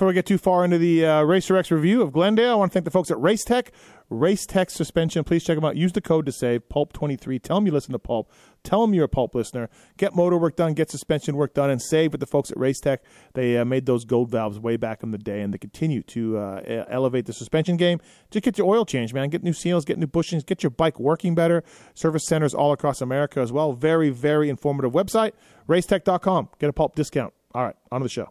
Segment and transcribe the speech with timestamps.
[0.00, 2.72] Before we get too far into the uh, Racer X review of Glendale, I want
[2.72, 3.68] to thank the folks at Racetech.
[4.10, 5.24] Racetech Suspension.
[5.24, 5.76] Please check them out.
[5.76, 7.42] Use the code to save Pulp23.
[7.42, 8.32] Tell them you listen to Pulp.
[8.64, 9.68] Tell them you're a Pulp listener.
[9.98, 13.00] Get motor work done, get suspension work done, and save with the folks at Racetech.
[13.34, 16.38] They uh, made those gold valves way back in the day, and they continue to
[16.38, 18.00] uh, elevate the suspension game.
[18.30, 19.28] Just get your oil changed, man.
[19.28, 21.62] Get new seals, get new bushings, get your bike working better.
[21.92, 23.74] Service centers all across America as well.
[23.74, 25.32] Very, very informative website.
[25.68, 26.48] Racetech.com.
[26.58, 27.34] Get a Pulp discount.
[27.54, 28.30] All right, on to the show.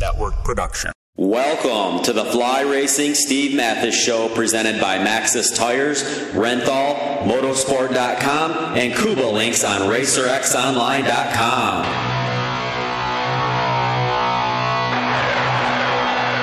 [0.00, 0.92] Network production.
[1.16, 6.02] Welcome to the Fly Racing Steve Matthes Show presented by Maxxis Tires,
[6.32, 12.15] Renthal, Motorsport.com, and Kuba Links on RacerXOnline.com.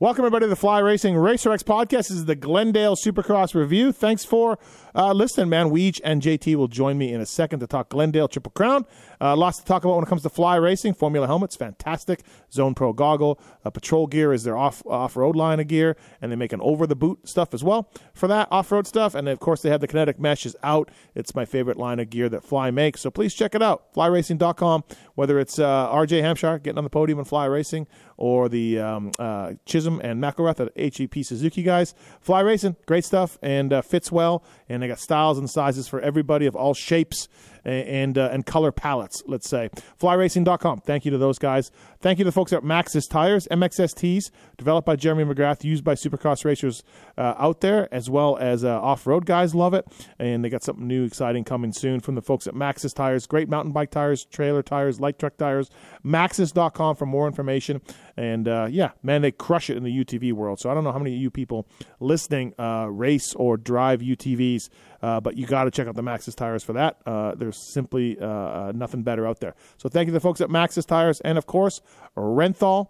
[0.00, 2.08] Welcome, everybody, to the Fly Racing Racer X podcast.
[2.08, 3.92] This is the Glendale Supercross review.
[3.92, 4.58] Thanks for
[4.94, 5.70] uh, listening, man.
[5.70, 8.84] Weege and JT will join me in a second to talk Glendale Triple Crown.
[9.20, 10.94] Uh, lots to talk about when it comes to fly racing.
[10.94, 12.22] Formula helmets, fantastic.
[12.52, 13.40] Zone Pro goggle.
[13.64, 16.60] Uh, patrol gear is their off off road line of gear, and they make an
[16.60, 19.14] over the boot stuff as well for that off road stuff.
[19.14, 20.90] And of course, they have the kinetic meshes out.
[21.14, 23.00] It's my favorite line of gear that Fly makes.
[23.00, 23.92] So please check it out.
[23.94, 24.84] FlyRacing.com.
[25.14, 29.10] Whether it's uh, RJ Hampshire getting on the podium in fly racing, or the um,
[29.18, 31.94] uh, Chisholm and McElrath at HEP Suzuki guys.
[32.20, 34.44] Fly Racing, great stuff, and uh, fits well.
[34.68, 37.26] And they got styles and sizes for everybody of all shapes
[37.64, 39.70] and uh, and color palettes, let's say.
[40.00, 40.80] FlyRacing.com.
[40.80, 41.70] Thank you to those guys.
[42.00, 45.94] Thank you to the folks at Maxxis Tires, MXSTs, developed by Jeremy McGrath, used by
[45.94, 46.82] Supercross racers
[47.16, 49.86] uh, out there, as well as uh, off road guys love it.
[50.18, 53.26] And they got something new, exciting coming soon from the folks at Maxxis Tires.
[53.26, 55.70] Great mountain bike tires, trailer tires, light truck tires.
[56.04, 57.80] Maxxis.com for more information.
[58.16, 60.60] And uh, yeah, man, they crush it in the UTV world.
[60.60, 61.66] So I don't know how many of you people
[62.00, 64.68] listening uh, race or drive UTVs,
[65.02, 66.98] uh, but you got to check out the Maxxis tires for that.
[67.06, 69.54] Uh, there's simply uh, uh, nothing better out there.
[69.78, 71.80] So thank you to the folks at Maxxis tires, and of course
[72.16, 72.88] Renthal.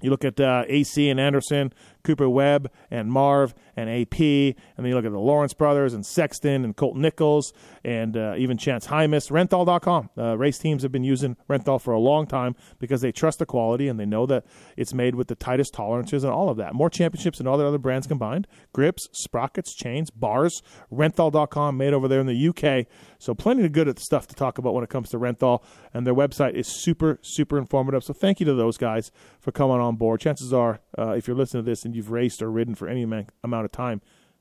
[0.00, 1.72] You look at uh, AC and Anderson,
[2.04, 6.04] Cooper Webb and Marv and AP, and then you look at the Lawrence brothers and
[6.04, 7.52] Sexton and Colt Nichols
[7.84, 9.30] and uh, even Chance Hymas.
[9.30, 10.10] Renthal.com.
[10.16, 13.46] Uh, race teams have been using Renthal for a long time because they trust the
[13.46, 14.44] quality and they know that
[14.76, 16.74] it's made with the tightest tolerances and all of that.
[16.74, 18.46] More championships than all the other brands combined.
[18.72, 20.62] Grips, sprockets, chains, bars.
[20.92, 22.86] Renthal.com, made over there in the UK.
[23.18, 25.62] So plenty of good stuff to talk about when it comes to Renthal,
[25.94, 28.04] and their website is super, super informative.
[28.04, 30.20] So thank you to those guys for coming on board.
[30.20, 33.02] Chances are, uh, if you're listening to this and you've raced or ridden for any
[33.02, 34.00] amount of time,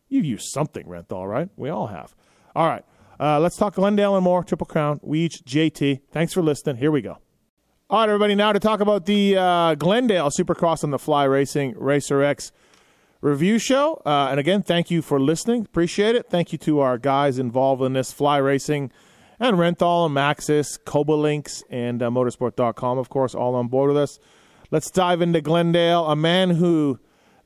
[0.09, 1.49] you've used something Renthal, right?
[1.55, 2.15] We all have.
[2.55, 2.83] All right,
[3.19, 4.43] uh, let's talk Glendale and more.
[4.43, 6.01] Triple Crown, Weege, JT.
[6.11, 6.77] Thanks for listening.
[6.77, 7.17] Here we go.
[7.89, 11.75] All right, everybody, now to talk about the uh, Glendale Supercross on the Fly Racing
[11.77, 12.51] Racer X
[13.21, 14.01] review show.
[14.05, 15.63] Uh, and again, thank you for listening.
[15.63, 16.27] Appreciate it.
[16.29, 18.91] Thank you to our guys involved in this Fly Racing
[19.41, 24.19] and Renthal and Maxxis, Cobalinks, and uh, Motorsport.com, of course, all on board with us.
[24.69, 26.99] Let's dive into Glendale, a man who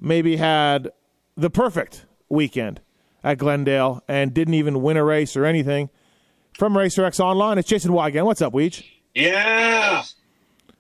[0.05, 0.89] maybe had
[1.35, 2.79] the perfect weekend
[3.23, 5.89] at Glendale and didn't even win a race or anything.
[6.57, 8.25] From Racer X Online, it's Jason Weigandt.
[8.25, 8.85] What's up, Weege?
[9.13, 10.03] Yeah,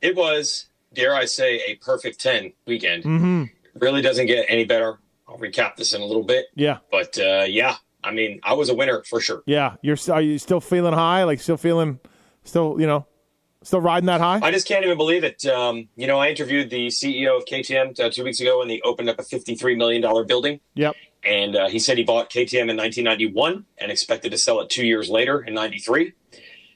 [0.01, 3.03] it was, dare I say, a perfect 10 weekend.
[3.03, 3.43] Mm-hmm.
[3.81, 4.99] Really doesn't get any better.
[5.27, 6.45] I'll recap this in a little bit.
[6.55, 9.41] Yeah, But uh, yeah, I mean, I was a winner for sure.
[9.47, 9.75] yeah.
[9.81, 11.23] You're are you still feeling high?
[11.23, 11.99] Like still feeling,
[12.43, 13.07] still you know,
[13.65, 14.39] still riding that high?
[14.41, 15.45] I just can't even believe it.
[15.45, 18.79] Um, you know, I interviewed the CEO of KTM uh, two weeks ago when they
[18.83, 20.59] opened up a $53 million building.
[20.75, 20.95] Yep.
[21.23, 24.85] And uh, he said he bought KTM in 1991 and expected to sell it two
[24.85, 26.13] years later in 93.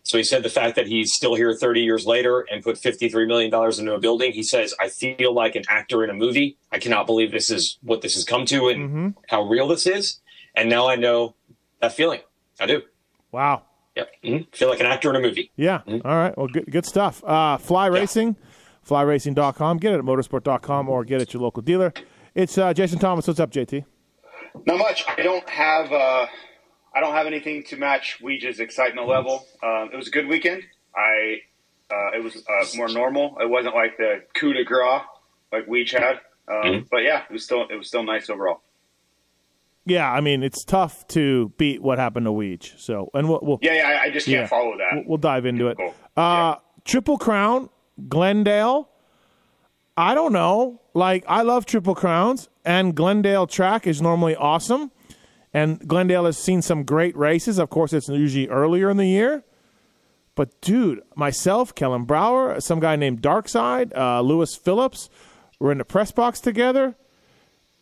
[0.04, 3.28] So he said the fact that he's still here 30 years later and put $53
[3.28, 6.58] million into a building, he says, I feel like an actor in a movie.
[6.72, 9.08] I cannot believe this is what this has come to and Mm-hmm.
[9.28, 10.20] how real this is.
[10.56, 11.36] And now I know
[11.82, 12.22] that feeling.
[12.60, 12.82] I do.
[13.32, 13.64] Wow.
[13.96, 14.12] Yep.
[14.24, 14.56] Mhm.
[14.56, 15.52] Feel like an actor in a movie.
[15.56, 15.82] Yeah.
[15.88, 16.38] All right.
[16.38, 17.24] Well, good, good stuff.
[17.24, 18.36] Uh, Fly Racing,
[18.88, 19.78] flyracing.com.
[19.78, 21.94] Get it at motorsport.com or get it at your local dealer.
[22.36, 23.28] It's uh, Jason Thomas.
[23.28, 23.86] What's up, JT?
[24.66, 25.04] Not much.
[25.08, 25.92] I don't have.
[25.92, 26.28] Uh,
[26.94, 29.46] I don't have anything to match Weege's excitement level.
[29.64, 30.64] Um, it was a good weekend.
[30.96, 31.42] I.
[31.92, 33.38] Uh, it was uh, more normal.
[33.42, 35.02] It wasn't like the coup de grace
[35.52, 36.20] like Weege had.
[36.48, 36.86] Um, mm-hmm.
[36.92, 38.62] But yeah, it was still it was still nice overall.
[39.90, 42.80] Yeah, I mean it's tough to beat what happened to Weege.
[42.80, 44.90] So and we'll, we'll yeah, yeah, I just can't yeah, follow that.
[44.94, 45.78] We'll, we'll dive into it.
[45.78, 45.94] Cool.
[46.16, 46.56] Uh, yeah.
[46.86, 47.70] Triple Crown,
[48.08, 48.90] Glendale.
[49.98, 50.82] I don't know.
[50.94, 54.92] Like I love Triple Crowns, and Glendale track is normally awesome.
[55.54, 57.58] And Glendale has seen some great races.
[57.58, 59.44] Of course, it's usually earlier in the year.
[60.36, 65.10] But dude, myself, Kellen Brauer, some guy named Darkside, uh, Lewis Phillips,
[65.60, 66.96] were in the press box together,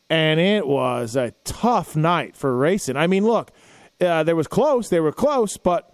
[0.10, 2.98] and it was a tough night for racing.
[2.98, 3.52] I mean, look,
[4.00, 5.94] uh, there was close, they were close, but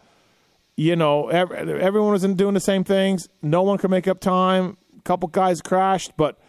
[0.76, 3.30] you know, every, everyone wasn't doing the same things.
[3.42, 4.78] No one could make up time.
[4.98, 6.40] A couple guys crashed, but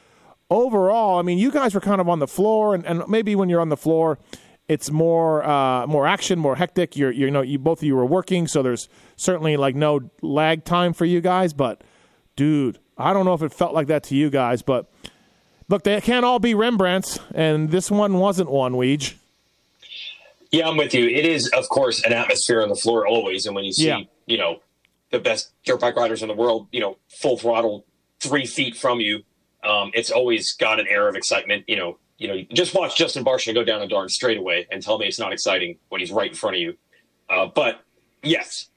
[0.51, 3.49] overall, I mean, you guys were kind of on the floor, and, and maybe when
[3.49, 4.19] you're on the floor,
[4.67, 6.97] it's more uh, more action, more hectic.
[6.97, 10.11] You're, you're, you know, you both of you were working, so there's certainly like no
[10.23, 11.53] lag time for you guys.
[11.53, 11.83] But
[12.35, 14.91] dude, I don't know if it felt like that to you guys, but
[15.69, 18.75] look, they can't all be Rembrandts, and this one wasn't one.
[18.75, 19.15] Weege.
[20.51, 21.07] Yeah, I'm with you.
[21.07, 24.01] It is, of course, an atmosphere on the floor always, and when you see, yeah.
[24.27, 24.61] you know,
[25.11, 27.85] the best dirt bike riders in the world, you know, full throttle,
[28.21, 29.23] three feet from you,
[29.65, 31.65] um, it's always got an air of excitement.
[31.67, 34.99] You know, you know, just watch Justin Barcia go down a darn straightaway and tell
[34.99, 36.77] me it's not exciting when he's right in front of you.
[37.29, 37.81] Uh, but
[38.23, 38.69] yes,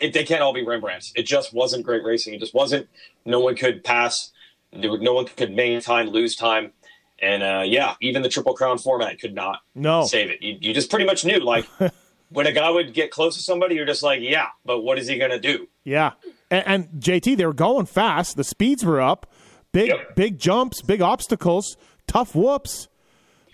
[0.00, 1.12] it, they can't all be Rembrandts.
[1.14, 2.34] It just wasn't great racing.
[2.34, 2.88] It just wasn't.
[3.24, 4.32] No one could pass.
[4.72, 6.72] There, no one could maintain time, lose time.
[7.20, 10.04] And uh, yeah, even the Triple Crown format could not no.
[10.04, 10.42] save it.
[10.42, 11.66] You, you just pretty much knew, like,
[12.30, 15.06] when a guy would get close to somebody, you're just like, yeah, but what is
[15.06, 15.68] he going to do?
[15.84, 16.12] Yeah.
[16.50, 18.36] And, and, JT, they were going fast.
[18.36, 19.30] The speeds were up.
[19.72, 20.16] Big, yep.
[20.16, 21.76] big jumps, big obstacles,
[22.06, 22.88] tough whoops.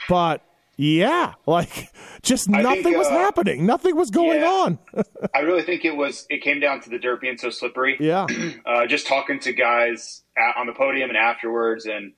[0.09, 0.46] But
[0.77, 1.91] yeah, like
[2.23, 3.65] just nothing think, was uh, happening.
[3.65, 4.79] Nothing was going yeah, on.
[5.35, 6.27] I really think it was.
[6.29, 7.97] It came down to the dirt being so slippery.
[7.99, 8.27] Yeah.
[8.67, 12.13] Uh, just talking to guys at, on the podium and afterwards, and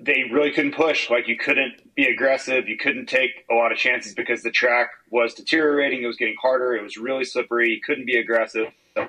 [0.00, 1.10] they really couldn't push.
[1.10, 2.68] Like you couldn't be aggressive.
[2.68, 6.02] You couldn't take a lot of chances because the track was deteriorating.
[6.02, 6.74] It was getting harder.
[6.74, 7.70] It was really slippery.
[7.70, 8.68] You couldn't be aggressive.
[8.94, 9.02] So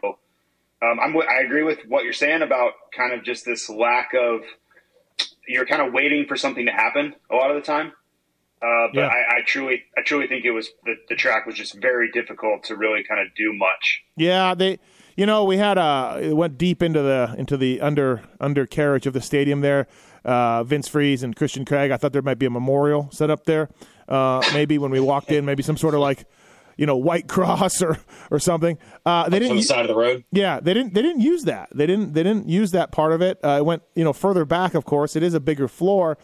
[0.81, 4.41] um, I'm, I agree with what you're saying about kind of just this lack of.
[5.47, 7.93] You're kind of waiting for something to happen a lot of the time.
[8.61, 9.07] Uh, but yeah.
[9.07, 12.63] I, I, truly, I truly think it was the, the track was just very difficult
[12.65, 14.01] to really kind of do much.
[14.17, 14.77] Yeah, they,
[15.15, 19.13] you know, we had a it went deep into the into the under undercarriage of
[19.13, 19.87] the stadium there.
[20.23, 21.89] Uh, Vince Friese and Christian Craig.
[21.89, 23.69] I thought there might be a memorial set up there.
[24.07, 26.25] Uh, maybe when we walked in, maybe some sort of like
[26.77, 27.97] you know white cross or
[28.29, 28.77] or something.
[29.05, 30.23] Uh, they didn't on the side of the road.
[30.31, 31.69] Yeah, they didn't they didn't use that.
[31.73, 33.39] They didn't they didn't use that part of it.
[33.43, 34.75] Uh, it went you know further back.
[34.75, 36.17] Of course, it is a bigger floor.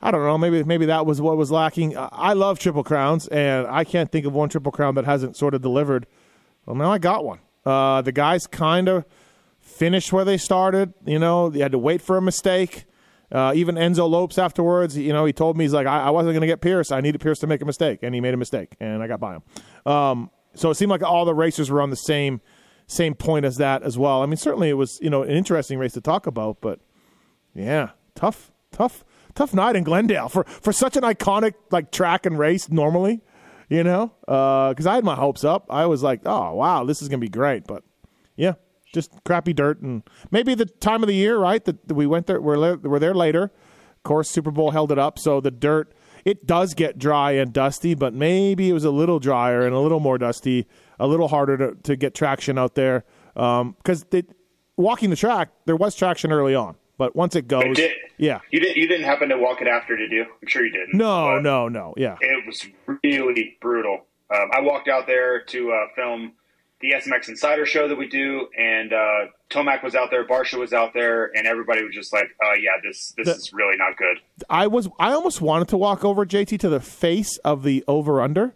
[0.00, 0.36] I don't know.
[0.36, 1.94] Maybe maybe that was what was lacking.
[1.96, 5.54] I love triple crowns, and I can't think of one triple crown that hasn't sort
[5.54, 6.06] of delivered.
[6.66, 7.38] Well, now I got one.
[7.64, 9.04] Uh, the guys kind of
[9.58, 10.92] finished where they started.
[11.04, 12.84] You know, they had to wait for a mistake.
[13.32, 16.34] Uh, even Enzo Lopes afterwards, you know, he told me he's like, I, I wasn't
[16.34, 16.92] going to get Pierce.
[16.92, 19.18] I needed Pierce to make a mistake, and he made a mistake, and I got
[19.18, 19.42] by him.
[19.92, 22.40] Um, so it seemed like all the racers were on the same
[22.88, 24.22] same point as that as well.
[24.22, 26.80] I mean, certainly it was you know an interesting race to talk about, but
[27.54, 29.04] yeah, tough, tough
[29.36, 33.20] tough night in Glendale for for such an iconic like track and race normally,
[33.68, 34.12] you know.
[34.20, 35.66] Because uh, I had my hopes up.
[35.70, 37.66] I was like, oh wow, this is gonna be great.
[37.66, 37.84] But
[38.34, 38.54] yeah,
[38.92, 41.64] just crappy dirt and maybe the time of the year, right?
[41.64, 43.44] That we went there, we're we're there later.
[43.44, 45.92] Of course, Super Bowl held it up, so the dirt
[46.26, 49.78] it does get dry and dusty, but maybe it was a little drier and a
[49.78, 50.66] little more dusty,
[50.98, 53.04] a little harder to, to get traction out there.
[53.34, 54.22] Because um,
[54.76, 56.74] walking the track, there was traction early on.
[56.98, 59.96] But once it goes, did, yeah, you didn't you didn't happen to walk it after,
[59.96, 60.22] did you?
[60.22, 60.94] I'm sure you didn't.
[60.94, 61.94] No, no, no.
[61.96, 62.66] Yeah, it was
[63.02, 64.06] really brutal.
[64.34, 66.32] Um, I walked out there to uh, film
[66.80, 70.72] the SMX Insider show that we do, and uh, Tomac was out there, Barcia was
[70.72, 73.96] out there, and everybody was just like, "Oh yeah, this this the, is really not
[73.96, 74.18] good."
[74.50, 78.20] I was I almost wanted to walk over JT to the face of the over
[78.20, 78.54] under.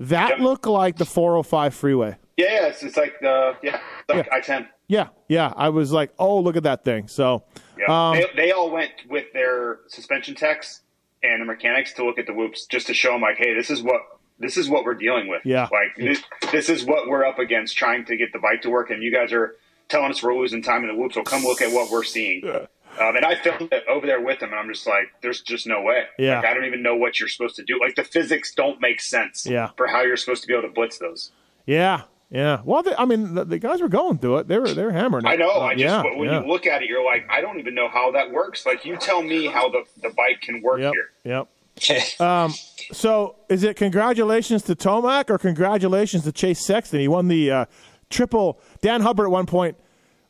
[0.00, 0.38] That yep.
[0.40, 2.16] looked like the 405 freeway.
[2.36, 4.34] Yeah, yeah it's, it's like the yeah, like yeah.
[4.34, 4.68] I ten.
[4.88, 5.52] Yeah, yeah.
[5.56, 7.08] I was like, oh, look at that thing.
[7.08, 7.44] So
[7.78, 8.10] yeah.
[8.10, 10.80] Um, they, they all went with their suspension techs
[11.22, 13.70] and the mechanics to look at the whoops just to show them like, hey, this
[13.70, 14.00] is what
[14.38, 15.42] this is what we're dealing with.
[15.44, 15.68] Yeah.
[15.70, 18.90] Like this, this is what we're up against trying to get the bike to work,
[18.90, 19.56] and you guys are
[19.88, 21.14] telling us we're losing time in the whoops.
[21.14, 22.42] So come look at what we're seeing.
[22.44, 22.66] Yeah.
[23.00, 25.66] Um, and I filmed it over there with them, and I'm just like, there's just
[25.66, 26.04] no way.
[26.18, 26.36] Yeah.
[26.36, 27.78] Like, I don't even know what you're supposed to do.
[27.80, 29.46] Like the physics don't make sense.
[29.46, 29.70] Yeah.
[29.76, 31.30] For how you're supposed to be able to blitz those.
[31.66, 32.02] Yeah.
[32.30, 32.60] Yeah.
[32.64, 34.48] Well, they, I mean, the, the, guys were going through it.
[34.48, 35.28] They were they were hammering it.
[35.28, 35.50] I know.
[35.50, 36.42] Uh, I just yeah, when yeah.
[36.42, 38.66] you look at it, you're like, I don't even know how that works.
[38.66, 41.10] Like, you tell me how the the bike can work yep, here.
[41.24, 41.48] Yep.
[42.20, 42.52] Um,
[42.90, 46.98] so is it congratulations to Tomac or congratulations to Chase Sexton?
[46.98, 47.64] He won the uh,
[48.10, 48.60] triple.
[48.80, 49.76] Dan Hubbard at one point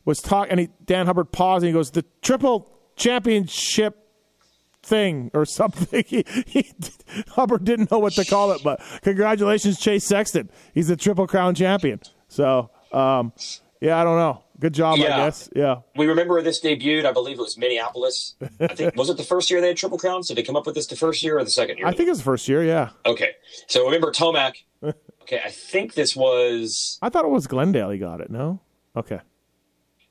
[0.05, 4.08] was talking, and he, Dan Hubbard paused and he goes, "The triple championship
[4.89, 6.71] thing or something." he, he,
[7.29, 10.49] Hubbard didn't know what to call it, but congratulations, Chase Sexton.
[10.73, 12.01] He's the triple crown champion.
[12.27, 13.33] So, um,
[13.81, 14.43] yeah, I don't know.
[14.59, 15.17] Good job, I Yeah.
[15.17, 15.49] guess.
[15.55, 15.75] Yeah.
[15.95, 17.05] We remember this debuted.
[17.05, 18.35] I believe it was Minneapolis.
[18.59, 20.27] I think was it the first year they had triple crowns?
[20.27, 21.87] Did they come up with this the first year or the second year?
[21.87, 22.61] I think it's the first year.
[22.63, 22.89] Yeah.
[23.05, 23.29] Okay,
[23.67, 24.55] so remember Tomac.
[25.21, 27.89] Okay, I think this was I thought it was Glendale.
[27.91, 28.29] He got it.
[28.29, 28.59] No.
[28.97, 29.19] Okay.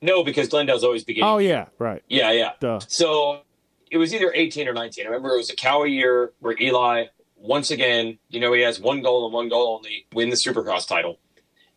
[0.00, 1.28] no because Glendale's always beginning.
[1.28, 1.66] Oh yeah.
[1.78, 2.02] Right.
[2.08, 2.52] Yeah, yeah.
[2.58, 2.78] Duh.
[2.88, 3.40] So
[3.90, 5.04] it was either 18 or 19.
[5.04, 8.80] I remember it was a Kawi year where Eli, once again, you know, he has
[8.80, 11.18] one goal and one goal only, win the Supercross title.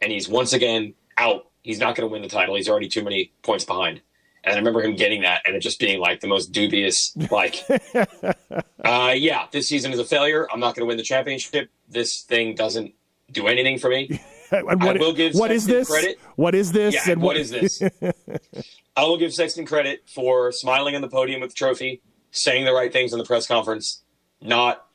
[0.02, 1.48] And he's once again out.
[1.62, 2.56] He's not going to win the title.
[2.56, 4.02] He's already too many points behind.
[4.44, 7.64] And I remember him getting that and it just being like the most dubious, like,
[8.84, 10.48] uh, yeah, this season is a failure.
[10.52, 11.70] I'm not going to win the championship.
[11.88, 12.96] This thing doesn't
[13.32, 14.20] do anything for me.
[14.72, 15.90] And I will give what is Sexton this?
[15.90, 16.20] credit.
[16.36, 16.94] What is this?
[16.94, 17.82] Yeah, and what is this?
[18.98, 22.74] I will give Sexton credit for smiling on the podium with the trophy, saying the
[22.74, 24.04] right things in the press conference,
[24.42, 24.86] not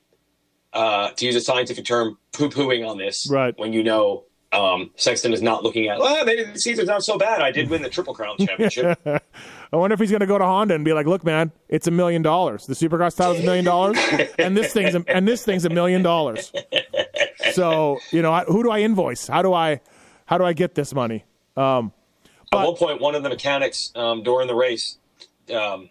[0.72, 3.28] uh, to use a scientific term, poo pooing on this.
[3.30, 3.58] Right.
[3.58, 7.16] When you know um, Sexton is not looking at, well, maybe the season's not so
[7.16, 7.40] bad.
[7.40, 9.00] I did win the Triple Crown championship.
[9.72, 11.86] I wonder if he's going to go to Honda and be like, "Look, man, it's
[11.86, 12.66] a million dollars.
[12.66, 13.98] The Supercross title's a million dollars,
[14.38, 16.52] and this thing's a, and this thing's a million dollars."
[17.56, 19.26] So you know, who do I invoice?
[19.26, 19.80] How do I
[20.26, 21.24] how do I get this money?
[21.56, 21.92] Um,
[22.52, 24.98] At one point, one of the mechanics um, during the race,
[25.54, 25.88] um,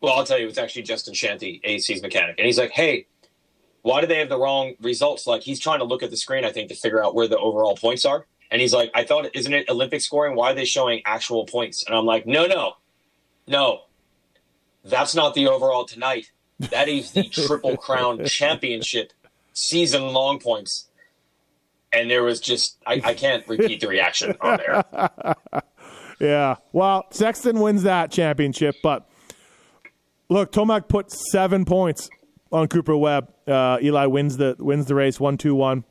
[0.00, 3.06] well, I'll tell you, it's actually Justin Shanty, AC's mechanic, and he's like, "Hey,
[3.82, 6.44] why do they have the wrong results?" Like he's trying to look at the screen,
[6.44, 8.26] I think, to figure out where the overall points are.
[8.50, 10.36] And he's like, "I thought, isn't it Olympic scoring?
[10.36, 12.74] Why are they showing actual points?" And I'm like, "No, no,
[13.46, 13.82] no,
[14.84, 16.30] that's not the overall tonight.
[16.70, 19.12] That is the Triple Crown Championship
[19.52, 20.87] season long points."
[21.92, 24.84] And there was just, I, I can't repeat the reaction on there.
[26.20, 26.56] yeah.
[26.72, 29.08] Well, Sexton wins that championship, but
[30.28, 32.10] look, Tomac put seven points
[32.52, 33.32] on Cooper Webb.
[33.46, 35.84] Uh, Eli wins the wins the race one two one.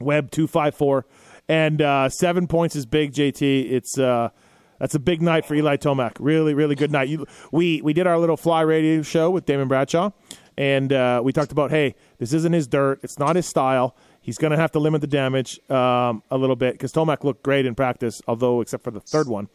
[0.00, 1.06] Webb two five four,
[1.48, 3.12] and uh, seven points is big.
[3.12, 4.30] JT, it's uh,
[4.78, 6.16] that's a big night for Eli Tomac.
[6.18, 7.08] Really, really good night.
[7.08, 10.10] You, we we did our little fly radio show with Damon Bradshaw,
[10.56, 13.00] and uh, we talked about hey, this isn't his dirt.
[13.02, 13.94] It's not his style.
[14.20, 17.42] He's going to have to limit the damage um, a little bit because Tomac looked
[17.42, 19.48] great in practice, although except for the third one,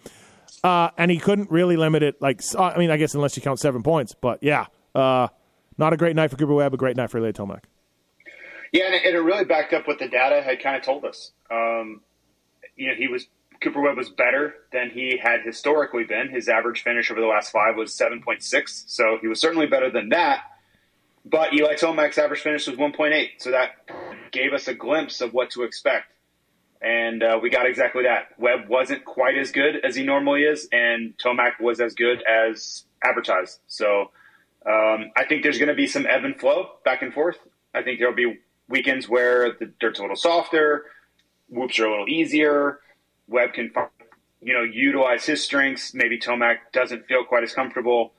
[0.63, 2.21] uh, and he couldn't really limit it.
[2.21, 5.27] Like I mean, I guess unless you count seven points, but yeah, uh,
[5.77, 7.63] not a great night for Cooper Webb, a great night for Eli Tomac.
[8.71, 11.31] Yeah, and it, it really backed up what the data had kind of told us.
[11.51, 12.01] Um,
[12.75, 13.27] you know, he was
[13.61, 16.29] Cooper Webb was better than he had historically been.
[16.29, 19.67] His average finish over the last five was seven point six, so he was certainly
[19.67, 20.41] better than that.
[21.27, 23.71] But Eli Tomac's average finish was one point eight, so that
[24.31, 26.13] gave us a glimpse of what to expect,
[26.81, 28.27] and uh, we got exactly that.
[28.37, 32.83] Webb wasn't quite as good as he normally is, and Tomac was as good as
[33.03, 33.59] advertised.
[33.65, 34.11] So
[34.67, 37.37] um, I think there's going to be some ebb and flow back and forth.
[37.73, 38.39] I think there'll be
[38.69, 40.85] weekends where the dirt's a little softer,
[41.49, 42.81] whoops are a little easier.
[43.27, 43.71] Webb can,
[44.41, 45.95] you know, utilize his strengths.
[45.95, 48.13] Maybe Tomac doesn't feel quite as comfortable,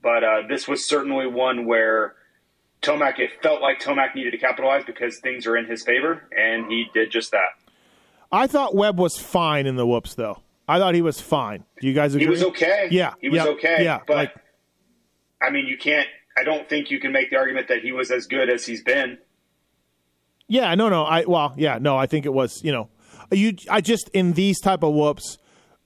[0.00, 2.14] but uh, this was certainly one where
[2.82, 3.18] Tomac.
[3.18, 6.86] It felt like Tomac needed to capitalize because things are in his favor, and he
[6.92, 7.50] did just that.
[8.30, 10.42] I thought Webb was fine in the whoops, though.
[10.68, 11.64] I thought he was fine.
[11.80, 12.26] Do you guys agree?
[12.26, 12.88] He was okay.
[12.90, 13.84] Yeah, he was yeah, okay.
[13.84, 14.34] Yeah, but like
[15.42, 16.08] I mean, you can't.
[16.36, 18.82] I don't think you can make the argument that he was as good as he's
[18.82, 19.18] been.
[20.48, 21.04] Yeah, no, no.
[21.04, 21.96] I well, yeah, no.
[21.96, 22.62] I think it was.
[22.62, 22.88] You know,
[23.30, 23.56] you.
[23.70, 25.38] I just in these type of whoops,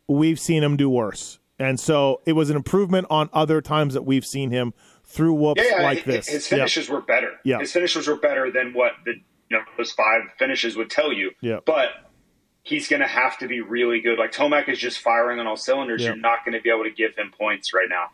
[0.07, 4.05] we've seen him do worse, and so it was an improvement on other times that
[4.05, 4.75] we've seen him
[5.07, 6.29] through whoops Yeah, yeah like his, this.
[6.29, 6.57] His Yeah.
[6.59, 7.33] finishes were better.
[7.45, 7.59] Yeah.
[7.59, 9.13] His finishes were better than what the
[9.49, 11.31] you know those five finishes would tell you.
[11.41, 11.59] Yeah.
[11.65, 11.89] But
[12.63, 14.19] he's going to have to be really good.
[14.19, 16.03] Like Tomac is just firing on all cylinders.
[16.03, 16.09] Yeah.
[16.09, 18.07] You're not going to be able to give him points right now.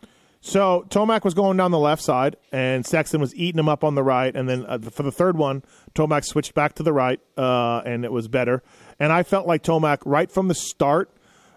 [0.44, 3.94] So Tomac was going down the left side, and Sexton was eating him up on
[3.94, 4.34] the right.
[4.34, 5.62] And then uh, for the third one,
[5.94, 8.60] Tomac switched back to the right, uh, and it was better.
[8.98, 11.11] And I felt like Tomac right from the start.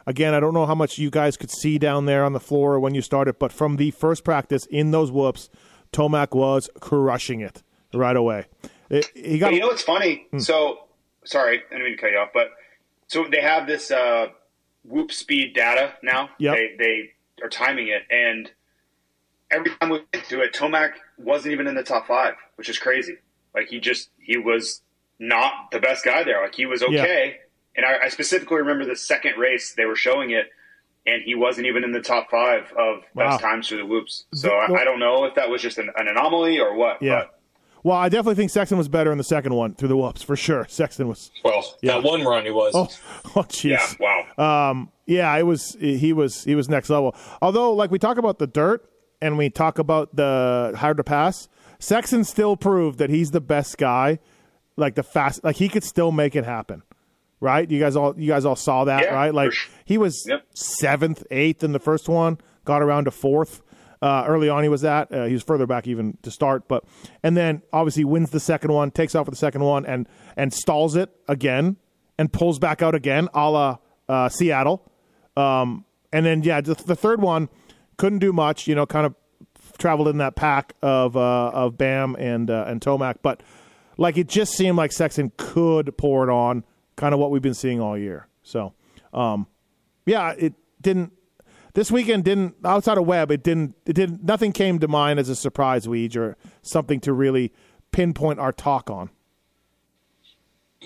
[0.08, 2.80] Again, I don't know how much you guys could see down there on the floor
[2.80, 5.50] when you started, but from the first practice in those whoops,
[5.92, 8.46] Tomac was crushing it right away.
[8.90, 10.28] It- he got But you know what's funny?
[10.32, 10.40] Hmm.
[10.40, 10.88] So
[11.24, 12.52] sorry, I didn't mean to cut you off, but
[13.08, 14.28] so they have this uh,
[14.84, 16.30] whoop speed data now.
[16.38, 16.56] Yep.
[16.56, 18.52] They they are timing it, and
[19.50, 22.78] every time we get to it, Tomac wasn't even in the top five, which is
[22.78, 23.18] crazy.
[23.56, 24.82] Like he just he was
[25.18, 26.42] not the best guy there.
[26.44, 27.38] Like he was okay,
[27.76, 30.48] and I, I specifically remember the second race they were showing it.
[31.08, 33.30] And he wasn't even in the top five of Wow.
[33.30, 34.24] best times through the whoops.
[34.34, 37.00] So The- I, I don't know if that was just an, an anomaly or what.
[37.00, 37.26] Yeah.
[37.26, 37.40] But
[37.84, 40.36] Well, I definitely think Sexton was better in the second one through the whoops for
[40.36, 40.66] sure.
[40.68, 41.30] Sexton was.
[41.44, 42.72] Well, that one run he was.
[42.74, 42.88] Oh,
[43.36, 44.00] oh, jeez.
[44.00, 44.72] Yeah, wow.
[44.72, 45.78] Um, yeah, it was.
[45.80, 46.44] He was.
[46.44, 47.16] He was next level.
[47.40, 48.90] Although, like we talk about the dirt
[49.22, 53.78] and we talk about the hard to pass, Sexton still proved that he's the best
[53.78, 54.18] guy.
[54.76, 56.82] Like the fast, like he could still make it happen.
[57.42, 57.70] Right?
[57.70, 58.14] You guys all.
[58.20, 59.34] You guys all saw that, Yeah, right?
[59.34, 59.74] Like sure.
[59.86, 60.46] he was Yep.
[60.54, 62.38] seventh, eighth in the first one.
[62.64, 63.62] Got around to fourth.
[64.02, 65.12] Uh, early on, he was at.
[65.12, 66.84] Uh, he was further back even to start, but
[67.24, 70.54] and then obviously wins the second one, takes off with the second one, and and
[70.54, 71.78] stalls it again,
[72.18, 73.78] and pulls back out again, a la
[74.08, 74.92] uh, Seattle.
[75.38, 77.50] Um, and then yeah, the, the third one
[77.98, 78.68] couldn't do much.
[78.68, 79.16] You know, kind of
[79.78, 83.42] traveled in that pack of uh, of Bam and uh, and Tomac, but
[83.98, 86.64] like it just seemed like Sexton could pour it on,
[86.96, 88.28] kind of what we've been seeing all year.
[88.44, 88.74] So,
[89.14, 89.48] um,
[90.06, 91.14] yeah, it didn't.
[91.74, 93.32] This weekend didn't outside of Webb.
[93.32, 93.76] It didn't.
[93.86, 94.24] It didn't.
[94.24, 97.52] Nothing came to mind as a surprise, Weege, or something to really
[97.92, 99.10] pinpoint our talk on.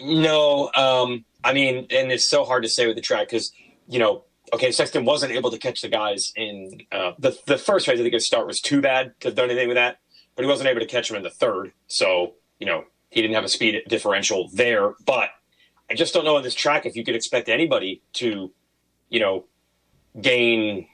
[0.02, 3.52] No, um, I mean, and it's so hard to say with the track because
[3.88, 4.24] you know,
[4.54, 8.00] okay, Sexton wasn't able to catch the guys in uh, the the first race.
[8.00, 10.00] I think his start was too bad to have done anything with that,
[10.36, 11.72] but he wasn't able to catch him in the third.
[11.88, 14.94] So you know, he didn't have a speed differential there.
[15.06, 15.30] But
[15.90, 18.52] I just don't know on this track if you could expect anybody to,
[19.10, 19.46] you know,
[20.20, 20.88] gain,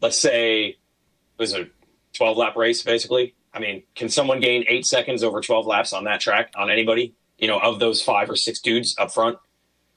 [0.00, 0.76] let's say, it
[1.38, 1.66] was a
[2.12, 3.34] twelve lap race basically.
[3.52, 7.14] I mean, can someone gain eight seconds over twelve laps on that track on anybody?
[7.38, 9.38] You know, of those five or six dudes up front,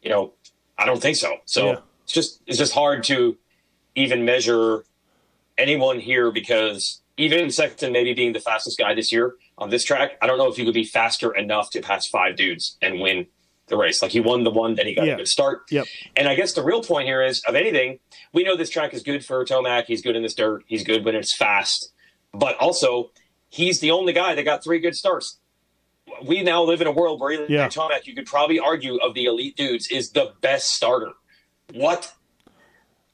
[0.02, 0.34] you know,
[0.78, 1.38] I don't think so.
[1.46, 1.80] So Yeah.
[2.04, 3.38] it's just it's just hard to
[3.96, 4.84] even measure
[5.58, 10.12] anyone here because even Sexton maybe being the fastest guy this year on this track,
[10.22, 13.26] I don't know if you could be faster enough to pass five dudes and win
[13.68, 14.02] the race.
[14.02, 15.14] Like he won the one, then he got Yeah.
[15.14, 15.64] a good start.
[15.70, 15.86] Yep.
[16.16, 18.00] And I guess the real point here is of anything,
[18.34, 19.86] we know this track is good for Tomac.
[19.86, 20.64] He's good in this dirt.
[20.68, 21.92] He's good when it's fast.
[22.34, 23.12] But also,
[23.50, 25.40] he's the only guy that got three good starts.
[26.26, 27.68] We now live in a world where Eli Yeah.
[27.68, 31.12] Tomac, you could probably argue of the elite dudes, is the best starter.
[31.74, 32.14] What?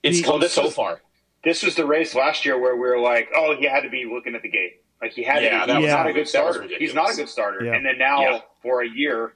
[0.03, 1.01] It's The- come Well, this so far.
[1.43, 4.05] This was the race last year where we were like, oh, he had to be
[4.05, 4.81] looking at the gate.
[5.01, 5.73] Like he had Yeah, to that be.
[5.73, 6.67] He's was- not a good starter.
[6.79, 7.65] He's not a good starter.
[7.65, 7.73] Yeah.
[7.73, 8.39] And then now, Yeah.
[8.61, 9.33] for a year,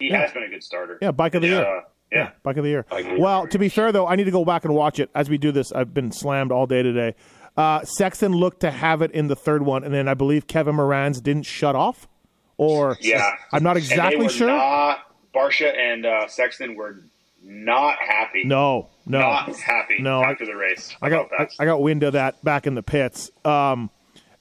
[0.00, 0.22] he Yeah.
[0.22, 0.98] has been a good starter.
[1.00, 1.64] Yeah, bike of the year.
[1.64, 2.30] Uh, yeah.
[2.42, 2.84] Bike of the year.
[2.90, 3.20] Bike of the year.
[3.20, 5.38] Well, to be fair though, I need to go back and watch it as we
[5.38, 5.70] do this.
[5.72, 7.14] I've been slammed all day today.
[7.56, 10.76] Uh, Sexton looked to have it in the third one, and then I believe Kevin
[10.76, 12.08] Moranz didn't shut off,
[12.56, 13.30] or Yeah.
[13.52, 14.48] I'm not exactly were sure.
[14.48, 15.00] Not,
[15.34, 16.96] Barcia and uh, Sexton were
[17.42, 18.44] not happy.
[18.44, 20.94] no, no, Not happy No, I- after the race.
[21.02, 21.50] I got I, that.
[21.58, 23.90] I got wind of that back in the pits, um,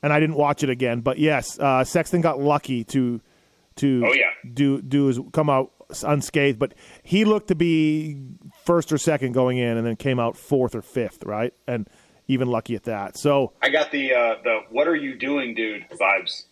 [0.04, 1.02] and I didn't watch it again.
[1.02, 3.22] But yes, uh, Sexton got lucky to
[3.80, 4.30] to Oh, yeah.
[4.54, 5.72] do do his come out
[6.04, 8.18] unscathed, but he looked to be
[8.64, 11.54] first or second going in, and then came out fourth or fifth, right?
[11.68, 11.88] And
[12.28, 13.18] even lucky at that.
[13.18, 16.44] So I got the uh, the "What are you doing, dude?" vibes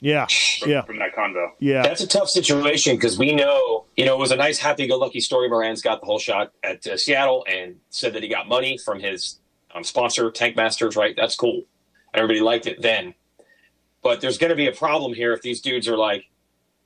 [0.00, 0.26] yeah,
[0.58, 1.50] from, yeah, from that convo.
[1.60, 5.20] yeah, That's a tough situation because we know, you know, it was a nice happy-go-lucky
[5.20, 5.48] story.
[5.48, 8.98] Moranz got the whole shot at uh, Seattle and said that he got money from
[8.98, 9.38] his
[9.72, 10.96] um, sponsor, Tank Masters.
[10.96, 11.14] Right?
[11.16, 11.62] That's cool.
[12.12, 13.14] Everybody liked it then.
[14.02, 16.24] But there's going to be a problem here if these dudes are like,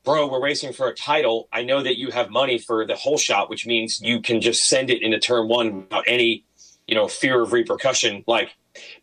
[0.04, 1.48] "Bro, we're racing for a title.
[1.52, 4.64] I know that you have money for the whole shot, which means you can just
[4.64, 6.44] send it into turn one without any,
[6.86, 8.50] you know, fear of repercussion." Like,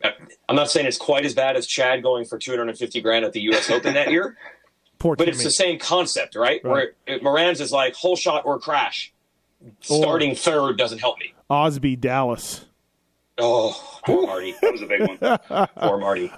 [0.03, 0.11] uh,
[0.47, 3.41] I'm not saying it's quite as bad as Chad going for 250 grand at the
[3.41, 3.69] U.S.
[3.69, 4.37] Open that year.
[4.99, 6.63] poor But it's the same concept, right?
[6.63, 6.71] Right.
[6.71, 9.11] Where it, Moranz is like whole shot or crash.
[9.81, 11.33] Starting third doesn't help me.
[11.49, 12.65] Osby Dallas.
[13.37, 14.53] Oh, poor Marty.
[14.61, 15.17] That was a big one.
[15.77, 16.31] Poor Marty.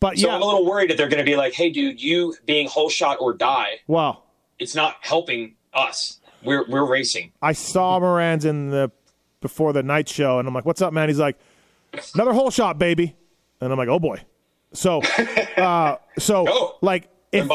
[0.00, 2.02] But So yeah, I'm a little worried that they're going to be like, "Hey, dude,
[2.02, 4.22] you being whole shot or die, wow.
[4.58, 6.18] it's not helping us.
[6.42, 8.90] We're we're racing." I saw Moranz in the
[9.40, 11.38] before the night show, and I'm like, "What's up, man?" He's like,
[12.14, 13.14] "Another hole shot, baby,"
[13.60, 14.22] and I'm like, "Oh boy."
[14.72, 15.02] So,
[15.56, 16.78] uh, so Oh.
[16.80, 17.46] like if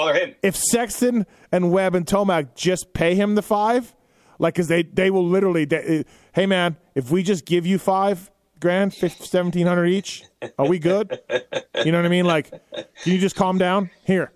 [0.44, 3.96] if Sexton and Webb and Tomac just pay him the five,
[4.40, 8.30] like, because they they will literally, they, hey man, if we just give you five
[8.60, 10.24] grand, seventeen hundred each,
[10.58, 11.20] are we good?
[11.84, 12.26] You know what I mean?
[12.26, 13.90] Like, can you just calm down?
[14.06, 14.32] Here,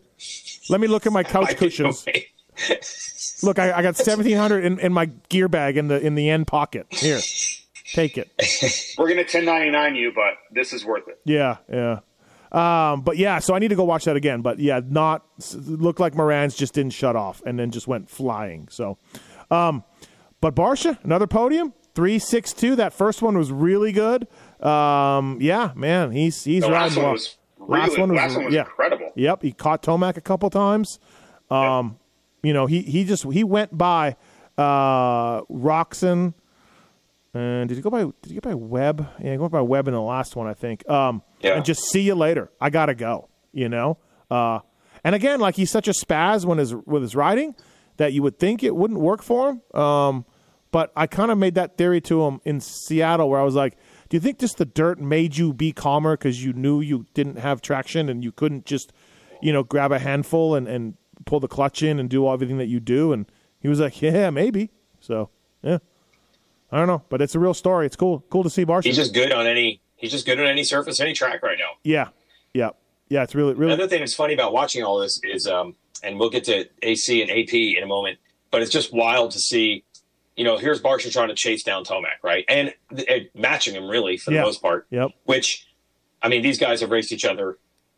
[0.70, 2.06] let me look at my couch cushions.
[3.44, 6.30] Look, I, I got seventeen hundred in, in my gear bag in the in the
[6.30, 6.88] end pocket.
[6.90, 7.20] Here,
[7.94, 8.30] take it.
[8.98, 11.20] We're gonna 1099 you, but this is worth it.
[11.26, 12.00] Yeah, yeah.
[12.52, 14.42] Um, but yeah, so I need to go watch that again.
[14.42, 18.10] But yeah, not s- looked like Moranz just didn't shut off and then just went
[18.10, 18.68] flying.
[18.72, 18.98] So,
[19.52, 19.84] um,
[20.42, 22.76] but Barcia, another podium, three six two.
[22.76, 24.28] That first one was really good.
[24.64, 27.14] Um, yeah, man, he's he's The riding last one well.
[27.14, 28.62] was really, Last one was- last one was yeah.
[28.62, 29.12] incredible.
[29.16, 31.00] Yep, he caught Tomac a couple times.
[31.50, 31.98] Um,
[32.44, 34.16] you know, he he just he went by
[34.58, 36.34] uh Roczen.
[37.34, 38.04] And did he go by?
[38.04, 39.08] Did he go by Webb?
[39.24, 40.88] Yeah, he went by Webb in the last one, I think.
[40.90, 41.56] Um, Yeah.
[41.56, 42.50] And just see you later.
[42.60, 43.30] I gotta go.
[43.54, 43.98] You know.
[44.32, 44.60] Uh,
[45.04, 47.56] And again, like he's such a spaz when his with his riding
[47.98, 49.80] that you would think it wouldn't work for him.
[49.80, 50.26] Um,
[50.72, 53.78] but I kind of made that theory to him in Seattle, where I was like,
[54.10, 57.38] "Do you think just the dirt made you be calmer because you knew you didn't
[57.38, 58.92] have traction and you couldn't just,
[59.42, 62.68] you know, grab a handful and and pull the clutch in and do everything that
[62.68, 63.26] you do?" And
[63.60, 65.30] he was like, "Yeah, maybe." So
[65.64, 65.80] yeah,
[66.72, 67.86] I don't know, but it's a real story.
[67.86, 68.86] It's cool, cool to see Barcia.
[68.86, 69.82] He's just good on any.
[69.96, 71.72] He's just good on any surface, any track right now.
[71.84, 72.10] yeah,
[72.54, 72.70] yeah,
[73.10, 73.24] yeah.
[73.24, 73.74] It's really, really.
[73.74, 77.22] Another thing that's funny about watching all this is, um, and we'll get to AC
[77.22, 78.20] and AP in a moment,
[78.52, 79.84] but it's just wild to see.
[80.40, 84.16] You know, here's Barcia trying to chase down Tomac, right, and, and matching him really
[84.16, 84.44] for the Yeah.
[84.44, 84.88] most part.
[84.90, 85.10] Yep.
[85.26, 85.68] Which,
[86.22, 87.58] I mean, these guys have raced each other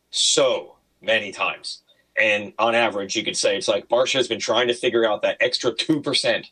[0.09, 1.83] so many times,
[2.19, 5.21] and on average, you could say it's like Barcia has been trying to figure out
[5.21, 6.47] that extra two percent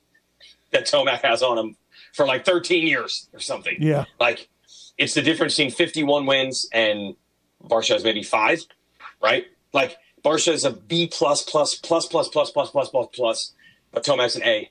[0.71, 1.75] that Tomac has on him
[2.13, 3.75] for like 13 years or something.
[3.79, 4.05] Yeah.
[4.19, 4.47] Like
[4.97, 7.15] it's the difference between 51 wins and
[7.63, 8.59] Barcia has maybe five,
[9.23, 9.45] right?
[9.73, 13.53] Like Barcia is a B plus plus plus plus plus plus plus plus plus,
[13.91, 14.69] but Tomac's an A.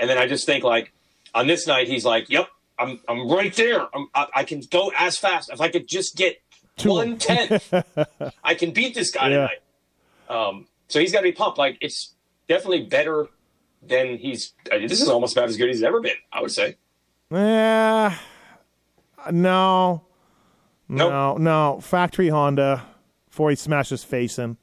[0.00, 0.92] And then I just think like
[1.34, 3.86] on this night he's like, "Yep, I'm I'm right there.
[3.94, 6.40] I'm, I, I can go as fast if I could just get
[6.78, 6.90] Two.
[6.90, 7.72] one tenth.
[8.44, 9.34] I can beat this guy Yeah.
[9.36, 9.58] tonight."
[10.28, 11.58] Um, so he's got to be pumped.
[11.58, 12.14] Like it's
[12.48, 13.28] definitely better
[13.82, 14.54] than he's.
[14.70, 16.16] Mean, this is almost about as good as he's ever been.
[16.32, 16.76] I would say.
[17.32, 18.16] Eh,
[19.30, 20.02] no,
[20.88, 21.10] Nope.
[21.12, 21.80] no, no.
[21.80, 22.86] Factory Honda
[23.28, 24.56] before he smashes face in.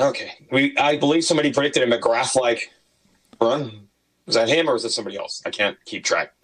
[0.00, 0.32] Okay.
[0.50, 2.72] We I believe somebody predicted him a McGrath like
[3.40, 3.88] run.
[4.26, 5.42] Was that him or was it somebody else?
[5.44, 6.32] I can't keep track.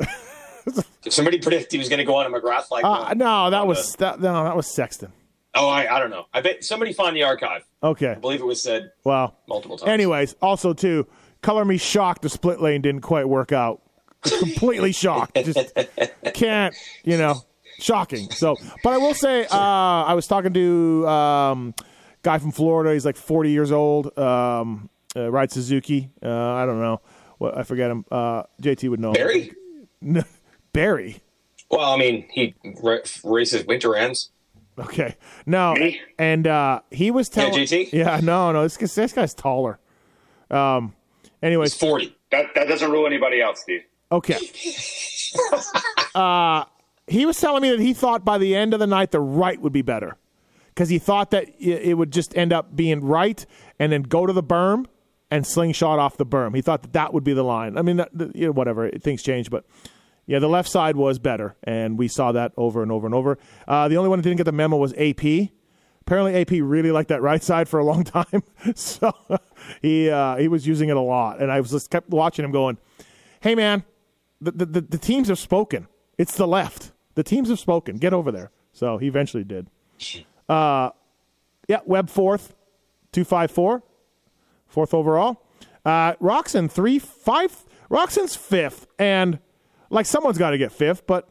[1.03, 3.67] Did somebody predict he was going to go on a McGrath like Uh, no, that
[3.67, 5.13] was the- that, no, that was Sexton.
[5.55, 6.27] oh, I, I don't know.
[6.35, 7.63] I bet somebody find the archive.
[7.83, 9.37] Okay, I believe it was said well.
[9.49, 9.89] multiple times.
[9.89, 11.07] Anyways, also too,
[11.43, 12.23] color me shocked.
[12.23, 13.81] The split lane didn't quite work out.
[14.23, 15.37] Completely shocked.
[15.37, 15.73] Just
[16.35, 17.37] can't, you know,
[17.79, 18.29] shocking.
[18.33, 21.75] So, but I will say, uh, I was talking to um,
[22.23, 22.93] guy from Florida.
[22.93, 24.19] He's like 40 years old.
[24.19, 26.11] Um, uh, rides Suzuki.
[26.23, 27.01] Uh, I don't know.
[27.39, 28.05] What I forget him.
[28.11, 29.13] Uh, JT would know.
[29.13, 29.53] Barry?
[30.01, 30.23] No,
[30.73, 31.23] Barry.
[31.71, 34.31] Well, I mean, he ra- races winter ends.
[34.79, 35.17] Okay.
[35.47, 35.75] No.
[35.75, 36.01] Me?
[36.19, 37.55] And uh, he was telling.
[37.55, 37.93] JT?
[37.93, 38.21] Yeah.
[38.23, 38.53] No.
[38.53, 38.63] No.
[38.63, 39.79] This, this guy's taller.
[40.51, 40.95] Um.
[41.43, 42.17] Anyways, He's 40.
[42.31, 43.83] That that doesn't rule anybody out, Steve.
[44.11, 44.39] Okay.
[46.15, 46.65] uh,
[47.07, 49.61] he was telling me that he thought by the end of the night the right
[49.61, 50.17] would be better
[50.69, 53.45] because he thought that it would just end up being right
[53.79, 54.87] and then go to the berm
[55.31, 56.55] and slingshot off the berm.
[56.55, 57.77] He thought that that would be the line.
[57.77, 59.65] I mean, that, the, you know, whatever things change, but
[60.27, 63.39] yeah, the left side was better, and we saw that over and over and over.
[63.69, 65.51] Uh, the only one that didn't get the memo was AP.
[66.01, 68.43] Apparently, AP really liked that right side for a long time,
[68.75, 69.13] so
[69.83, 72.51] he uh, he was using it a lot, and I was just kept watching him
[72.51, 72.79] going,
[73.41, 73.85] "Hey, man,
[74.41, 75.89] the, the, the, teams have spoken.
[76.19, 76.93] It's the left.
[77.15, 77.97] The teams have spoken.
[77.97, 78.51] Get over there.
[78.73, 79.69] So he eventually did.
[80.49, 80.91] Uh,
[81.69, 82.55] yeah, Webb fourth,
[83.13, 83.83] 254,
[84.69, 85.43] fourth overall.
[85.85, 87.65] Uh, Roczen three, five.
[87.91, 88.87] Roczen's fifth.
[88.99, 89.39] And
[89.91, 91.29] like someone's got to get fifth, but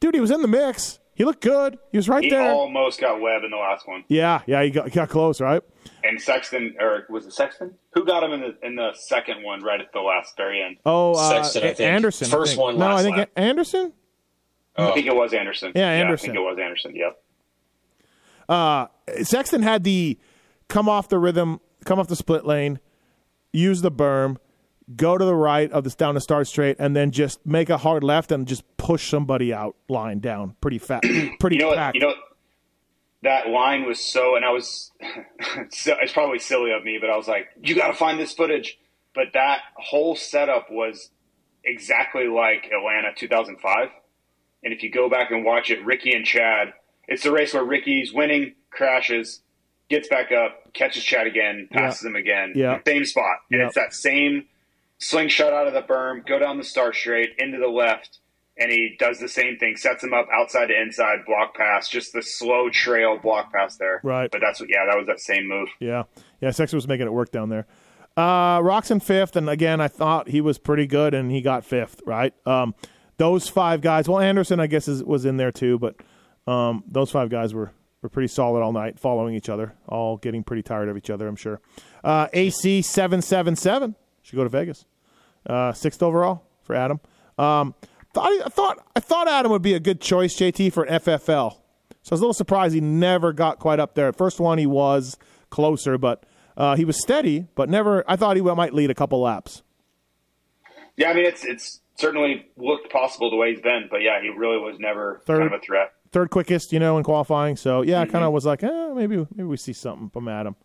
[0.00, 0.98] dude, he was in the mix.
[1.14, 1.78] He looked good.
[1.92, 2.52] He was right He there.
[2.52, 4.04] almost got Webb in the last one.
[4.08, 5.62] yeah, yeah, he got, he got close, right?
[6.04, 7.74] And Sexton, or was it Sexton?
[7.94, 10.76] Who got him in the in the second one right at the last very end?
[10.84, 11.80] Oh, uh, Sexton, I think.
[11.80, 12.26] Anderson.
[12.26, 12.62] I First think.
[12.62, 13.30] one No, I last think lap.
[13.34, 13.92] Anderson.
[14.76, 15.72] I think it was Anderson.
[15.74, 16.30] Yeah, Anderson.
[16.30, 16.94] I think it was Anderson.
[18.48, 19.24] Yep.
[19.26, 20.18] Sexton had the
[20.68, 22.80] come off the rhythm, come off the split lane,
[23.52, 24.36] use the berm,
[24.94, 27.78] go to the right of this down the start straight, and then just make a
[27.78, 31.02] hard left and just push somebody out line down pretty fat,
[31.40, 31.94] pretty You know what?
[31.94, 32.14] You know
[33.22, 34.92] that line was so, and I was.
[35.70, 38.32] so, it's probably silly of me, but I was like, "You got to find this
[38.32, 38.78] footage."
[39.14, 41.10] But that whole setup was
[41.64, 43.88] exactly like Atlanta 2005.
[44.62, 46.74] And if you go back and watch it, Ricky and Chad,
[47.08, 49.40] it's the race where Ricky's winning, crashes,
[49.88, 52.80] gets back up, catches Chad again, passes him again, Yeah.
[52.86, 53.66] same spot, and Yeah.
[53.66, 54.46] it's that same
[54.98, 58.18] slingshot out of the berm, go down the start straight into the left,
[58.58, 62.12] and he does the same thing, sets him up outside to inside, block pass, just
[62.12, 64.00] the slow trail block pass there.
[64.02, 64.30] Right.
[64.30, 65.68] But that's what, yeah, that was that same move.
[65.78, 66.04] Yeah,
[66.40, 66.50] yeah.
[66.50, 67.66] Sexton was making it work down there.
[68.16, 72.00] Uh, Roczen fifth, and again, I thought he was pretty good, and he got fifth.
[72.06, 72.32] Right.
[72.46, 72.74] Um,
[73.18, 74.08] those five guys.
[74.08, 75.96] Well, Anderson, I guess, is, was in there too, but
[76.50, 77.72] um, those five guys were
[78.06, 81.26] were pretty solid all night, following each other, all getting pretty tired of each other.
[81.26, 81.60] I'm sure.
[82.04, 84.84] Uh, AC seven seven seven should go to Vegas.
[85.44, 87.00] Uh, sixth overall for Adam.
[87.36, 87.74] Um,
[88.14, 91.52] thought, I thought I thought Adam would be a good choice, JT, for an FFL.
[92.02, 94.08] So I was a little surprised he never got quite up there.
[94.08, 95.16] At First one he was
[95.50, 96.24] closer, but
[96.56, 98.04] uh, he was steady, but never.
[98.08, 99.62] I thought he might lead a couple laps.
[100.96, 104.28] Yeah, I mean, it's it's certainly looked possible the way he's been, but yeah, he
[104.28, 105.40] really was never Third.
[105.40, 105.92] kind of a threat.
[106.16, 107.56] Third quickest, you know, in qualifying.
[107.56, 110.56] So yeah, I kind of was like, eh, maybe maybe we see something from Adam.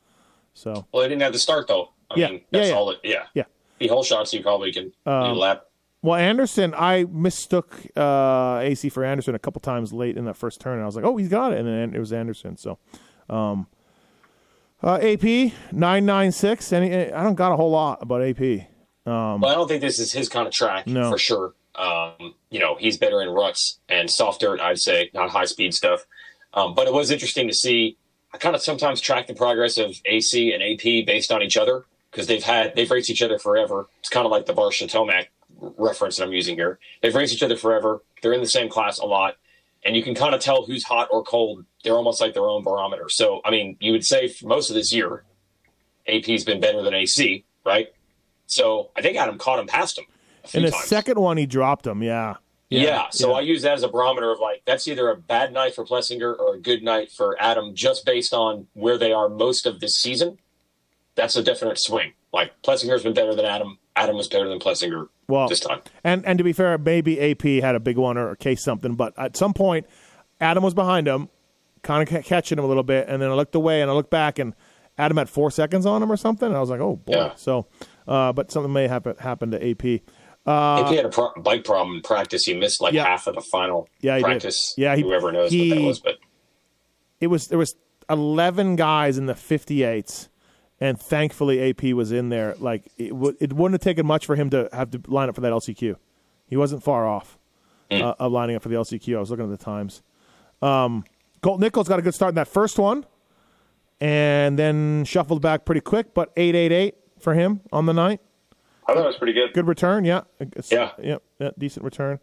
[0.53, 1.89] So Well, they didn't have to start though.
[2.09, 2.27] I Yeah.
[2.27, 2.75] mean, Yeah, that's yeah.
[2.75, 2.89] all.
[2.91, 3.23] It, yeah.
[3.33, 3.43] yeah.
[3.79, 5.65] The whole shots you probably can Um, lap.
[6.01, 10.61] Well, Anderson, I mistook uh, AC for Anderson a couple times late in that first
[10.61, 10.75] turn.
[10.75, 12.55] And I was like, oh, he's got it, and then it was Anderson.
[12.57, 12.77] So,
[13.29, 13.67] um,
[14.81, 18.67] uh, AP nine nine six, he- I don't got a whole lot about AP.
[19.05, 21.11] Well, I don't think this is his kind of track Um, No.
[21.11, 21.53] for sure.
[21.75, 25.73] Um, you know, he's better in ruts and soft dirt, I'd say, not high speed
[25.73, 26.05] stuff.
[26.53, 27.97] Um, but it was interesting to see.
[28.33, 31.85] I kind of sometimes track the progress of AC and AP based on each other
[32.11, 33.87] because they've had they've raced each other forever.
[33.99, 35.27] It's kind of like the Barcia Tomac
[35.77, 36.79] reference that I'm using here.
[37.01, 38.01] They've raced each other forever.
[38.21, 39.35] They're in the same class a lot,
[39.83, 41.65] and you can kind of tell who's hot or cold.
[41.83, 43.09] They're almost like their own barometer.
[43.09, 45.23] So, I mean, you would say for most of this year,
[46.07, 47.87] AP's been better than AC, right?
[48.45, 50.05] So I think Adam caught him past him
[50.53, 50.85] In the times.
[50.85, 52.01] second one, he dropped him.
[52.03, 52.35] Yeah,
[52.71, 53.35] yeah, so yeah.
[53.35, 56.37] I use that as a barometer of like that's either a bad night for Plessinger
[56.37, 59.95] or a good night for Adam, just based on where they are most of this
[59.95, 60.37] season.
[61.15, 62.13] That's a definite swing.
[62.31, 63.77] Like Plessinger's been better than Adam.
[63.97, 65.81] Adam was better than Plessinger Well, this time.
[66.03, 68.95] And and to be fair, maybe AP had a big one or a case something,
[68.95, 69.85] but at some point,
[70.39, 71.27] Adam was behind him,
[71.81, 74.11] kind of catching him a little bit, and then I looked away and I looked
[74.11, 74.55] back, and
[74.97, 76.47] Adam had four seconds on him or something.
[76.47, 77.13] And I was like, oh boy.
[77.13, 77.35] Yeah.
[77.35, 77.67] So,
[78.07, 80.03] uh, but something may happen happen to AP.
[80.45, 83.05] If he had a pro- bike problem in practice, he missed like Uh, Yeah.
[83.05, 84.25] half of the final Yeah, he did.
[84.25, 84.73] practice.
[84.77, 86.17] Yeah, he- whoever knows he- what that was, but
[87.19, 87.75] It was there was
[88.09, 90.27] eleven guys in the fifty eights.
[90.79, 92.55] And thankfully, AP was in there.
[92.59, 95.35] Like it, w- it wouldn't have taken much for him to have to line up
[95.35, 95.95] for that LCQ.
[96.47, 97.37] He wasn't far off
[97.91, 99.15] uh, of lining up for the LCQ.
[99.15, 100.01] I was looking at the times.
[100.63, 101.03] Um,
[101.43, 103.05] Colt Nichols got a good start in that first one,
[103.99, 106.13] and then shuffled back pretty quick.
[106.15, 108.19] But eight eight eight for him on the night.
[108.87, 109.53] I thought it was pretty good.
[109.53, 110.21] Good return, yeah.
[110.69, 110.91] Yeah.
[111.01, 112.19] yeah, yeah, decent return.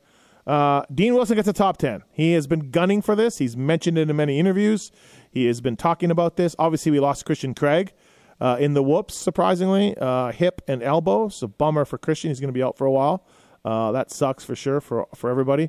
[0.46, 2.02] Uh, Dean Wilson gets a top 10.
[2.10, 3.38] He has been gunning for this.
[3.38, 4.90] He's mentioned it in many interviews.
[5.30, 6.56] He has been talking about this.
[6.58, 7.92] Obviously, we lost Christian Craig
[8.40, 9.94] uh, in the whoops, surprisingly.
[10.00, 11.28] Uh, hip and elbow.
[11.28, 12.30] So, bummer for Christian.
[12.30, 13.26] He's going to be out for a while.
[13.64, 15.68] Uh, that sucks for sure for, for everybody.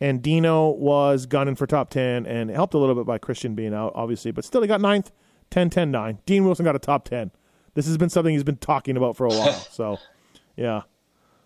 [0.00, 3.74] And Dino was gunning for top 10 and helped a little bit by Christian being
[3.74, 4.30] out, obviously.
[4.30, 5.12] But still, he got ninth,
[5.50, 6.18] 10 10 9.
[6.24, 7.30] Dean Wilson got a top 10.
[7.74, 9.66] This has been something he's been talking about for a while.
[9.70, 9.98] So,
[10.56, 10.82] yeah.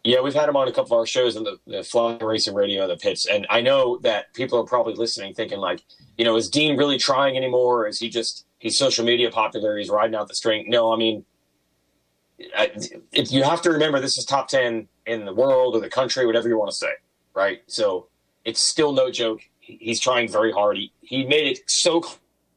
[0.05, 2.55] Yeah, we've had him on a couple of our shows in the, the Fly Racing
[2.55, 5.83] Radio and the pits, and I know that people are probably listening, thinking like,
[6.17, 7.83] you know, is Dean really trying anymore?
[7.83, 9.77] Or is he just he's social media popular?
[9.77, 10.67] He's riding out the string.
[10.69, 11.25] No, I mean,
[12.57, 12.71] I,
[13.13, 16.25] if you have to remember, this is top ten in the world or the country,
[16.25, 16.93] whatever you want to say,
[17.35, 17.61] right?
[17.67, 18.07] So
[18.45, 19.41] it's still no joke.
[19.61, 20.77] He's trying very hard.
[20.77, 22.03] He he made it so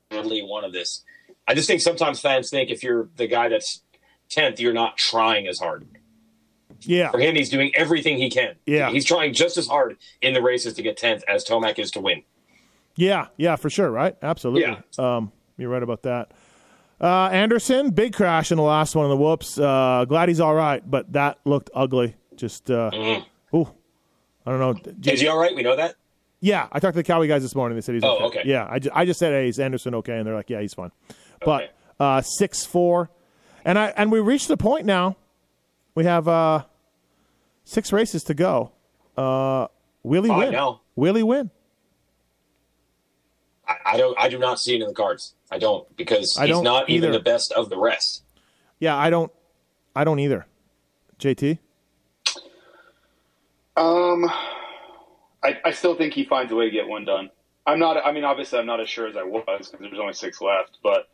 [0.10, 1.04] clearly one of this.
[1.48, 3.82] I just think sometimes fans think if you're the guy that's
[4.30, 5.86] tenth, you're not trying as hard
[6.82, 7.12] Yeah.
[7.12, 8.56] for him, he's doing everything he can.
[8.66, 8.90] Yeah.
[8.90, 12.00] he's trying just as hard in the races to get tenth as Tomac is to
[12.02, 12.24] win.
[12.96, 14.16] Yeah, yeah, for sure, right?
[14.22, 14.78] Absolutely.
[15.00, 16.32] Um, you're right about that.
[17.00, 19.58] Uh, Anderson, big crash in the last one of the whoops.
[19.58, 22.16] Uh, glad he's all right, but that looked ugly.
[22.36, 22.92] Just, uh,
[23.56, 23.68] ooh,
[24.46, 24.94] I don't know.
[25.00, 25.56] J- Is he all right?
[25.56, 25.96] We know that.
[26.42, 27.76] yeah, I talked to the Kawi guys this morning.
[27.76, 28.40] They said he's Oh, okay.
[28.42, 28.50] okay.
[28.50, 30.18] Yeah, I, ju- I just said, hey, is Anderson okay?
[30.18, 30.92] And they're like, yeah, he's fine.
[31.44, 31.72] But Okay.
[32.00, 33.10] uh, six four,
[33.66, 35.18] and I and we reached the point now.
[35.96, 36.64] We have uh,
[37.64, 38.72] six races to go.
[39.18, 39.68] Uh,
[40.04, 40.52] will he Five win?
[40.52, 40.82] now.
[40.96, 41.50] Will he win?
[43.68, 44.18] I, I don't.
[44.20, 45.36] I do not see it in the cards.
[45.52, 48.24] I don't because I he's don't not even the best of the rest.
[48.80, 49.32] Yeah, I don't.
[49.96, 50.46] I don't either.
[51.20, 51.60] JT.
[53.78, 54.26] Um,
[55.44, 57.30] I, I still think he finds a way to get one done.
[57.66, 57.98] I'm not.
[58.06, 60.78] I mean, obviously, I'm not as sure as I was because there's only six left.
[60.84, 61.08] But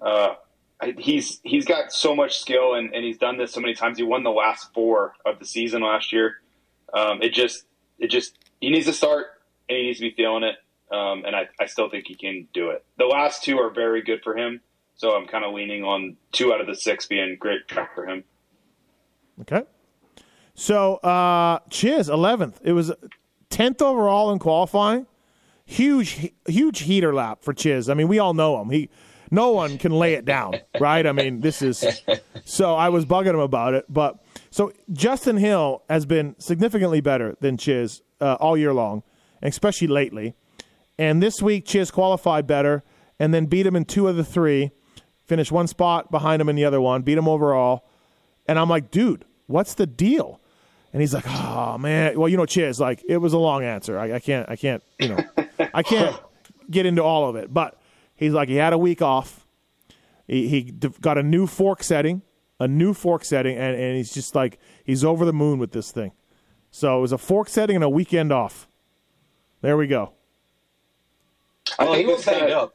[0.00, 0.36] uh, I,
[0.98, 3.98] he's he's got so much skill, and, and he's done this so many times.
[3.98, 6.36] He won the last four of the season last year.
[6.92, 7.64] Um, it just
[7.98, 9.26] it just he needs to start,
[9.68, 10.56] and he needs to be feeling it.
[10.94, 12.84] Um, and I, I still think he can do it.
[12.98, 14.60] The last two are very good for him,
[14.96, 18.06] so I'm kind of leaning on two out of the six being great track for
[18.06, 18.24] him.
[19.40, 19.62] Okay.
[20.54, 22.60] So uh Chiz, eleventh.
[22.62, 22.92] It was
[23.48, 25.06] tenth overall in qualifying.
[25.66, 27.88] Huge, huge heater lap for Chiz.
[27.88, 28.68] I mean, we all know him.
[28.68, 28.90] He,
[29.30, 31.06] no one can lay it down, right?
[31.06, 31.84] I mean, this is.
[32.46, 37.36] So I was bugging him about it, but so Justin Hill has been significantly better
[37.40, 39.02] than Chiz uh, all year long,
[39.42, 40.34] especially lately.
[40.98, 42.82] And this week, Chiz qualified better,
[43.18, 44.72] and then beat him in two of the three.
[45.24, 47.00] Finished one spot behind him in the other one.
[47.00, 47.86] Beat him overall.
[48.46, 50.40] And I'm like, dude, what's the deal?
[50.92, 52.18] And he's like, oh man.
[52.18, 53.98] Well, you know, Chiz, like it was a long answer.
[53.98, 55.24] I, I can't, I can't, you know,
[55.72, 56.14] I can't
[56.70, 57.52] get into all of it.
[57.52, 57.80] But
[58.16, 59.46] he's like, he had a week off.
[60.26, 60.62] He, he
[61.00, 62.22] got a new fork setting,
[62.58, 65.90] a new fork setting, and, and he's just like, he's over the moon with this
[65.92, 66.12] thing.
[66.70, 68.66] So it was a fork setting and a weekend off.
[69.60, 70.12] There we go.
[71.78, 72.74] I Well, he was this kinda- banged up,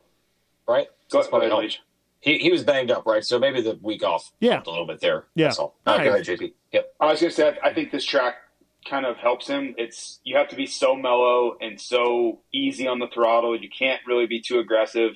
[0.67, 0.87] right?
[1.09, 1.53] Go, That's go ahead.
[1.53, 1.81] Leach.
[2.21, 3.23] He he was banged up, right?
[3.23, 4.53] So maybe the week off Yeah.
[4.53, 5.27] helped a little bit there.
[5.35, 5.45] Yeah.
[5.47, 5.75] That's all.
[5.87, 6.53] All right, All go ahead, JP.
[6.73, 6.93] Yep.
[6.99, 8.35] I was going to say, I I think this track
[8.87, 9.73] kind of helps him.
[9.77, 13.57] It's you have to be so mellow and so easy on the throttle.
[13.59, 15.11] You can't really be too aggressive,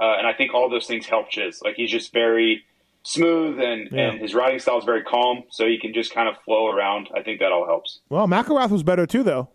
[0.00, 1.60] uh, and I think all those things help Chiz.
[1.64, 2.64] Like he's just very
[3.02, 4.10] smooth, and Yeah.
[4.10, 7.08] and his riding style is very calm, so he can just kind of flow around.
[7.14, 8.00] I think that all helps.
[8.08, 9.48] Well, McElrath was better too, though.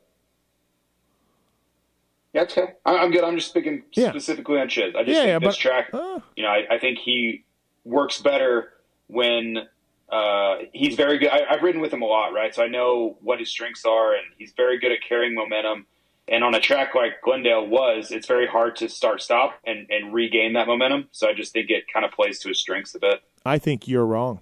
[2.34, 2.74] Yeah, okay.
[2.86, 3.24] I- I'm good.
[3.24, 4.10] I'm just speaking Yeah.
[4.10, 4.94] specifically on Chiz.
[4.96, 6.20] I just Yeah, think yeah, this but- track, uh.
[6.36, 7.44] you know, I, I think he
[7.86, 8.74] works better
[9.08, 9.68] when
[10.10, 11.30] uh, he's very good.
[11.30, 12.54] I, I've ridden with him a lot, right?
[12.56, 15.86] So I know what his strengths are, and he's very good at carrying momentum.
[16.30, 20.14] And on a track like Glendale was, it's very hard to start stop and, and
[20.14, 21.08] regain that momentum.
[21.12, 23.22] So I just think it kind of plays to his strengths a bit.
[23.46, 24.42] I think you're wrong.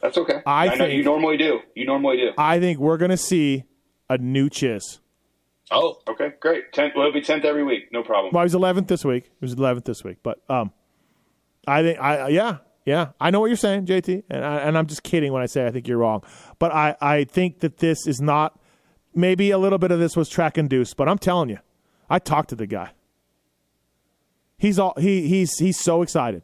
[0.00, 0.40] That's okay.
[0.46, 1.60] I know think- you normally do.
[1.74, 2.30] You normally do.
[2.38, 3.64] I think we're going to see
[4.08, 5.00] a new Chiz.
[5.70, 6.72] Oh, Okay, great.
[6.72, 6.92] Tenth.
[6.94, 7.90] Well, he'll be tenth every week.
[7.90, 8.32] No problem.
[8.34, 9.24] Well, he was 11th this week.
[9.24, 10.72] He was 11th this week, but um,
[11.66, 14.86] I think I yeah yeah I know what you're saying, JT, and I, and I'm
[14.86, 16.22] just kidding when I say I think you're wrong.
[16.58, 18.60] But I I think that this is not.
[19.14, 21.58] Maybe a little bit of this was track induced, but I'm telling you,
[22.10, 22.90] I talked to the guy.
[24.58, 26.42] He's all he he's he's so excited.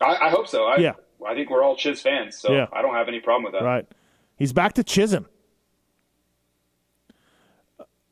[0.00, 0.64] I, I hope so.
[0.64, 0.92] I, Yeah.
[1.26, 2.66] I think we're all Chiz fans, so Yeah.
[2.72, 3.64] I don't have any problem with that.
[3.64, 3.86] Right.
[4.36, 5.26] He's back to Chisholm.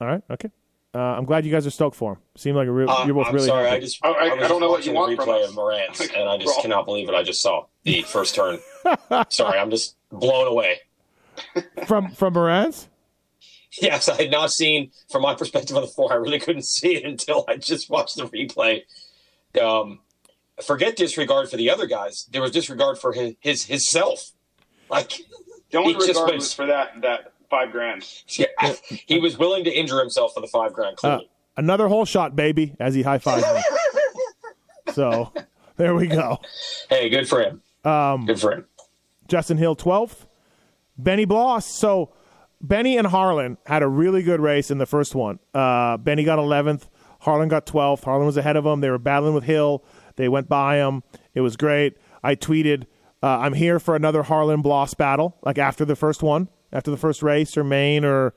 [0.00, 0.22] All right.
[0.30, 0.50] Okay.
[0.94, 2.18] Uh, I'm glad you guys are stoked for him.
[2.36, 3.46] Seem like a real, uh, you're both I'm really.
[3.46, 3.64] sorry.
[3.66, 3.76] happy.
[3.76, 5.50] I just I- I- was I don't know what you want the from replay us.
[5.50, 7.66] of Moranz, and I just cannot believe what I just saw.
[7.84, 8.58] The first turn.
[9.28, 10.78] sorry, I'm just blown away.
[11.86, 12.86] from from Moranz.
[13.80, 16.12] Yes, I had not seen from my perspective on the floor.
[16.12, 18.82] I really couldn't see it until I just watched the replay.
[19.60, 20.00] Um,
[20.64, 22.26] forget disregard for the other guys.
[22.32, 24.32] There was disregard for his his, his self.
[24.88, 25.20] Like
[25.70, 28.04] The only He just regard went- was for that that five grand.
[28.28, 28.46] yeah,
[29.06, 30.94] he was willing to injure himself for the five grand.
[30.94, 31.30] Uh, Clearly.
[31.56, 33.62] another whole shot, baby, as he high fives me.
[34.92, 35.32] so
[35.76, 36.38] there we go.
[36.88, 37.62] hey, good for him.
[37.84, 38.66] Um, good for him.
[39.28, 40.26] Justin Hill 12th.
[41.02, 41.66] Benny Bloss.
[41.66, 42.12] So
[42.60, 45.38] Benny and Harlan had a really good race in the first one.
[45.54, 46.88] Uh, Benny got 11th.
[47.20, 48.04] Harlan got 12th.
[48.04, 48.80] Harlan was ahead of him.
[48.80, 49.84] They were battling with Hill.
[50.16, 51.02] They went by him.
[51.34, 51.96] It was great.
[52.22, 52.84] I tweeted,
[53.22, 56.96] uh, I'm here for another Harlan Bloss battle, like after the first one, after the
[56.96, 58.34] first race or main or,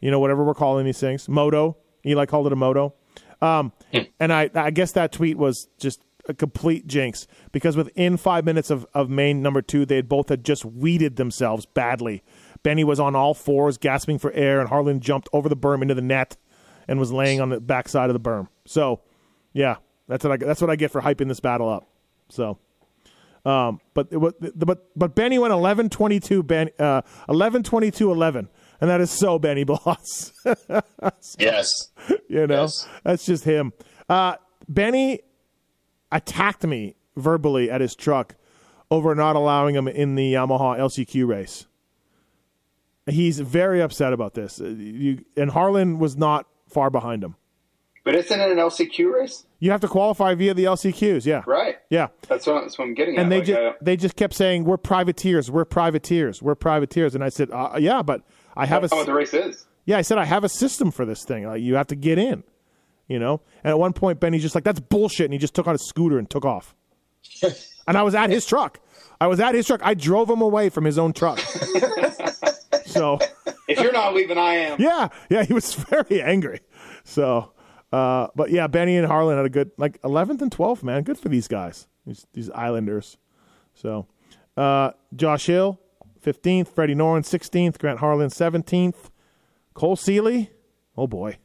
[0.00, 1.28] you know, whatever we're calling these things.
[1.28, 1.76] Moto.
[2.04, 2.94] Eli called it a moto.
[3.42, 3.72] Um,
[4.20, 8.70] and I, I guess that tweet was just a complete jinx because within five minutes
[8.70, 12.22] of, of main number two, they had both had just weeded themselves badly.
[12.62, 15.94] Benny was on all fours, gasping for air, and Harlan jumped over the berm into
[15.94, 16.36] the net
[16.88, 18.48] and was laying on the backside of the berm.
[18.64, 19.00] So,
[19.52, 19.76] yeah,
[20.08, 21.88] that's what I that's what I get for hyping this battle up.
[22.28, 22.58] So,
[23.44, 28.48] um, but it was, but but Benny went 11-22, Ben uh, 11-22-11,
[28.80, 30.32] and that is so Benny Bloss.
[31.38, 31.70] Yes.
[32.28, 32.88] you know Yes.
[33.04, 33.72] that's just him
[34.08, 34.36] uh,
[34.68, 35.20] benny
[36.12, 38.34] attacked me verbally at his truck
[38.90, 41.66] over not allowing him in the yamaha lcq race
[43.06, 47.36] he's very upset about this Uh, you, and harlan was not far behind him
[48.04, 49.46] But isn't it an LCQ race?
[49.58, 51.76] you have to qualify via the lcqs yeah Right.
[51.90, 53.22] yeah That's what, that's what I'm getting at.
[53.22, 53.30] and at.
[53.30, 57.24] they Like, just uh, they just kept saying we're privateers we're privateers we're privateers and
[57.24, 58.22] i said uh, yeah but
[58.56, 59.66] i have a what the race is.
[59.88, 61.46] Yeah, I said I have a system for this thing.
[61.46, 62.42] Like, you have to get in,
[63.08, 63.40] you know.
[63.64, 65.78] And at one point, Benny's just like, "That's bullshit," and he just took on a
[65.78, 66.74] scooter and took off.
[67.88, 68.80] and I was at his truck.
[69.20, 69.80] I was at his truck.
[69.84, 71.38] I drove him away from his own truck.
[72.84, 73.18] so
[73.68, 74.80] If you're not leaving, I am.
[74.80, 76.60] yeah, yeah, he was very angry.
[77.04, 77.52] So,
[77.92, 80.82] uh, but yeah, Benny and Harlan had a good like 11th and 12th.
[80.82, 83.16] Man, good for these guys, these, these Islanders.
[83.74, 84.06] So,
[84.56, 85.80] uh, Josh Hill,
[86.24, 86.68] 15th.
[86.68, 87.78] Freddie Noren, 16th.
[87.78, 89.10] Grant Harlan, 17th.
[89.74, 90.50] Cole Seely,
[90.96, 91.36] oh boy,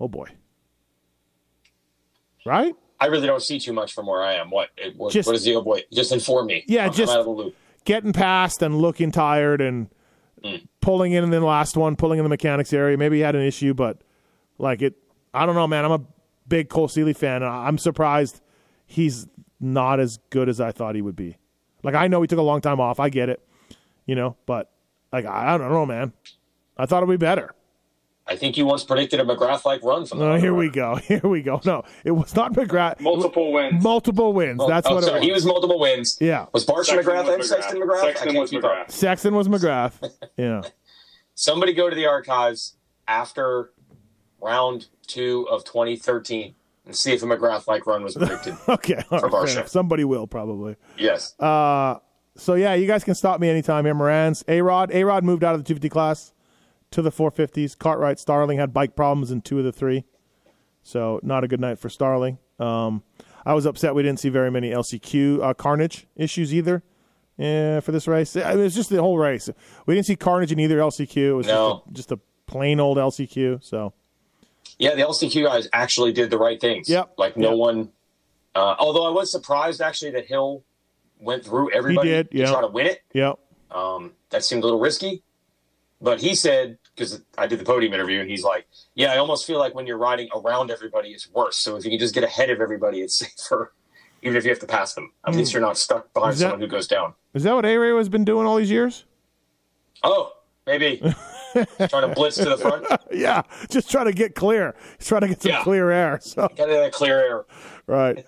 [0.00, 0.26] oh boy,
[2.44, 2.74] right?
[2.98, 4.50] I really don't see too much from where I am.
[4.50, 4.68] What?
[4.76, 5.82] It, what, Just- what is the oh boy?
[5.92, 6.64] Just inform me.
[6.66, 7.56] Yeah, I'm, just- I'm out of the loop.
[7.84, 9.88] Getting past and looking tired and
[10.44, 10.56] hmm.
[10.82, 12.98] pulling in in the last one, pulling in the mechanics area.
[12.98, 14.02] Maybe he had an issue, but
[14.58, 14.96] like it,
[15.32, 15.86] I don't know, man.
[15.86, 16.02] I'm a
[16.46, 17.42] big Cole Seely fan.
[17.42, 18.42] and I'm surprised
[18.84, 19.26] he's
[19.60, 21.38] not as good as I thought he would be.
[21.82, 23.00] Like I know he took a long time off.
[23.00, 23.42] I get it,
[24.04, 24.70] you know, but
[25.10, 26.12] like I, I don't know, man.
[26.76, 27.54] I thought it'd be better.
[28.30, 30.70] I think you once predicted a McGrath like run from the Oh, here Hunter we
[30.70, 30.94] go.
[31.02, 31.60] Here we go.
[31.64, 33.00] No, it was not McGrath.
[33.00, 33.82] Multiple wins.
[33.82, 34.60] Multiple wins.
[34.62, 35.16] Oh, That's oh, what sorry.
[35.16, 35.26] it was.
[35.26, 36.16] He was multiple wins.
[36.20, 36.46] Yeah.
[36.52, 37.96] Was Barcia Sexton McGrath was and Sexton McGrath?
[38.04, 38.70] I Sexton was keep up.
[38.70, 38.90] McGrath.
[38.92, 40.12] Sexton was McGrath.
[40.36, 40.62] Yeah.
[41.34, 42.76] Somebody go to the archives
[43.08, 43.72] after
[44.40, 46.54] round two of 2013
[46.86, 48.54] and see if a McGrath like run was predicted.
[48.68, 49.02] Okay.
[49.10, 49.52] All right, fair Barcia.
[49.52, 49.68] enough.
[49.68, 50.76] Somebody will probably.
[50.96, 51.34] yes.
[51.40, 51.96] Uh,
[52.36, 54.44] so yeah, you guys can stop me anytime here, Moranz.
[54.48, 54.92] A Rod.
[54.92, 56.32] A Rod moved out of the 250 class
[56.90, 57.78] to the 450s.
[57.78, 60.04] Cartwright, Starling had bike problems in two of the three,
[60.82, 62.38] so not a good night for Starling.
[62.58, 63.02] Um,
[63.46, 66.82] I was upset we didn't see very many LCQ uh, carnage issues either.
[67.38, 69.48] Yeah, for this race, I mean, it was just the whole race.
[69.86, 71.16] We didn't see carnage in either LCQ.
[71.16, 71.84] It was No.
[71.86, 73.64] just, a, just a plain old LCQ.
[73.64, 73.94] So
[74.78, 76.88] Yeah, the LCQ guys actually did the right things.
[76.90, 77.14] Yep.
[77.16, 77.58] Like no Yep.
[77.58, 77.92] one.
[78.54, 80.64] Uh, although I was surprised actually that Hill
[81.18, 82.50] went through everybody did, to yeah.
[82.50, 83.00] try to win it.
[83.14, 83.32] yeah,
[83.70, 85.22] Um, that seemed a little risky.
[86.02, 89.46] But he said, because I did the podium interview, and he's like, "Yeah, I almost
[89.46, 91.56] feel like when you're riding around everybody, it's worse.
[91.58, 93.72] So if you can just get ahead of everybody, it's safer,
[94.22, 95.12] even if you have to pass them.
[95.26, 96.32] At least you're not stuck behind.
[96.34, 98.70] That- someone who goes down." is that what A Ray has been doing all these
[98.70, 99.04] years?
[100.02, 100.32] Oh,
[100.66, 100.98] maybe
[101.88, 102.86] trying to blitz to the front.
[103.12, 104.74] Yeah, just trying to get clear.
[104.96, 105.62] He's trying to get some Yeah.
[105.64, 106.20] clear air.
[106.22, 107.44] So Get that clear air.
[107.88, 108.24] right.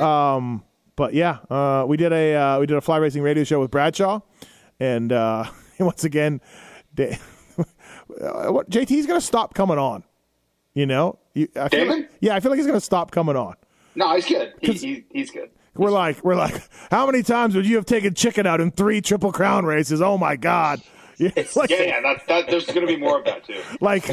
[0.00, 0.64] um,
[0.96, 3.70] but yeah, uh, we did a uh, we did a fly racing radio show with
[3.70, 4.20] Bradshaw,
[4.80, 5.44] and uh,
[5.78, 6.40] once again,
[6.94, 7.18] Da-
[8.06, 10.04] what JT's going to stop coming on.
[10.74, 11.98] You know, you, I feel Damon?
[12.00, 13.54] like- yeah, I feel like he's going to stop coming on.
[13.94, 14.54] No, he's good.
[14.60, 15.50] He, he, he's good.
[15.76, 19.00] We're like, we're like, how many times would you have taken chicken out in three
[19.00, 20.00] triple crown races?
[20.02, 20.80] Oh my god!
[21.16, 22.00] Yeah, like, Yeah, yeah.
[22.00, 23.60] That, that, there's going to be more of that too.
[23.80, 24.04] like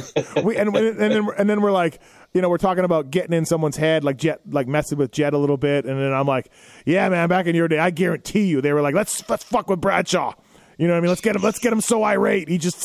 [0.44, 2.00] we and, and then and then we're like
[2.36, 5.34] you know we're talking about getting in someone's head like Jett like messing with Jett
[5.34, 6.52] a little bit and then i'm like
[6.86, 9.68] yeah man back in your day i guarantee you they were like let's let's fuck
[9.68, 10.36] with bradshaw
[10.82, 12.84] you know what i mean let's get him let's get him so irate he just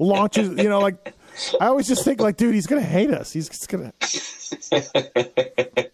[0.00, 1.14] launches you know like
[1.60, 3.92] i always just think like dude he's gonna hate us he's just gonna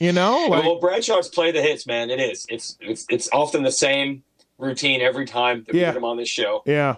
[0.01, 2.11] you know like well, Bradshaw's play the hits, man.
[2.11, 2.47] It is.
[2.49, 4.23] It's it's it's often the same
[4.59, 5.87] routine every time that we Yeah.
[5.89, 6.63] get him on this show.
[6.67, 6.97] yeah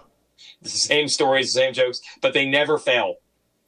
[0.61, 3.15] It's the same stories, the same jokes, but they never fail.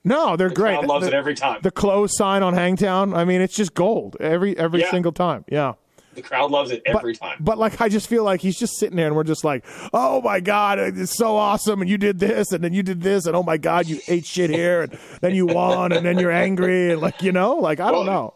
[0.04, 1.60] no they're The great crowd loves the, it every time.
[1.64, 4.92] the close sign on hangtown i mean it's just gold every every Yeah.
[4.92, 5.74] single time yeah
[6.18, 7.38] The crowd loves it every but, time.
[7.40, 9.64] But like, I just feel like he's just sitting there, and we're just like,
[9.94, 13.28] "Oh my god, it's so awesome!" And you did this, and then you did this,
[13.28, 16.32] and oh my god, you ate shit here, and then you won, and then you're
[16.32, 18.34] angry, and like, you know, like I don't know.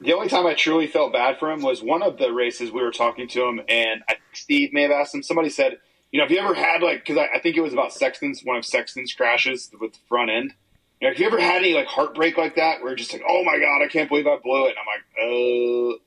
[0.00, 2.80] The only time I truly felt bad for him was one of the races we
[2.80, 5.22] were talking to him, and I, Steve may have asked him.
[5.22, 5.76] Somebody said,
[6.10, 8.40] "You know, have you ever had like, because I, I think it was about Sexton's
[8.42, 10.54] one of Sexton's crashes with the front end.
[11.02, 13.22] You know, if you ever had any like heartbreak like that, where you're just like,
[13.28, 14.70] oh my god, I can't believe I blew it.
[14.70, 15.98] And I'm like, uh,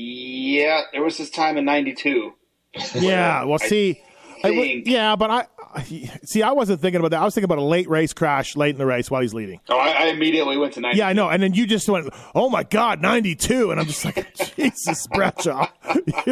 [0.00, 2.32] yeah, there was this time in '92.
[2.94, 4.00] Yeah, well, see,
[4.44, 5.46] I w- think- yeah, but I
[6.24, 6.42] see.
[6.42, 7.22] I wasn't thinking about that.
[7.22, 9.60] I was thinking about a late race crash late in the race while he's leading.
[9.70, 10.98] Oh, I, I immediately went to '92.
[10.98, 11.28] Yeah, I know.
[11.30, 15.68] And then you just went, "Oh my god, 92," and I'm just like, "Jesus, Bradshaw."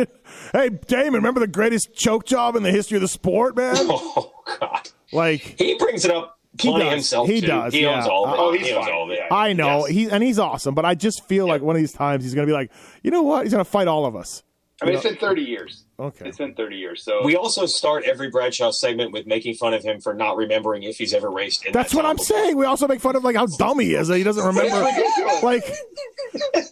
[0.52, 3.74] hey, Damon, remember the greatest choke job in the history of the sport, man?
[3.78, 5.40] oh God, Like.
[5.58, 6.92] he brings it up He plenty does.
[6.92, 7.28] himself.
[7.28, 7.46] He too.
[7.48, 8.36] does, He owns all of it.
[8.38, 9.20] Oh, he's he owns all of it.
[9.30, 9.88] I know Yes.
[9.88, 12.46] he and he's awesome, but I just feel like one of these times he's going
[12.46, 12.70] to be like,
[13.02, 13.42] you know what?
[13.44, 14.42] He's going to fight all of us.
[14.82, 15.84] I mean, it's been 30 years.
[16.00, 16.26] Okay.
[16.28, 17.04] It's been 30 years.
[17.04, 20.82] So We also start every Bradshaw segment with making fun of him for not remembering
[20.82, 21.64] if he's ever raced.
[21.64, 22.36] In That's that what I'm before.
[22.38, 22.56] saying.
[22.56, 24.08] We also make fun of like how dumb he is.
[24.08, 24.76] that He doesn't remember.
[25.44, 25.64] like,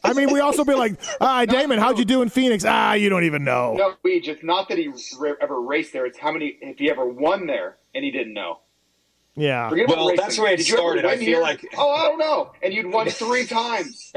[0.04, 2.64] I mean, we also be like, "Ah, Damon, how'd you do in Phoenix?
[2.66, 6.04] Ah, you don't even know." No, Weege, it's not that he re- ever raced there.
[6.06, 8.58] It's how many, if he ever won there and he didn't know.
[9.34, 10.24] Yeah, Forget about Well, racing.
[10.24, 11.04] that's where it Did you started.
[11.06, 11.40] I feel here?
[11.40, 12.52] like- Oh, I don't know.
[12.62, 14.12] And you'd won three times.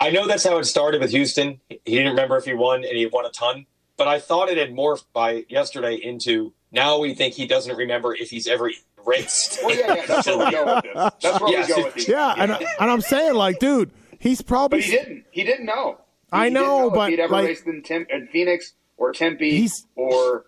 [0.00, 1.60] I know that's how it started with Houston.
[1.68, 3.66] He didn't remember if he won, and he won a ton.
[3.96, 8.14] But I thought it had morphed by yesterday into now we think he doesn't remember
[8.14, 8.70] if he's ever
[9.06, 9.60] raced.
[9.64, 10.06] Well, yeah, yeah.
[10.06, 11.12] That's where we go with this.
[11.22, 11.68] That's where Yes.
[11.68, 12.08] we go with these.
[12.08, 15.24] yeah, and and I'm saying like, dude, he's probably But he didn't.
[15.30, 15.96] He didn't know.
[15.96, 16.02] He,
[16.32, 19.12] I he didn't know, if but, he'd ever like- raced in, Tem- in Phoenix or
[19.12, 20.44] Tempe He's- or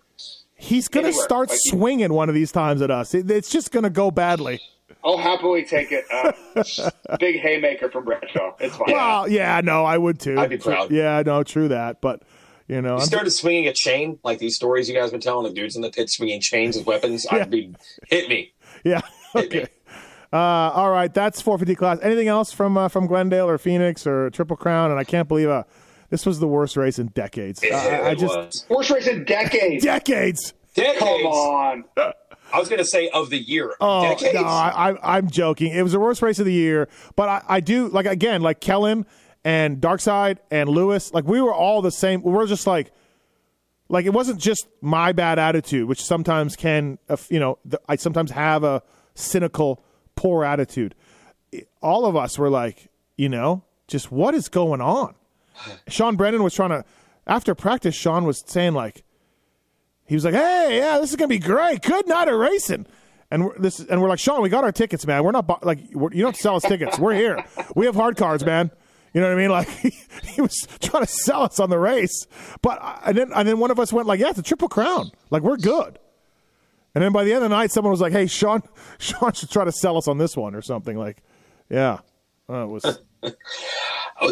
[0.56, 3.14] he's going to start Like, swinging one of these times at us.
[3.14, 4.60] It, it's just going to go badly.
[5.04, 6.04] I'll happily take it.
[6.12, 6.32] Uh,
[7.20, 8.54] big haymaker from Bradshaw.
[8.58, 8.92] It's fine.
[8.92, 10.38] Well, yeah, no, I would too.
[10.38, 10.90] I'd be proud.
[10.90, 12.22] Yeah, no, true that, but
[12.66, 15.46] you know, He I'm- started swinging a chain, like these stories you guys been telling
[15.46, 17.24] of dudes in the pit swinging chains as weapons.
[17.30, 17.74] I'd be
[18.08, 18.52] hit me.
[18.84, 19.02] yeah,
[19.34, 19.58] Hit me.
[19.60, 19.68] okay.
[20.32, 21.98] Uh, all right, that's 450 class.
[22.02, 24.90] Anything else from uh, from Glendale or Phoenix or Triple Crown?
[24.90, 25.62] And I can't believe uh,
[26.10, 27.62] this was the worst race in decades.
[27.62, 28.64] I, I It just was.
[28.68, 29.84] Worst race in decades.
[29.84, 30.54] decades.
[30.74, 30.98] decades.
[31.00, 31.84] Come on.
[32.52, 33.74] I was going to say of the year.
[33.80, 34.34] Oh decades.
[34.34, 35.72] no, I, I, I'm joking.
[35.72, 38.60] It was the worst race of the year, but I, I do like again, like
[38.60, 39.04] Kellen
[39.44, 41.12] and Darkside and Lewis.
[41.12, 42.22] Like we were all the same.
[42.22, 42.92] We were just like,
[43.88, 48.30] like it wasn't just my bad attitude, which sometimes can, uh, you know, I sometimes
[48.30, 48.82] have a
[49.14, 49.82] cynical,
[50.14, 50.94] poor attitude.
[51.82, 55.14] All of us were like, you know, just what is going on?
[55.88, 56.84] Sean Brennan was trying to
[57.26, 57.94] after practice.
[57.94, 59.04] Sean was saying like,
[60.06, 61.82] he was like, "Hey, yeah, this is gonna be great.
[61.82, 62.86] Good night of racing."
[63.30, 65.24] And we're, this, and we're like, "Sean, we got our tickets, man.
[65.24, 66.98] We're not like we're, you don't sell us tickets.
[66.98, 67.44] We're here.
[67.74, 68.70] We have hard cards, man.
[69.12, 69.50] You know what I mean?
[69.56, 69.90] Like he,
[70.24, 72.26] he was trying to sell us on the race,
[72.62, 75.10] but and then and then one of us went like, "Yeah, it's a triple crown.
[75.30, 75.98] Like we're good."
[76.94, 78.62] And then by the end of the night, someone was like, "Hey, Sean,
[78.98, 81.22] Sean should try to sell us on this one or something." Like,
[81.68, 81.98] yeah,
[82.48, 83.00] uh, it was.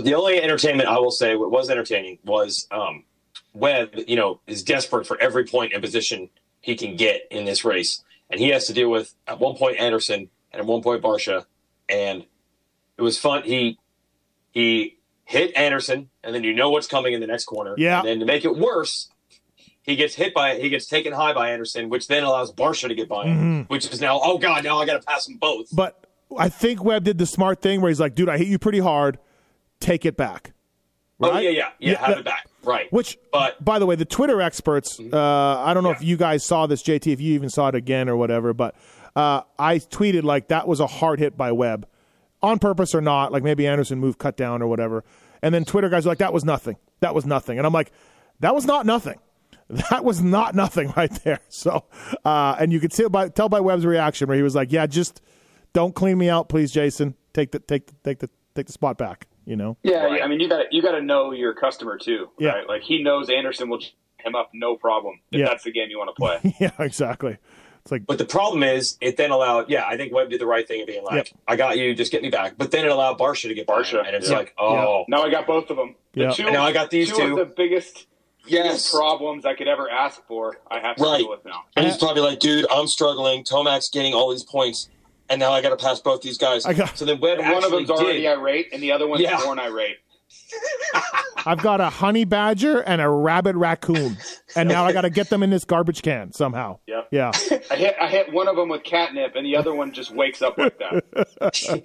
[0.03, 3.05] The only entertainment I will say what was entertaining was um,
[3.53, 3.91] Webb.
[4.07, 6.30] You know, is desperate for every point and position
[6.61, 9.78] he can get in this race, and he has to deal with at one point
[9.78, 11.45] Anderson and at one point Barcia,
[11.89, 12.24] and
[12.97, 13.43] it was fun.
[13.43, 13.78] He
[14.53, 17.74] he hit Anderson, and then you know what's coming in the next corner.
[17.76, 17.99] Yeah.
[17.99, 19.11] And then to make it worse,
[19.82, 22.95] he gets hit by he gets taken high by Anderson, which then allows Barcia to
[22.95, 25.68] get by him, which is now oh god, now I got to pass them both.
[25.74, 26.03] But
[26.39, 28.78] I think Webb did the smart thing where he's like, "Dude, I hit you pretty
[28.80, 29.18] hard.
[29.80, 30.53] Take it back."
[31.20, 31.45] oh right?
[31.45, 32.93] yeah, yeah, yeah, Yeah, have that- it back, right?
[32.93, 35.16] Which, but by the way, the Twitter experts, uh,
[35.61, 38.09] I don't know if you guys saw this, JT, if you even saw it again
[38.09, 38.74] or whatever, but
[39.16, 41.87] uh, I tweeted like that was a hard hit by Webb,
[42.43, 43.32] on purpose or not.
[43.32, 45.05] Like maybe Anderson moved cut down or whatever.
[45.43, 46.76] And then Twitter guys were like, that was nothing.
[47.01, 47.59] That was nothing.
[47.59, 47.93] And I'm like,
[48.41, 49.18] that was not nothing.
[49.91, 51.41] That was not nothing right there.
[51.49, 51.85] So,
[52.22, 54.87] uh, and you could tell by, tell by Webb's reaction where he was like, yeah,
[54.87, 55.22] just
[55.74, 57.14] don't clean me out, please, Jason.
[57.34, 59.76] Take the, take the, take the, take the spot back, you know?
[59.82, 60.22] Yeah, Right.
[60.22, 62.50] I mean, you got to you got to know your customer too, Yeah.
[62.50, 62.66] right?
[62.68, 65.46] Like he knows Anderson will j- him up no problem if Yeah.
[65.46, 66.56] that's the game you want to play.
[66.60, 67.36] yeah, exactly.
[67.82, 69.68] It's like, But the problem is, it then allowed.
[69.68, 71.40] Yeah, I think Webb did the right thing of being like, Yep.
[71.46, 73.74] "I got you, just get me back." But then it allowed Barcia to get by
[73.78, 74.36] him, Barcia, and it's yeah.
[74.38, 75.94] like, "Oh, now I got both of them.
[76.14, 76.30] The Yeah.
[76.32, 77.38] two, And now I got these two, two.
[77.38, 78.06] of the biggest
[78.46, 80.56] yes." problems I could ever ask for.
[80.70, 81.18] I have to Right.
[81.18, 81.64] deal with now.
[81.76, 83.44] And he's probably like, "Dude, I'm struggling.
[83.44, 84.88] Tomac's getting all these points,
[85.28, 87.48] and now I got to pass both these guys." I got- so then Webb And
[87.48, 89.40] one of actually them's already irate, and the other one's Yeah.
[89.42, 89.96] born irate.
[91.46, 94.16] I've got a honey badger and a rabbit raccoon,
[94.56, 96.78] and now I got to get them in this garbage can somehow.
[96.86, 97.08] Yep.
[97.10, 97.30] Yeah,
[97.70, 100.42] I hit I hit one of them with catnip, and the other one just wakes
[100.42, 101.84] up like that.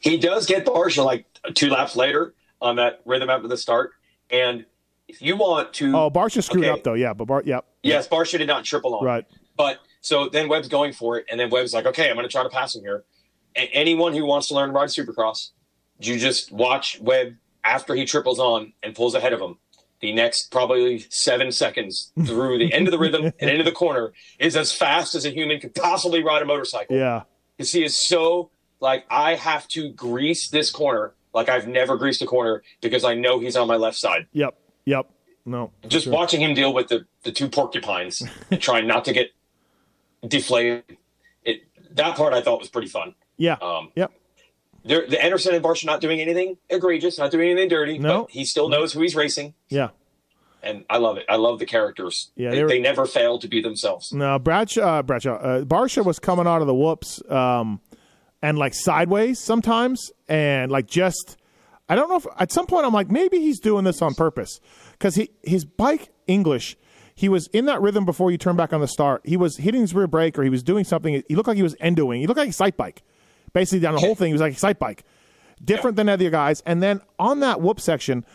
[0.00, 3.92] he does get Barcia like two laps later on that rhythm after the start,
[4.30, 4.64] and
[5.08, 6.70] if you want to, Oh, Barcia screwed Okay.
[6.72, 6.94] up though.
[6.94, 9.24] Yeah, but Bar, yep, yes, Barcia did not triple on, right.
[9.56, 12.30] But so then Webb's going for it, and then Webb's like, okay, I'm going to
[12.32, 13.04] try to pass him here.
[13.56, 15.50] Anyone who wants to learn to ride Supercross,
[15.98, 19.56] you just watch Webb after he triples on and pulls ahead of him.
[20.00, 24.12] The next probably seven seconds through the end of the rhythm and into the corner
[24.40, 26.96] is as fast as a human could possibly ride a motorcycle.
[26.96, 27.22] Yeah,
[27.56, 28.50] Because he is so
[28.80, 33.14] like I have to grease this corner like I've never greased a corner because I
[33.14, 34.26] know he's on my left side.
[34.32, 35.08] yep, yep.
[35.44, 36.12] No, Just sure.
[36.12, 39.30] watching him deal with the, the two porcupines and trying not to get
[40.26, 40.84] deflated.
[41.44, 41.62] It
[41.92, 43.14] that part I thought was pretty fun.
[43.36, 44.12] Yeah, Um, yep.
[44.84, 48.22] the Anderson and Barcia not doing anything egregious, not doing anything dirty, No.
[48.22, 49.88] but he still knows who he's racing, Yeah.
[50.62, 51.24] and I love it.
[51.28, 52.30] I love the characters.
[52.36, 54.12] Yeah, they, they were- they never fail to be themselves.
[54.12, 57.80] No, Bradshaw, uh, Bradshaw, uh, Barcia was coming out of the whoops, um,
[58.42, 61.36] and like sideways sometimes, and like just,
[61.88, 64.60] I don't know if at some point I'm like maybe he's doing this on purpose
[64.92, 66.76] because he his bike English.
[67.22, 69.22] He was in that rhythm before you turn back on the start.
[69.24, 71.22] He was hitting his rear brake or he was doing something.
[71.28, 72.20] He looked like he was endoing.
[72.20, 73.04] He looked like a sight bike.
[73.52, 75.04] Basically, down the whole thing, he was like a sight bike.
[75.64, 76.62] Different than other guys.
[76.66, 78.26] And then on that whoop section,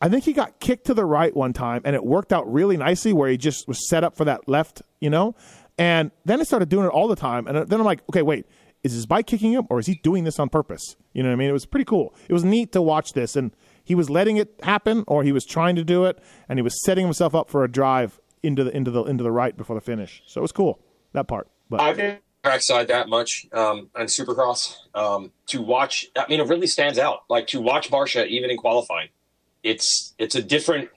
[0.00, 2.76] I think he got kicked to the right one time, and it worked out really
[2.76, 5.36] nicely where he just was set up for that left, you know.
[5.78, 8.46] And then he started doing it all the time, and then I'm like, okay, wait,
[8.82, 10.96] is his bike kicking him, or is he doing this on purpose?
[11.12, 11.48] You know what I mean?
[11.48, 12.12] It was pretty cool.
[12.28, 15.44] It was neat to watch this, and he was letting it happen, or he was
[15.44, 16.18] trying to do it,
[16.48, 19.32] and he was setting himself up for a drive into the into the into the
[19.32, 20.22] right before the finish.
[20.26, 20.80] So it was cool
[21.12, 21.48] that part.
[21.68, 26.06] But I've been trackside that much um, on Supercross um, to watch.
[26.16, 27.20] I mean, it really stands out.
[27.28, 29.08] Like to watch Barcia even in qualifying,
[29.62, 30.90] it's it's a different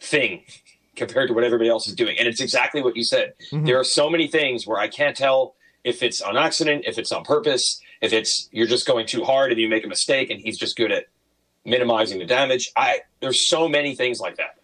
[0.00, 0.44] thing
[0.96, 3.34] compared to what everybody else is doing, and it's exactly what you said.
[3.50, 7.10] There are so many things where I can't tell if it's on accident, if it's
[7.10, 10.40] on purpose, if it's you're just going too hard and you make a mistake, and
[10.40, 11.06] he's just good at
[11.64, 12.70] minimizing the damage.
[12.76, 14.56] I there's so many things like that.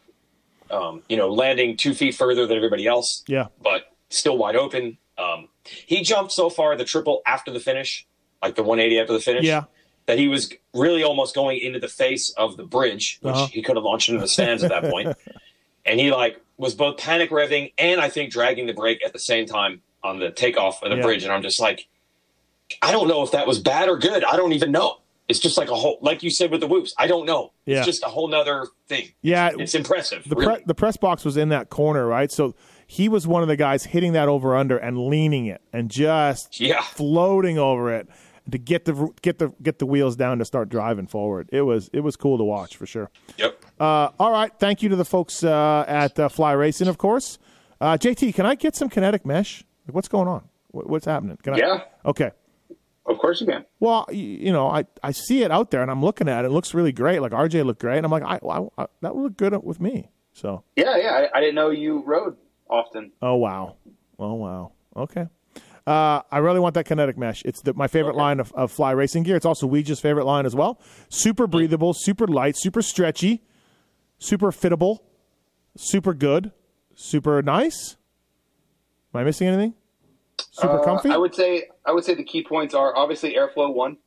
[0.71, 4.99] Um, you know, landing two feet further than everybody else yeah, but still wide open.
[5.17, 8.07] Um, he jumped so far the triple after the finish,
[8.43, 9.65] like the 180 after the finish, yeah,
[10.07, 13.47] that he was really almost going into the face of the bridge, which Uh-huh.
[13.51, 15.17] he could have launched into the stands at that point.
[15.87, 19.19] And he like was both panic revving and I think dragging the brake at the
[19.19, 21.03] same time on the takeoff of the Yeah.
[21.03, 21.25] bridge.
[21.25, 21.89] And I'm just like,
[22.83, 24.23] I don't know if that was bad or good.
[24.23, 24.99] I don't even know.
[25.29, 26.95] It's just like a whole, like you said with the whoops.
[26.99, 27.53] I don't know.
[27.67, 27.79] Yeah.
[27.79, 29.09] It's just a whole nother thing.
[29.21, 29.51] yeah.
[29.59, 30.25] It's impressive.
[30.27, 30.57] the really.
[30.57, 32.33] pre- the press box was in that corner, right?
[32.33, 32.55] So
[32.87, 36.59] he was one of the guys hitting that over under and leaning it and just
[36.61, 36.81] Yeah.
[36.81, 38.09] floating over it
[38.51, 41.51] to get the get the get the wheels down to start driving forward.
[41.53, 43.11] It was it was cool to watch for sure.
[43.37, 43.63] Yep.
[43.79, 47.39] Uh, all right, thank you to the folks uh, at uh, Fly Racing, of course.
[47.81, 49.63] Uh, JT, can I get some kinetic mesh?
[49.87, 50.49] Like, what's going on?
[50.69, 51.37] What, what's happening?
[51.43, 51.57] Can I?
[51.59, 51.81] Yeah.
[52.07, 52.31] Okay.
[53.09, 53.65] Of course you can.
[53.81, 56.49] Well, you know, I, I see it out there and I'm looking at it.
[56.49, 57.21] It looks really great.
[57.23, 59.81] Like RJ looked great, and I'm like, I, I, I that would look good with
[59.81, 60.11] me.
[60.35, 61.27] So, Yeah, yeah.
[61.33, 62.37] I, I didn't know you rode
[62.69, 63.13] often.
[63.23, 63.77] oh wow,
[64.19, 64.73] Oh wow.
[64.95, 65.27] Okay.
[65.87, 67.43] Uh, I really want that kinetic mesh.
[67.47, 69.37] It's the, my favorite line of, of fly racing gear.
[69.37, 70.79] It's also Weege's favorite line as well.
[71.09, 73.43] Super breathable, super light, super stretchy,
[74.19, 74.99] super fittable,
[75.79, 76.53] super good,
[76.95, 77.97] super nice.
[79.15, 79.73] Am I missing anything?
[80.53, 81.11] Super Uh, comfy.
[81.11, 83.99] I would say I would say the key points are obviously airflow one.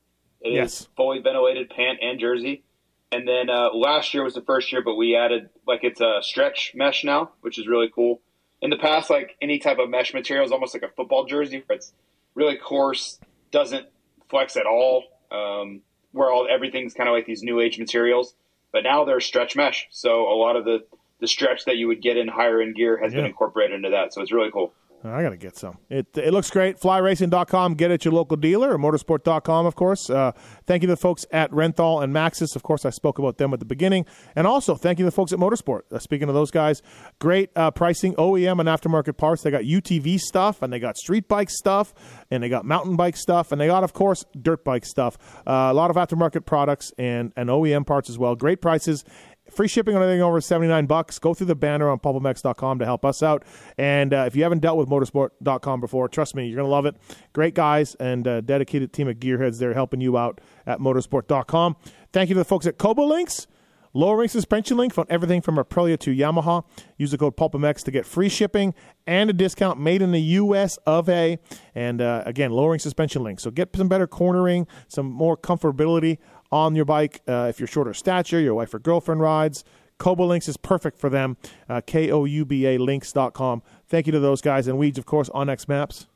[0.41, 0.87] It is Yes.
[0.97, 2.63] fully ventilated pant and jersey.
[3.11, 6.19] And then uh, last year was the first year, but we added like it's a
[6.21, 8.21] stretch mesh now, which is really cool.
[8.61, 11.63] In the past, like any type of mesh material is almost like a football jersey,
[11.65, 11.93] where it's
[12.35, 13.19] really coarse,
[13.51, 13.87] doesn't
[14.29, 15.03] flex at all.
[15.31, 15.81] Um,
[16.13, 18.35] where all everything's kind of like these new age materials,
[18.73, 19.87] but now they're stretch mesh.
[19.91, 20.85] So a lot of the
[21.19, 23.19] the stretch that you would get in higher end gear has Yeah.
[23.19, 24.11] been incorporated into that.
[24.13, 24.73] So it's really cool.
[25.03, 25.79] I got to get some.
[25.89, 26.79] It it looks great.
[26.79, 27.73] Flyracing.com.
[27.73, 30.09] Get it at your local dealer or motosport.com, of course.
[30.09, 30.31] Uh,
[30.67, 32.55] thank you to the folks at Renthal and Maxxis.
[32.55, 34.05] Of course, I spoke about them at the beginning.
[34.35, 35.81] And also, thank you to the folks at MotoSport.
[35.91, 36.83] Uh, speaking of those guys,
[37.19, 39.41] great uh, pricing, OEM and aftermarket parts.
[39.41, 41.93] They got UTV stuff, and they got street bike stuff,
[42.29, 45.17] and they got mountain bike stuff, and they got, of course, dirt bike stuff.
[45.47, 48.35] Uh, a lot of aftermarket products and, and OEM parts as well.
[48.35, 49.03] Great prices.
[49.51, 51.19] Free shipping on anything over 79 bucks.
[51.19, 53.43] Go through the banner on pulpmx.com to help us out.
[53.77, 56.85] And uh, if you haven't dealt with motosport.com before, trust me, you're going to love
[56.85, 56.95] it.
[57.33, 61.75] Great guys and uh, dedicated team of gearheads there helping you out at motosport.com.
[62.13, 63.47] Thank you to the folks at Kouba Links.
[63.93, 66.63] Lowering suspension link on everything from Aprilia to Yamaha.
[66.97, 68.73] Use the code PulpMX to get free shipping
[69.05, 70.77] and a discount made in the U.S.
[70.85, 71.39] of A.
[71.75, 73.41] And uh, again, lowering suspension link.
[73.41, 76.19] So get some better cornering, some more comfortability
[76.51, 77.21] on your bike.
[77.27, 79.63] Uh, if you're shorter stature, your wife or girlfriend rides,
[79.99, 81.37] Kouba Links is perfect for them.
[81.69, 83.61] Uh, K O U B A links.com.
[83.87, 84.67] Thank you to those guys.
[84.67, 86.07] And Weeds, of course, onX Maps.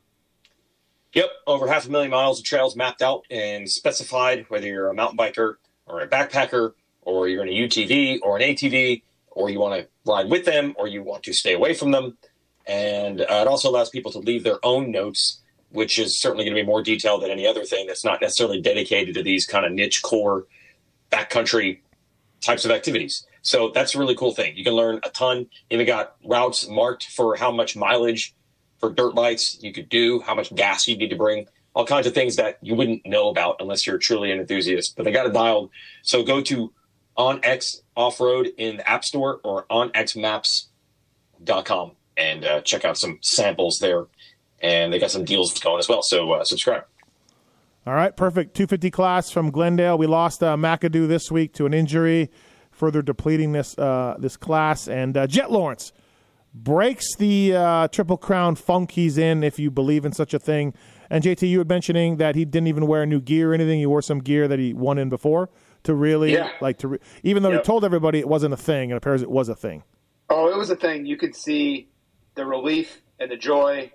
[1.12, 4.94] Yep, over half a million miles of trails mapped out and specified whether you're a
[4.94, 5.54] mountain biker
[5.86, 6.72] or a backpacker
[7.02, 10.74] or you're in a UTV or an ATV or you want to ride with them
[10.76, 12.18] or you want to stay away from them.
[12.66, 15.40] And uh, it also allows people to leave their own notes,
[15.70, 18.60] which is certainly going to be more detailed than any other thing that's not necessarily
[18.60, 20.46] dedicated to these kind of niche core
[21.10, 21.80] backcountry
[22.40, 23.26] types of activities.
[23.42, 24.56] So that's a really cool thing.
[24.56, 25.48] You can learn a ton.
[25.70, 28.34] Even got routes marked for how much mileage
[28.78, 32.06] for dirt bikes you could do, how much gas you need to bring, all kinds
[32.06, 34.96] of things that you wouldn't know about unless you're truly an enthusiast.
[34.96, 35.70] But they got it dialed.
[36.02, 36.72] So go to
[37.16, 44.06] OnX Off-Road in the App Store or onxmaps.com and uh, check out some samples there.
[44.62, 46.02] And they got some deals going as well.
[46.02, 46.84] So uh, subscribe.
[47.86, 48.54] All right, perfect.
[48.56, 49.96] 250 class from Glendale.
[49.96, 52.30] We lost uh, McAdoo this week to an injury,
[52.72, 54.88] further depleting this uh, this class.
[54.88, 55.92] And uh, Jett Lawrence
[56.52, 60.74] breaks the uh, Triple Crown funk he's in, if you believe in such a thing.
[61.10, 63.78] And JT, you were mentioning that he didn't even wear new gear or anything.
[63.78, 65.48] He wore some gear that he won in before
[65.84, 66.48] to really Yeah.
[66.60, 69.30] like to, re- even though he told everybody it wasn't a thing, and appears it
[69.30, 69.84] was a thing.
[70.28, 71.06] Oh, it was a thing.
[71.06, 71.88] You could see
[72.34, 73.92] the relief and the joy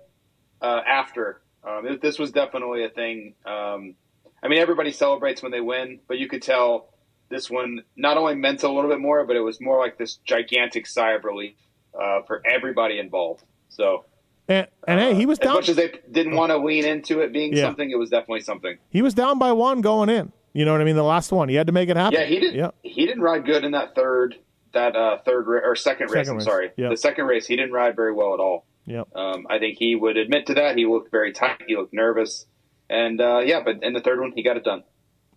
[0.62, 1.42] uh, after.
[1.64, 3.34] Um, it, this was definitely a thing.
[3.44, 3.94] Um,
[4.42, 6.88] I mean, everybody celebrates when they win, but you could tell
[7.28, 10.16] this one not only meant a little bit more, but it was more like this
[10.24, 11.54] gigantic sigh of relief
[12.00, 13.42] uh, for everybody involved.
[13.68, 14.04] So,
[14.48, 15.54] And, and hey, he was as down.
[15.54, 17.62] much as they didn't want to lean into it being Yeah.
[17.62, 18.76] something, it was definitely something.
[18.90, 20.32] he was down by one going in.
[20.52, 20.96] You know what I mean?
[20.96, 22.18] The last one, he had to make it happen.
[22.20, 22.56] Yeah, he didn't.
[22.58, 22.70] Yeah.
[22.82, 24.34] He didn't ride good in that third,
[24.74, 26.26] that uh, third or second race.
[26.26, 26.90] Second I'm sorry, yeah.
[26.90, 28.66] the second race he didn't ride very well at all.
[28.86, 29.08] Yep.
[29.14, 30.76] Um, I think he would admit to that.
[30.76, 31.62] He looked very tight.
[31.66, 32.46] He looked nervous,
[32.90, 34.82] and uh, yeah, but in the third one, he got it done.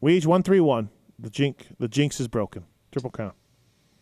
[0.01, 0.89] Weege one three one.
[1.19, 2.65] The jink the jinx is broken.
[2.91, 3.35] Triple count.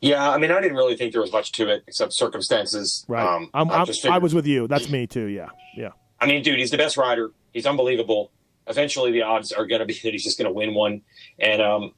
[0.04, 3.06] Yeah, I mean, I didn't really think there was much to it except circumstances.
[3.08, 3.26] Right.
[3.26, 4.68] Um, I'm, I I'm, just I was with you.
[4.68, 5.28] That's me too.
[5.28, 5.48] Yeah.
[5.78, 5.92] Yeah.
[6.20, 7.32] I mean, dude, he's the best rider.
[7.54, 8.32] He's unbelievable.
[8.68, 11.04] Eventually, the odds are going to be that he's just going to win one.
[11.40, 11.94] And um,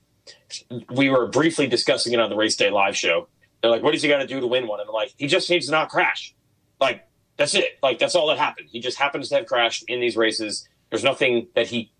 [0.92, 3.28] we were briefly discussing it on the race day live show.
[3.62, 5.26] They're like, "What does he got to do to win one?" And I'm like, "He
[5.26, 6.36] just needs to not crash.
[6.80, 7.08] Like
[7.38, 7.78] that's it.
[7.84, 8.70] Like that's all that happened.
[8.72, 10.68] He just happens to have crashed in these races.
[10.90, 11.92] There's nothing that he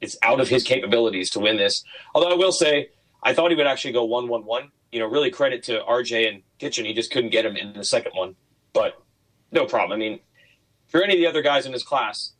[0.00, 1.82] it's out of his capabilities to win this.
[2.14, 2.90] Although I will say,
[3.22, 4.70] I thought he would actually go one one one.
[4.92, 6.84] You know, really credit to RJ and Kitchen.
[6.86, 8.36] He just couldn't get him in the second one,
[8.72, 9.02] but
[9.52, 9.96] no problem.
[9.96, 10.20] I mean,
[10.92, 12.32] you're any of the other guys in this class,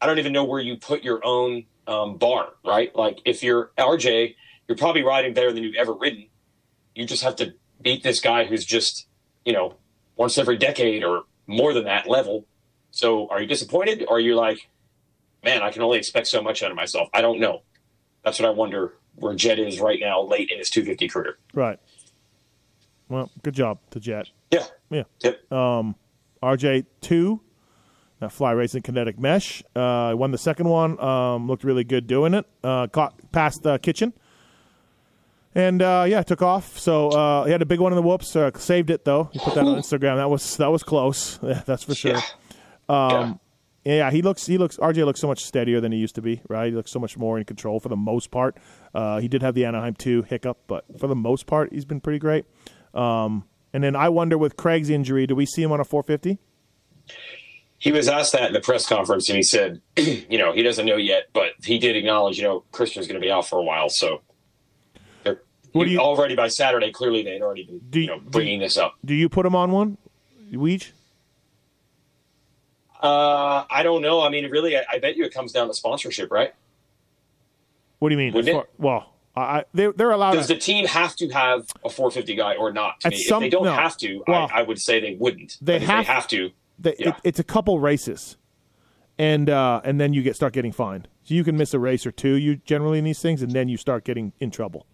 [0.00, 2.94] I don't even know where you put your own um, bar, right?
[2.96, 4.34] Like if you're RJ,
[4.68, 6.26] you're probably riding better than you've ever ridden.
[6.94, 9.06] You just have to beat this guy who's just,
[9.44, 9.76] you know,
[10.16, 12.46] once every decade or more than that level.
[12.90, 14.68] So are you disappointed or are you like,
[15.44, 17.08] man, I can only expect so much out of myself?
[17.12, 17.62] I don't know.
[18.24, 21.38] That's what I wonder where Jett is right now, late in his 250 career.
[21.52, 21.78] Right.
[23.08, 24.30] Well, good job to Jett.
[24.50, 24.66] Yeah.
[24.90, 25.04] Yeah.
[25.22, 25.52] Yep.
[25.52, 25.96] Um,
[26.42, 27.40] RJ two.
[28.20, 29.62] That fly racing kinetic mesh.
[29.74, 31.00] Uh, won the second one.
[31.00, 32.46] Um, looked really good doing it.
[32.62, 34.12] Uh, caught past the kitchen.
[35.54, 36.78] And uh, yeah, took off.
[36.78, 38.36] So uh, he had a big one in the whoops.
[38.36, 39.30] Uh, saved it though.
[39.32, 40.16] He put that on Instagram.
[40.16, 41.38] That was that was close.
[41.50, 42.12] Yeah, that's for sure.
[42.12, 42.22] Yeah.
[42.88, 43.40] Um,
[43.84, 44.10] yeah.
[44.10, 46.66] he looks he looks RJ looks so much steadier than he used to be, right?
[46.66, 48.56] He looks so much more in control for the most part.
[48.94, 52.00] Uh, he did have the Anaheim two hiccup, but for the most part, he's been
[52.00, 52.44] pretty great.
[52.94, 56.38] Um, and then I wonder with Craig's injury, do we see him on a 450?
[57.78, 60.84] He was asked that in the press conference, and he said, you know, he doesn't
[60.84, 63.62] know yet, but he did acknowledge, you know, Christian's going to be out for a
[63.62, 64.20] while, so.
[65.72, 68.76] What do you- already by Saturday, clearly they'd already been Do you know, bringing this
[68.76, 68.94] up.
[69.04, 69.98] Do you put him on one,
[70.52, 70.90] Weege?
[73.02, 74.20] Uh, I don't know.
[74.20, 76.52] I mean, really, I, I bet you it comes down to sponsorship, right?
[77.98, 78.32] What do you mean?
[78.34, 80.32] Wouldn't far- well, I, I- they they're allowed.
[80.34, 83.00] Does To, the team have to have a 450 guy or not?
[83.00, 83.72] To me, some- if they don't no.
[83.72, 85.56] have to, Well, I, I would say they wouldn't.
[85.62, 86.50] they have- they have to.
[86.78, 87.08] they, yeah.
[87.10, 88.36] it, it's a couple races,
[89.18, 91.08] and uh, and then you get start getting fined.
[91.24, 92.34] So you can miss a race or two.
[92.34, 94.84] You generally in these things, and then you start getting in trouble.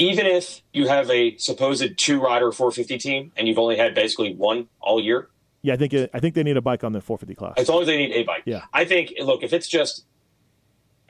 [0.00, 4.34] Even if you have a supposed two rider 450 team and you've only had basically
[4.34, 5.28] one all year,
[5.62, 7.54] Yeah, I think it, I think they need a bike on the 450 class.
[7.58, 8.42] as long as they need a bike.
[8.46, 8.62] Yeah.
[8.72, 10.04] I think, look, if it's just,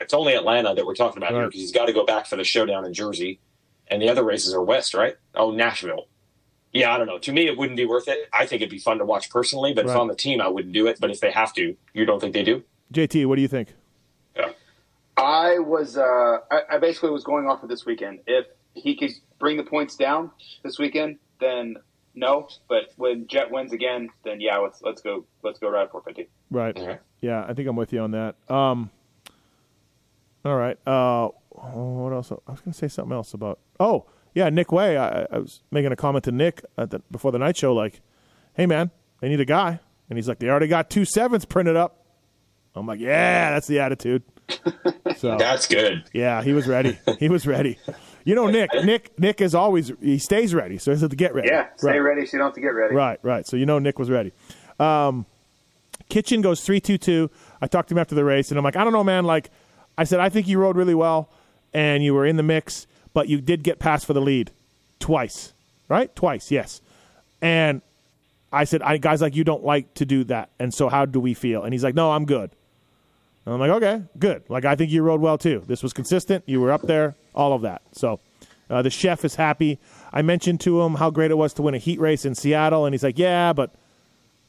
[0.01, 2.35] it's only Atlanta that we're talking about here because he's got to go back for
[2.35, 3.39] the showdown in Jersey,
[3.87, 5.15] and the other races are West, right?
[5.35, 6.07] Oh, Nashville.
[6.73, 7.19] Yeah, I don't know.
[7.19, 8.27] To me, it wouldn't be worth it.
[8.33, 9.93] I think it'd be fun to watch personally, but Right.
[9.95, 10.97] if I'm the team, I wouldn't do it.
[10.99, 12.63] But if they have to, you don't think they do?
[12.93, 13.73] JT, what do you think?
[14.35, 14.51] Yeah.
[15.17, 18.19] I was uh, I, I basically was going off of this weekend.
[18.25, 20.31] If he could bring the points down
[20.63, 21.77] this weekend, then
[22.15, 22.47] no.
[22.67, 26.29] But when Jett wins again, then yeah, let's let's go let's go ride 450.
[26.49, 26.77] Right.
[26.77, 26.99] All right.
[27.21, 28.35] Yeah, I think I'm with you on that.
[28.49, 28.89] Um,
[30.43, 30.77] all right.
[30.87, 32.31] Uh, oh, what else?
[32.31, 33.59] I was going to say something else about.
[33.79, 34.97] Oh, yeah, Nick Wey.
[34.97, 38.01] I, I was making a comment to Nick at the, before the night show, like,
[38.53, 41.75] "Hey, man, they need a guy," and he's like, "They already got two sevens printed
[41.75, 42.05] up."
[42.73, 44.23] I'm like, "Yeah, that's the attitude."
[45.17, 46.05] So That's good.
[46.13, 46.97] yeah, he was ready.
[47.19, 47.77] He was ready.
[48.23, 48.69] You know, Nick.
[48.83, 49.17] Nick.
[49.19, 51.49] Nick is always he stays ready, so he has to get ready.
[51.49, 51.97] Yeah, stay Right.
[51.99, 52.95] ready so you don't have to get ready.
[52.95, 53.45] Right, right.
[53.47, 54.31] So you know Nick was ready.
[54.79, 55.25] Um,
[56.09, 57.29] Kitchen goes three two two.
[57.61, 59.25] I talked to him after the race, and I'm like, I don't know, man.
[59.25, 59.49] Like,
[59.97, 61.29] I said, I think you rode really well,
[61.73, 64.51] and you were in the mix, but you did get passed for the lead
[64.99, 65.53] twice,
[65.89, 66.13] right?
[66.15, 66.81] Twice, yes.
[67.41, 67.81] And
[68.51, 71.19] I said, I guys like you don't like to do that, and so how do
[71.19, 71.63] we feel?
[71.63, 72.51] And he's like, No, I'm good.
[73.45, 74.43] And I'm like, okay, good.
[74.49, 75.63] Like I think you rode well too.
[75.65, 76.43] This was consistent.
[76.45, 77.81] You were up there, all of that.
[77.93, 78.19] So
[78.69, 79.79] uh, the chef is happy.
[80.13, 82.85] I mentioned to him how great it was to win a heat race in Seattle,
[82.85, 83.73] and he's like, yeah, but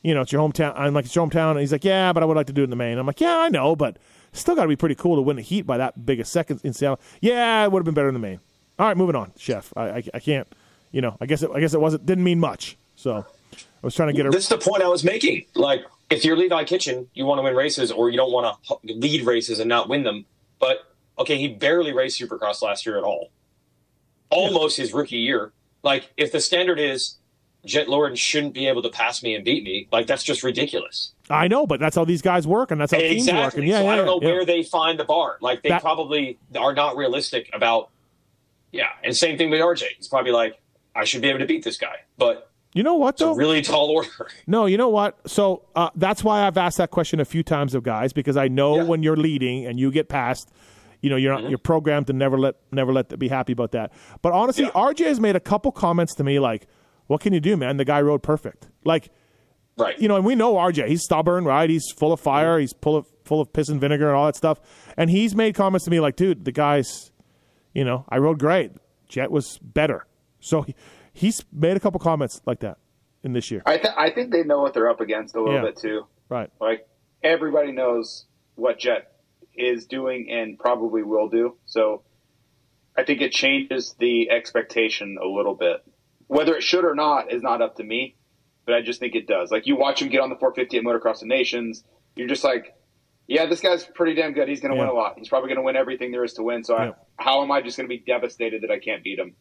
[0.03, 0.75] you know, it's your hometown.
[0.77, 1.53] I'm like, it's your hometown.
[1.53, 2.99] And he's like, yeah, but I would like to do it in the main.
[2.99, 3.99] I'm like, yeah, I know, but
[4.33, 6.61] still got to be pretty cool to win the heat by that big a second
[6.65, 7.01] in Seattle.
[7.21, 8.41] Yeah, it would have been better in the main.
[8.79, 9.73] All right, moving on, chef.
[9.77, 10.49] I, I, I can't,
[10.91, 12.77] you know, I guess it, I guess it wasn't didn't mean much.
[12.97, 13.25] So
[13.55, 15.45] I was trying to get a This is the point I was making.
[15.55, 18.79] Like, if you're Levi Kitchen, you want to win races, or you don't want to
[18.85, 20.25] lead races and not win them.
[20.59, 23.31] But okay, he barely raced Supercross last year at all.
[24.31, 25.53] Almost his rookie year.
[25.83, 27.17] Like, if the standard is
[27.67, 31.13] Jett Lord shouldn't be able to pass me and beat me, like that's just ridiculous.
[31.31, 33.35] I know, but that's how these guys work, and that's how teams work.
[33.37, 33.61] Exactly.
[33.63, 34.29] And yeah, so yeah, I don't know yeah.
[34.35, 35.39] where they find the bar.
[35.41, 37.91] Like they That- probably are not realistic about.
[38.73, 39.83] Yeah, and same thing with RJ.
[39.99, 40.59] He's probably like,
[40.97, 43.35] I should be able to beat this guy, but You know what it's a though?
[43.35, 44.09] really tall order.
[44.47, 45.19] No, you know what?
[45.31, 48.49] So uh, that's why I've asked that question a few times of guys because I
[48.49, 48.83] know Yeah.
[48.85, 50.51] When you're leading and you get past,
[51.03, 53.93] you know, you're not, you're programmed to never let never let be happy about that.
[54.23, 54.71] But honestly, Yeah.
[54.71, 56.67] RJ has made a couple comments to me like,
[57.09, 57.77] "What can you do, man?
[57.77, 59.11] The guy rode perfect." Like,
[59.77, 59.99] right.
[60.01, 60.89] you know, and we know RJ.
[60.89, 61.69] He's stubborn, right?
[61.69, 62.25] He's full of mm-hmm.
[62.25, 62.59] fire.
[62.59, 64.61] He's full of full of piss and vinegar and all that stuff.
[64.97, 67.11] And he's made comments to me like, "Dude, the guy's,
[67.75, 68.73] you know, I rode great.
[69.09, 70.07] Jett was better."
[70.41, 70.75] So he,
[71.13, 72.79] he's made a couple comments like that
[73.25, 75.55] in this year, I th- I think they know what they're up against a little
[75.55, 75.63] Yeah.
[75.63, 76.07] bit too.
[76.29, 76.51] right?
[76.61, 76.89] Like
[77.23, 78.27] everybody knows
[78.57, 79.12] what Jett
[79.57, 81.57] is doing and probably will do.
[81.67, 82.03] So
[82.97, 85.85] I think it changes the expectation a little bit.
[86.27, 88.17] Whether it should or not is not up to me,
[88.65, 89.51] but I just think it does.
[89.51, 91.85] Like you watch him get on the 450 at Motocross of Nations,
[92.17, 92.75] you're just like,
[93.27, 94.49] yeah, this guy's pretty damn good.
[94.49, 94.83] He's going to Yeah.
[94.87, 95.15] win a lot.
[95.19, 96.65] He's probably going to win everything there is to win.
[96.65, 96.91] So Yeah.
[97.19, 99.35] I, how am I just going to be devastated that I can't beat him?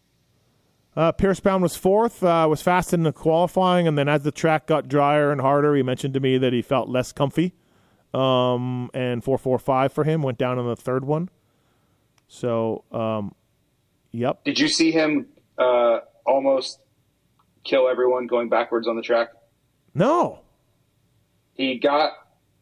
[0.96, 4.32] Uh, Pierce Brown was fourth, uh, was fast in the qualifying, and then as the
[4.32, 7.54] track got drier and harder, he mentioned to me that he felt less comfy.
[8.14, 11.30] Um, and four four five for him went down on the third one.
[12.28, 13.34] So, um,
[14.12, 14.44] yep.
[14.44, 16.80] Did you see him uh, almost
[17.64, 19.30] kill everyone going backwards on the track?
[19.94, 20.40] No,
[21.54, 22.12] he got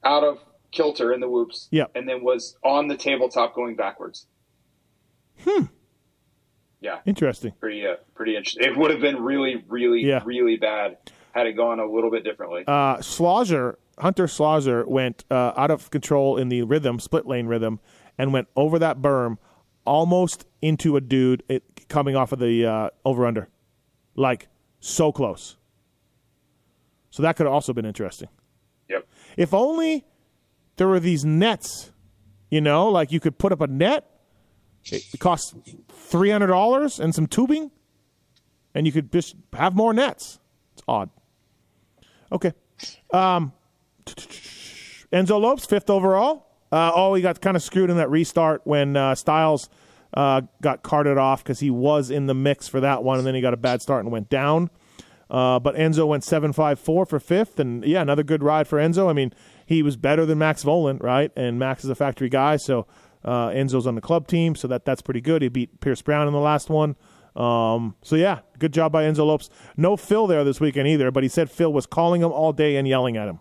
[0.04, 0.40] out of
[0.72, 1.92] kilter in the whoops Yep.
[1.96, 4.28] and then was on the tabletop going backwards.
[5.44, 5.66] Hmm.
[6.82, 7.52] Yeah, interesting.
[7.60, 8.64] pretty uh, pretty interesting.
[8.66, 10.22] It would have been really, really, Yeah.
[10.26, 10.98] really bad
[11.34, 12.64] had it gone a little bit differently.
[12.66, 17.80] Uh, Schlosser, Hunter Schlosser went uh, out of control in the rhythm, split lane rhythm,
[18.18, 19.38] and went over that berm,
[19.86, 23.50] almost into a dude it, coming off of the uh, over under,
[24.16, 24.48] like
[24.80, 25.58] so close.
[27.12, 28.30] So that could have also been interesting.
[28.88, 29.08] yep.
[29.36, 30.06] If only
[30.78, 31.92] there were these nets,
[32.50, 34.06] you know, like you could put up a net.
[34.86, 35.54] It costs
[35.90, 37.70] three hundred dollars and some tubing,
[38.74, 40.40] and you could just have more nets.
[40.74, 41.10] It's odd.
[42.32, 42.54] Okay.
[43.12, 43.52] Um,
[45.12, 46.48] Enzo Lopes, fifth overall.
[46.72, 49.70] Uh, oh, he got kind of screwed in that restart when uh, Stilez
[50.14, 53.36] uh, got carted off because he was in the mix for that one, and then
[53.36, 54.70] he got a bad start and went down.
[55.30, 58.80] Uh, but Enzo went seven five four for fifth, and yeah, another good ride for
[58.80, 59.10] Enzo.
[59.10, 59.32] I mean,
[59.66, 61.32] he was better than Max Vohland, right?
[61.36, 62.88] And Max is a factory guy, so
[63.24, 65.42] uh, Enzo's on the club team, so that that's pretty good.
[65.42, 66.96] He beat Pierce Brown in the last one.
[67.36, 69.50] Um, so yeah, good job by Enzo Lopes.
[69.78, 72.76] No Phil there this weekend either, but he said Phil was calling him all day
[72.76, 73.40] and yelling at him.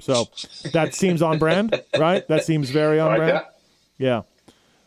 [0.00, 0.26] So
[0.72, 2.26] that seems on brand, right?
[2.28, 3.36] That seems very on like brand.
[3.36, 3.58] that.
[3.98, 4.22] Yeah.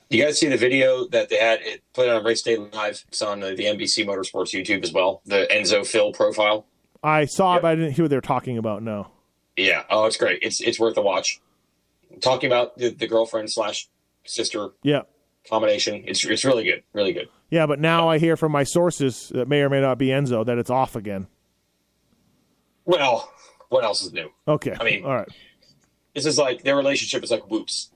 [0.10, 3.04] You guys see the video that they had it played on Race Day Live?
[3.08, 5.22] It's on uh, the NBC Motorsports YouTube as well.
[5.26, 6.66] The Enzo Phil profile.
[7.04, 8.84] I saw it, but I didn't hear what they were talking about.
[8.84, 9.08] No.
[9.58, 9.84] Yeah.
[9.90, 10.40] Oh, it's great.
[10.44, 11.40] It's it's worth a watch.
[12.22, 13.88] Talking about the, the girlfriend slash
[14.24, 15.02] sister Yeah.
[15.50, 16.04] combination.
[16.06, 16.84] It's it's really good.
[16.94, 17.28] Really good.
[17.50, 20.46] Yeah, but now I hear from my sources that may or may not be Enzo
[20.46, 21.28] that it's off again.
[22.86, 23.32] Well,
[23.74, 24.30] what else is new?
[24.48, 24.76] Okay.
[24.80, 25.28] I mean- all right.
[26.16, 27.90] This is like their relationship is like whoops.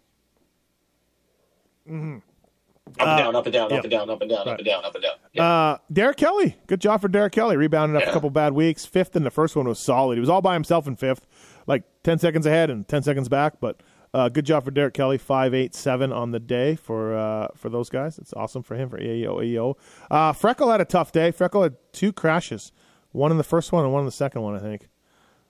[1.88, 2.22] Up and
[3.00, 3.74] down, up and down, Mm-hmm.
[3.74, 3.78] Yeah.
[3.80, 4.54] up and down, up and down, Right.
[4.54, 5.12] up and down, up and down.
[5.34, 5.46] Yeah.
[5.46, 7.56] Uh, Derek Kelley, good job for Derek Kelley.
[7.58, 8.86] Rebounded up a couple bad weeks.
[8.86, 10.16] Fifth in the first one was solid.
[10.16, 11.28] He was all by himself in fifth,
[11.68, 13.60] like ten seconds ahead and ten seconds back.
[13.60, 13.82] But
[14.14, 15.18] uh, good job for Derek Kelley.
[15.18, 18.18] Five, eight, seven on the day for uh, for those guys.
[18.18, 19.76] It's awesome for him for AEO AEO.
[20.10, 21.32] Uh, Freckle had a tough day.
[21.32, 22.72] Freckle had two crashes,
[23.12, 24.88] one in the first one and one in the second one, I think.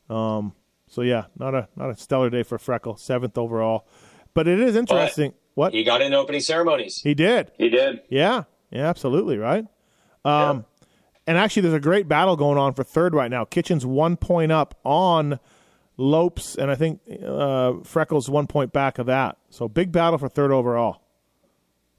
[0.10, 0.54] Um,
[0.88, 2.98] so yeah, not a not a stellar day for Freckle.
[2.98, 3.88] Seventh overall,
[4.34, 5.34] but it is interesting.
[5.54, 7.02] what he got in opening ceremonies.
[7.02, 7.52] he did.
[7.58, 8.02] He did.
[8.10, 9.66] Yeah, yeah, absolutely, right.
[10.24, 10.66] Um,
[11.26, 13.44] and actually, there's a great battle going on for third right now.
[13.46, 15.40] Kitchen's one point up on
[15.98, 19.38] Lopes, and I think uh, Freckles one point back of that.
[19.50, 21.02] So big battle for third overall.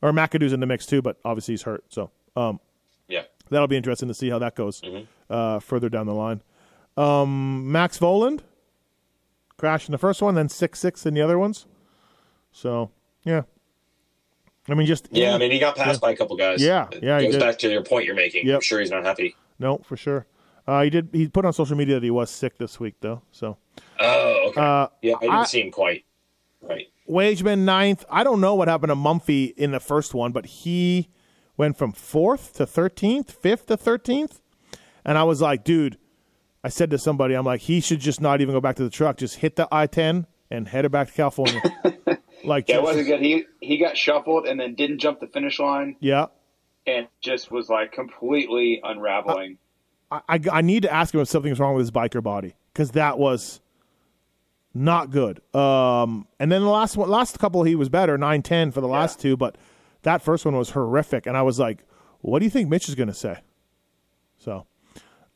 [0.00, 1.84] Or McAdoo's in the mix too, but obviously he's hurt.
[1.88, 2.60] So um,
[3.08, 3.22] Yeah.
[3.50, 4.80] that'll be interesting to see how that goes
[5.28, 6.40] uh, further down the line.
[6.98, 8.40] Um, Max Vohland
[9.56, 11.66] crashed in the first one, then six six in the other ones.
[12.52, 12.90] So
[13.24, 13.42] yeah,
[14.68, 16.62] I mean just Yeah, I mean, he got passed by a couple guys.
[16.62, 18.46] Yeah, It yeah, goes back to your point you're making.
[18.46, 18.54] Yep.
[18.56, 19.36] I'm sure he's not happy.
[19.58, 20.26] No, for sure.
[20.66, 21.08] Uh, he did.
[21.12, 23.22] He put on social media that he was sick this week, though.
[23.32, 23.56] So
[24.00, 24.60] Oh, okay.
[24.60, 26.04] Uh, yeah, I didn't I- see him quite.
[26.60, 26.88] Right.
[27.08, 28.04] Wageman ninth.
[28.10, 31.08] I don't know what happened to Mumford in the first one, but he
[31.56, 34.40] went from fourth to thirteenth, fifth to thirteenth,
[35.04, 35.96] and I was like, dude.
[36.62, 38.90] I said to somebody, I'm like, he should just not even go back to the
[38.90, 39.16] truck.
[39.16, 41.60] Just hit the I-10 and head it back to California.
[42.44, 43.20] like, Yeah, it wasn't good.
[43.20, 46.26] He he got shuffled and then didn't jump the finish line yeah.
[46.86, 49.58] and just was like completely unraveling.
[50.10, 52.92] I, I, I need to ask him if something's wrong with his biker body because
[52.92, 53.60] that was
[54.74, 55.40] not good.
[55.54, 58.88] Um, and then the last one, last couple, he was better, nine ten for the
[58.88, 59.56] last two, but
[60.02, 61.26] that first one was horrific.
[61.26, 61.84] And I was like,
[62.20, 63.38] what do you think Mitch is going to say?
[64.38, 64.66] So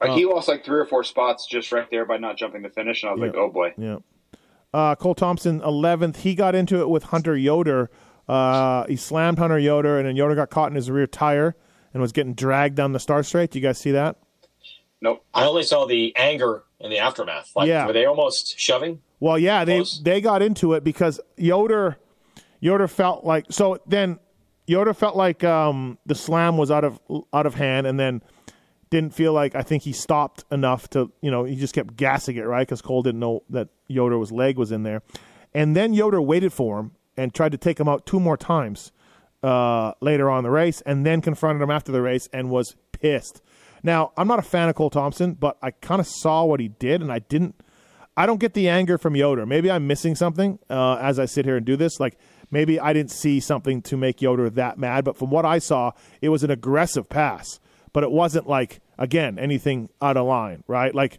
[0.09, 2.69] like he lost like three or four spots just right there by not jumping the
[2.71, 3.73] finish, and I was like, oh boy.
[3.77, 3.99] yeah,
[4.75, 6.21] uh, Cole Thompson eleventh.
[6.21, 7.91] He got into it with Hunter Yoder.
[8.29, 11.57] Uh, he slammed Hunter Yoder, and then Yoder got caught in his rear tire
[11.93, 13.51] and was getting dragged down the Star Straight.
[13.51, 14.17] Do you guys see that?
[15.01, 15.25] Nope.
[15.35, 17.51] I only saw the anger in the aftermath.
[17.57, 17.87] Like, Yeah.
[17.87, 19.01] were they almost shoving?
[19.19, 20.01] Well, yeah, they Close.
[20.03, 21.97] they got into it because Yoder
[22.61, 24.19] Yoder felt like so then
[24.69, 27.01] Yoder felt like um, the slam was out of
[27.33, 28.23] out of hand, and then
[28.93, 32.37] didn't feel like I think he stopped enough to you know he just kept gassing
[32.37, 35.03] it right because Cole didn't know that Yoder was leg was in there,
[35.55, 38.93] and then Yoder waited for him and tried to take him out two more times
[39.43, 43.41] uh, later on the race, and then confronted him after the race and was pissed.
[43.83, 46.69] Now I'm not a fan of Cole Thompson, but I kind of saw what he
[46.69, 47.57] did, and I didn't.
[48.15, 49.47] I don't get the anger from Yoder.
[49.47, 51.99] Maybe I'm missing something uh, as I sit here and do this.
[51.99, 52.19] Like
[52.51, 55.07] maybe I didn't see something to make Yoder that mad.
[55.07, 57.59] But from what I saw, it was an aggressive pass.
[57.93, 60.95] But it wasn't like again anything out of line, right?
[60.95, 61.19] Like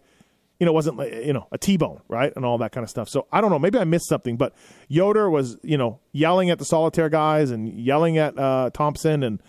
[0.60, 2.90] you know, it wasn't like, you know a T-bone, right, and all that kind of
[2.90, 3.10] stuff.
[3.10, 3.60] So I don't know.
[3.60, 4.38] Maybe I missed something.
[4.38, 4.54] But
[4.88, 9.42] Yoder was you know yelling at the solitaire guys and yelling at uh, Thompson and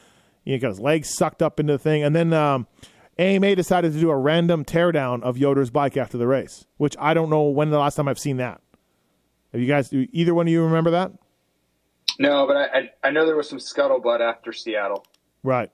[0.44, 2.02] you know, got his legs sucked up into the thing.
[2.02, 2.66] And then um,
[3.18, 7.14] AMA decided to do a random teardown of Yoder's bike after the race, which I
[7.14, 8.60] don't know when the last time I've seen that.
[9.52, 11.12] Have you guys, do either one of you remember that?
[12.18, 15.06] No, but I I, I know there was some scuttlebutt after Seattle.
[15.42, 15.70] Right.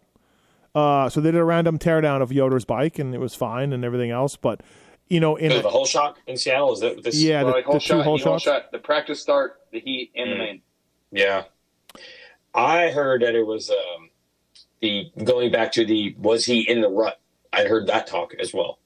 [0.74, 3.84] Uh, so they did a random teardown of Yoder's bike, and it was fine and
[3.84, 4.36] everything else.
[4.36, 4.62] But
[5.08, 7.20] you know, in The, a, whole shot in Seattle is that this?
[7.20, 8.44] yeah, Well, the, like whole the two shot, whole whole shots.
[8.44, 10.38] shot, the practice start, the heat, and the Mm.
[10.38, 10.62] main.
[11.10, 11.44] Yeah.
[12.54, 14.10] I heard that it was um,
[14.80, 17.20] the going back to the was he in the rut?
[17.52, 18.78] I heard that talk as well.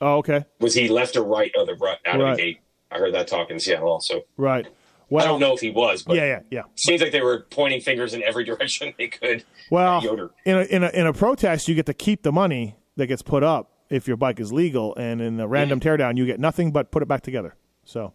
[0.00, 0.44] Oh, okay.
[0.60, 2.60] Was he left or right of the rut out of the gate?
[2.90, 4.22] I heard that talk in Seattle also.
[4.36, 4.66] Right.
[5.10, 6.62] Well, I don't know if he was, but Yeah, yeah, yeah.
[6.74, 9.44] seems like they were pointing fingers in every direction they could.
[9.70, 10.30] Well, Yoder.
[10.44, 13.22] in a, in a in a protest, you get to keep the money that gets
[13.22, 16.72] put up if your bike is legal, and in a random teardown, you get nothing
[16.72, 17.54] but put it back together.
[17.84, 18.12] So,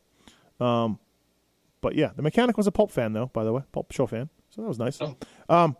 [0.59, 0.99] um,
[1.81, 4.29] but yeah, the mechanic was a Pulp fan though, by the way, Pulp show fan.
[4.49, 4.99] So that was nice.
[5.01, 5.15] Oh.
[5.49, 5.75] Um,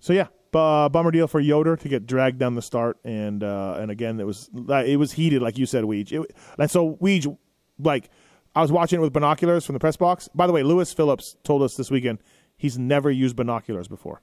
[0.00, 3.76] so yeah, uh, bummer deal for Yoder to get dragged down the start, and uh,
[3.78, 6.12] and again, it was it was heated, like you said, Weege.
[6.24, 7.36] It, and so Weege,
[7.78, 8.10] like
[8.54, 10.28] I was watching it with binoculars from the press box.
[10.34, 12.18] By the way, Lewis Phillips told us this weekend
[12.56, 14.20] he's never used binoculars before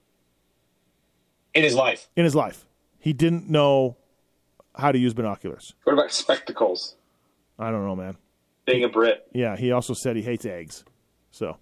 [1.53, 2.09] In his life.
[2.15, 2.65] in his life.
[2.99, 3.97] He didn't know
[4.75, 5.73] how to use binoculars.
[5.85, 6.95] What about spectacles?
[7.57, 8.17] I don't know, man.
[8.65, 10.83] Being a Brit, Yeah, he also said he hates eggs.
[11.31, 11.57] So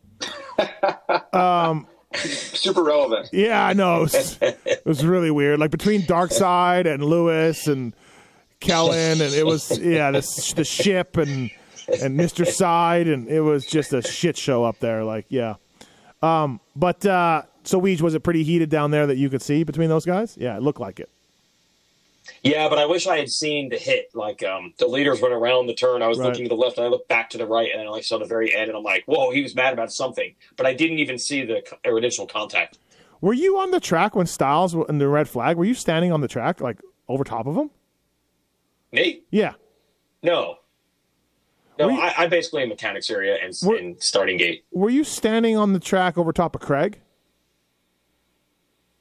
[1.34, 3.30] um, super relevant.
[3.32, 3.98] yeah, I know.
[3.98, 5.60] It was, it was really weird.
[5.60, 7.96] Like between Dark Side and Lewis and
[8.60, 11.52] Kellen, and it was yeah, the the ship and
[12.02, 15.04] and Mister Side, and it was just a shit show up there.
[15.04, 15.56] Like yeah,
[16.22, 19.64] um, but uh, so Weege, was it pretty heated down there that you could see
[19.64, 20.38] between those guys?
[20.40, 21.10] Yeah, it looked like it.
[22.42, 24.10] Yeah, but I wish I had seen the hit.
[24.16, 26.02] Like um, the leaders went around the turn.
[26.02, 26.28] I was Right.
[26.30, 28.26] looking to the left, and I looked back to the right, and I saw the
[28.26, 31.20] very end, and I'm like, "Whoa, he was mad about something." But I didn't even
[31.20, 32.80] see the initial contact.
[33.22, 35.58] Were you on the track when Stilez and the red flag?
[35.58, 37.70] Were you standing on the track like over top of him?
[38.92, 39.26] Nate?
[39.32, 39.54] Yeah.
[40.24, 40.58] No,
[41.80, 41.90] no.
[41.90, 44.66] You- I, I'm basically in mechanics area and, Were- and starting gate.
[44.72, 47.02] Were you standing on the track over top of Craig?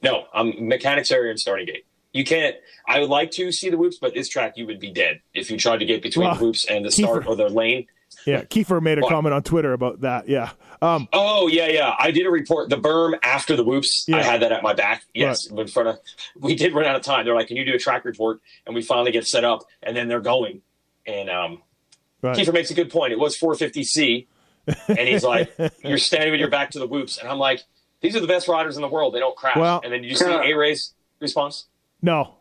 [0.03, 1.87] No, I'm mechanics area and starting gate.
[2.13, 2.57] You can't.
[2.87, 5.51] I would like to see the whoops, but this track you would be dead if
[5.51, 7.87] you tried to get between Well, the whoops and the start Keefer- or the lane.
[8.27, 10.29] Yeah, Keefer made a comment on Twitter about that.
[10.29, 10.51] Yeah.
[10.81, 11.95] Um, Oh yeah, yeah.
[11.99, 12.71] I did a report.
[12.71, 14.05] The berm after the whoops.
[14.07, 14.19] Yeah.
[14.19, 15.03] I had that at my back.
[15.15, 15.99] Yes, in front of.
[16.39, 17.25] We did run out of time.
[17.25, 19.97] They're like, "Can you do a track report?" And we finally get set up, and
[19.97, 20.63] then they're going.
[21.07, 21.63] And um,
[22.25, 22.37] right.
[22.37, 23.13] Keefer makes a good point.
[23.13, 24.27] It was 450C,
[24.89, 25.53] and he's like,
[25.85, 27.61] "You're standing with your back to the whoops," and I'm like,
[28.01, 29.15] "These are the best riders in the world.
[29.15, 31.67] They don't crash." Well- and then did you see A Ray's response?
[32.03, 32.35] No.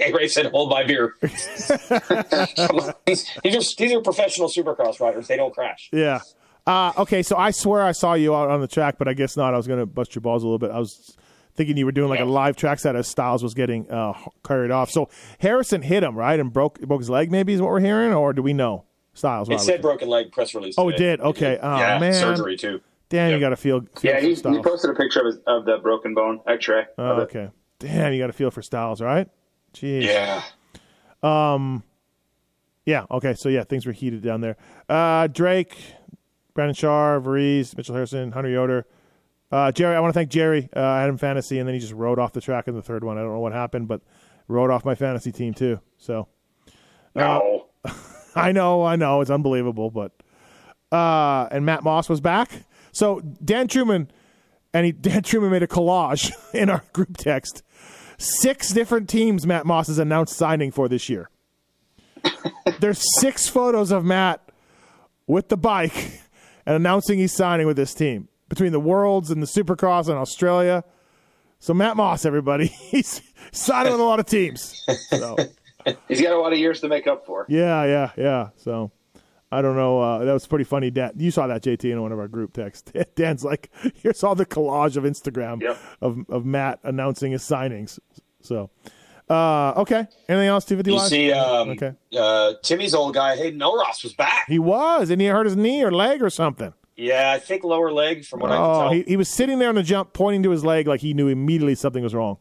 [0.00, 5.00] A Ray said, "Hold my beer." I'm like, these, these are these are professional supercross
[5.00, 5.28] riders.
[5.28, 5.88] They don't crash.
[5.92, 6.20] Yeah.
[6.66, 9.36] Uh, okay, so I swear I saw you out on the track, but I guess
[9.36, 9.54] not.
[9.54, 10.72] I was going to bust your balls a little bit.
[10.72, 11.16] I was
[11.56, 14.12] thinking you were doing like a live track set as Stilez was getting uh,
[14.44, 14.90] carried off.
[14.90, 16.38] So Harrison hit him, right?
[16.38, 18.12] And broke broke his leg, maybe is what we're hearing?
[18.12, 18.84] Or do we know?
[19.14, 19.50] Stilez.
[19.50, 20.74] It said broken leg press release.
[20.78, 21.20] Oh, it did?
[21.20, 21.58] Okay.
[21.60, 22.14] Oh, yeah, man.
[22.14, 22.80] surgery too.
[23.08, 25.36] Damn, you got to feel, feel Yeah, for he, he posted a picture of, his,
[25.46, 26.86] of the broken bone X-ray.
[26.98, 27.22] Oh, of it.
[27.22, 27.50] okay.
[27.78, 29.28] Damn, you got to feel for Stilez, right?
[29.74, 30.02] Jeez.
[30.02, 30.42] Yeah.
[31.22, 31.82] Um.
[32.84, 33.06] Yeah.
[33.10, 33.34] Okay.
[33.34, 34.56] So yeah, things were heated down there.
[34.88, 35.76] Uh, Drake,
[36.54, 38.86] Brandon Shaw, Varize, Mitchell Harrison, Hunter Yoder,
[39.50, 39.94] uh, Jerry.
[39.96, 40.68] I want to thank Jerry.
[40.74, 42.82] Uh, I had him fantasy, and then he just rode off the track in the
[42.82, 43.18] third one.
[43.18, 44.00] I don't know what happened, but
[44.48, 45.80] rode off my fantasy team too.
[45.98, 46.28] So
[47.14, 47.66] No.
[48.34, 50.12] I know, I know, it's unbelievable, but
[50.92, 52.50] uh, and Matt Moss was back.
[52.92, 54.10] So Dan Truman
[54.74, 57.62] and he Dan Truman made a collage in our group text.
[58.18, 61.30] Six different teams Matt Moss has announced signing for this year.
[62.80, 64.40] There's six photos of Matt
[65.26, 66.20] with the bike
[66.64, 70.84] and announcing he's signing with this team between the Worlds and the Supercross and Australia.
[71.58, 73.22] So Matt Moss, everybody, he's
[73.52, 74.84] signing with a lot of teams.
[75.10, 75.36] So.
[76.08, 77.46] He's got a lot of years to make up for.
[77.48, 78.48] Yeah, yeah, yeah.
[78.56, 78.90] So
[79.52, 80.00] I don't know.
[80.00, 80.90] Uh, that was pretty funny.
[80.90, 82.90] Dan, you saw that JT in one of our group texts.
[83.14, 83.70] Dan's like,
[84.02, 85.78] here's all the collage of Instagram Yep.
[86.02, 88.00] of of Matt announcing his signings.
[88.42, 88.68] So
[89.30, 90.08] uh, okay.
[90.28, 90.64] Anything else?
[90.64, 91.08] Two fifty You one.
[91.08, 91.92] see, um, Okay.
[92.18, 94.46] uh, Timmy's old guy, Hayden Elross, was back.
[94.48, 96.74] He was, and he hurt his knee or leg or something.
[96.96, 98.92] Yeah, I think lower leg, from what I can Oh, tell.
[98.92, 101.28] he, he was sitting there on the jump, pointing to his leg like he knew
[101.28, 102.38] immediately something was wrong.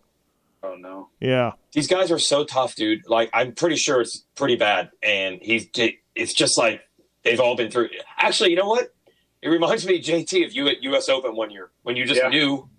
[0.64, 1.10] Oh no.
[1.20, 1.52] Yeah.
[1.74, 3.02] These guys are so tough, dude.
[3.08, 5.68] Like, I'm pretty sure it's pretty bad, and he's
[6.16, 6.82] it's just like
[7.24, 7.90] they've all been through.
[8.18, 8.94] Actually, you know what?
[9.42, 11.10] It reminds me, JT, of you at U.S.
[11.10, 12.30] Open one year when you just Yeah.
[12.30, 12.70] knew,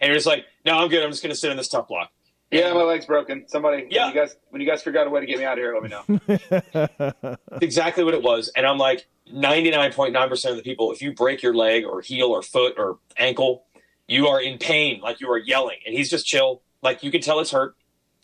[0.00, 1.04] and you're just like, "No, I'm good.
[1.04, 2.10] I'm just going to sit in this tough block."
[2.50, 3.48] Yeah, my leg's broken.
[3.48, 4.06] Somebody, Yeah.
[4.06, 5.62] when you guys, when you guys figure out a way to get me out of
[5.62, 7.36] here, let me know.
[7.52, 8.50] It's exactly what it was.
[8.56, 12.42] And I'm like, 99.9% of the people, if you break your leg or heel or
[12.42, 13.64] foot or ankle,
[14.06, 15.78] you are in pain, like you are yelling.
[15.84, 16.62] And he's just chill.
[16.82, 17.74] Like you can tell it's hurt,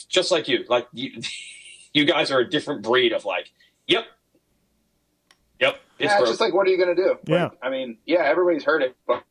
[0.09, 0.65] just like you.
[0.69, 1.21] Like you,
[1.93, 3.51] you guys are a different breed of like,
[3.89, 4.05] yep,
[5.59, 7.19] yep, it's yeah, it's just like, what are you going to do?
[7.27, 7.45] Yeah.
[7.45, 9.25] Like, I mean, yeah, everybody's heard it, but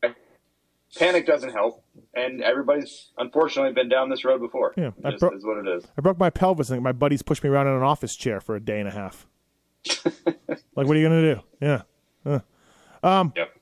[0.96, 1.84] panic doesn't help,
[2.14, 4.72] and everybody's unfortunately been down this road before.
[4.76, 5.84] Yeah, It bro- is what it is.
[5.96, 8.56] I broke my pelvis and my buddies pushed me around in an office chair for
[8.56, 9.26] a day and a half.
[10.04, 11.40] like, what are you gonna do?
[11.60, 12.40] Yeah.
[13.34, 13.56] yep.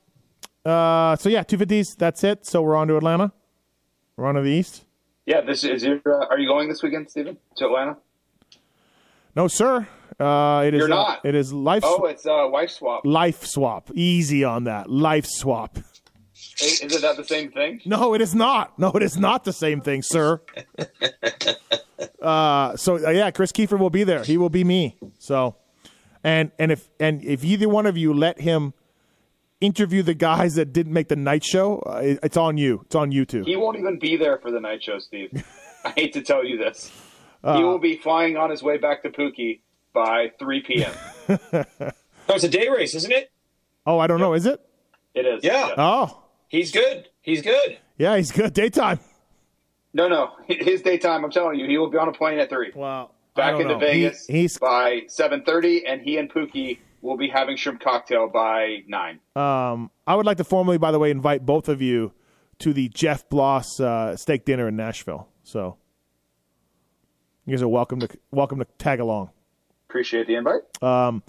[0.65, 1.95] Uh, so yeah, two fifties.
[1.99, 2.47] That's it.
[2.47, 3.33] So we're on to Atlanta.
[4.17, 4.85] We're on to the East.
[5.25, 6.01] Yeah, this is your.
[6.05, 7.97] Uh, are you going this weekend, Stephen, to Atlanta?
[9.35, 9.87] No, sir.
[10.19, 11.25] Uh, it is You're not.
[11.25, 11.83] It is life.
[11.87, 13.07] Oh, it's uh, wife swap.
[13.07, 13.91] Life swap.
[13.95, 14.91] Easy on that.
[14.91, 15.79] Life swap.
[16.63, 17.81] Is, is that the same thing?
[17.85, 18.79] No, it is not.
[18.79, 20.41] No, it is not the same thing, sir.
[22.23, 24.23] uh, so uh, yeah, Kris Keefer will be there.
[24.23, 24.97] He will be me.
[25.19, 25.57] So,
[26.25, 28.75] and and if and if either one of you let him
[29.61, 32.81] interview the guys that didn't make the night show, uh, it- it's on you.
[32.87, 33.43] It's on you too.
[33.45, 35.45] He won't even be there for the night show, Steve.
[35.85, 36.91] I hate to tell you this.
[37.43, 39.61] Uh, he will be flying on his way back to Pookie
[39.95, 40.93] by 3 p.m.
[41.29, 41.65] No,
[42.29, 43.31] it's a day race, isn't it?
[43.87, 44.35] Oh, I don't know.
[44.35, 44.61] Is it?
[45.15, 45.43] It is.
[45.43, 45.75] Yeah.
[45.79, 47.09] Oh, He's good.
[47.23, 47.79] He's good.
[47.97, 48.17] yeah.
[48.17, 48.53] He's good.
[48.53, 48.99] Daytime.
[49.95, 50.33] No, no.
[50.49, 52.73] His daytime, I'm telling you, he will be on a plane at 3.
[52.75, 53.13] Wow.
[53.37, 57.81] Back into Vegas He, he's by 7.30, and he and Pookie will be having shrimp
[57.81, 59.21] cocktail by 9.
[59.37, 62.13] Um, I would like to formally, by the way, invite both of you
[62.59, 65.29] to the Jeff Bloss uh, steak dinner in Nashville.
[65.45, 65.77] So
[67.47, 69.31] you guys are welcome to welcome to tag along.
[69.89, 70.61] Appreciate the invite.
[70.83, 71.23] Um,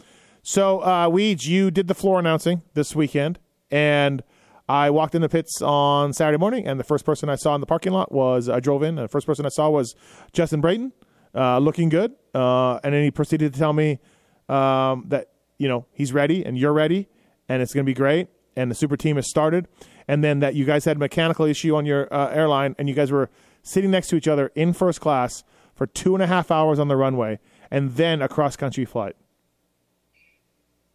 [0.44, 4.24] So uh, Weege, you did the floor announcing this weekend, and
[4.72, 7.60] I walked in the pits on Saturday morning, and the first person I saw in
[7.60, 9.96] the parking lot was I drove in, the first person I saw was
[10.32, 10.94] Justin Brayton,
[11.36, 14.00] uh, looking good, uh, and then he proceeded to tell me
[14.48, 17.10] um, that you know he's ready and you're ready,
[17.50, 19.68] and it's going to be great, and the super team has started,
[20.08, 22.96] and then that you guys had a mechanical issue on your uh, airline, and you
[22.96, 23.30] guys were
[23.64, 25.44] sitting next to each other in first class
[25.76, 29.18] for two and a half hours on the runway, and then a cross country flight.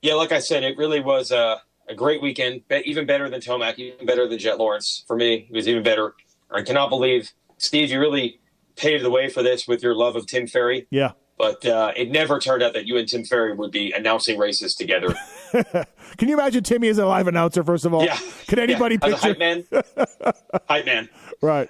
[0.01, 2.63] Yeah, like I said, it really was a, a great weekend.
[2.85, 5.05] Even better than Tomac, even better than Jett Lawrence.
[5.07, 6.15] For me, it was even better.
[6.51, 8.41] I cannot believe, Steve, you really
[8.77, 10.87] paved the way for this with your love of Tim Ferry.
[10.91, 11.13] Yeah.
[11.39, 14.75] But uh, it never turned out that you and Tim Ferry would be announcing races
[14.75, 15.15] together.
[16.17, 17.63] Can you imagine Timmy as a live announcer?
[17.63, 18.19] First of all, Yeah.
[18.47, 19.29] Can anybody yeah, picture?
[19.29, 19.65] hype man?
[20.69, 21.09] hype man.
[21.43, 21.69] Right.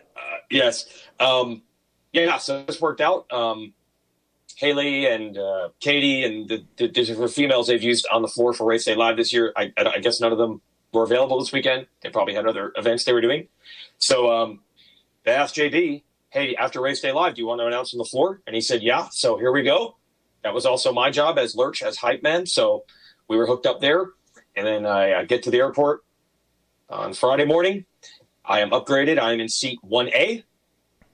[0.51, 0.87] Yes.
[1.19, 1.63] Um,
[2.13, 3.31] yeah, so this worked out.
[3.33, 3.75] Um,
[4.57, 8.67] Haley and uh, Katie and the, the different females they've used on the floor for
[8.67, 11.87] Race Day Live this year, I, I guess none of them were available this weekend.
[12.03, 13.49] They probably had other events they were doing.
[13.99, 14.61] So um,
[15.25, 18.05] they asked JB, hey, after Race Day Live, do you want to announce on the
[18.07, 18.41] floor?
[18.47, 19.09] And he said, yeah.
[19.11, 19.97] So here we go.
[20.43, 22.47] That was also my job as Lurch, as hype man.
[22.47, 22.85] So
[23.29, 24.07] we were hooked up there.
[24.55, 26.03] And then I, I get to the airport
[26.89, 27.85] on Friday morning.
[28.43, 29.19] I am upgraded.
[29.19, 30.45] I am in seat 1A.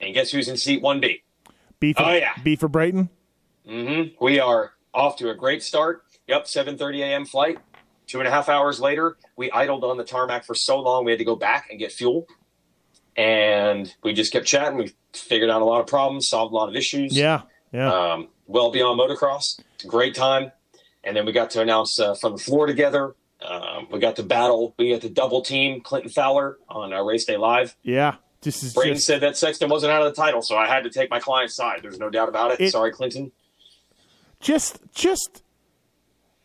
[0.00, 1.22] And guess who's in seat 1B?
[1.80, 2.34] B for, Oh, yeah.
[2.44, 3.08] B for Brayton.
[3.68, 6.02] Hmm We are off to a great start.
[6.26, 7.24] Yep, 7:30 a.m.
[7.24, 7.58] flight.
[8.06, 11.12] Two and a half hours later, we idled on the tarmac for so long we
[11.12, 12.26] had to go back and get fuel.
[13.16, 14.78] And we just kept chatting.
[14.78, 17.16] We figured out a lot of problems, solved a lot of issues.
[17.16, 17.42] Yeah.
[17.72, 17.92] Yeah.
[17.92, 19.60] Um, well beyond motocross.
[19.74, 20.52] It's a great time.
[21.04, 23.14] And then we got to announce uh, from the floor together.
[23.40, 24.74] Um, we got to battle.
[24.78, 27.76] We got to double team Clinton Fowler on uh, Race Day Live.
[27.82, 28.16] yeah.
[28.40, 30.82] This is Brayton just, said that Sexton wasn't out of the title, so I had
[30.82, 31.78] to take my client's side.
[31.80, 32.60] There's no doubt about it.
[32.60, 33.30] It- Sorry, Clinton.
[34.42, 35.42] Just, just,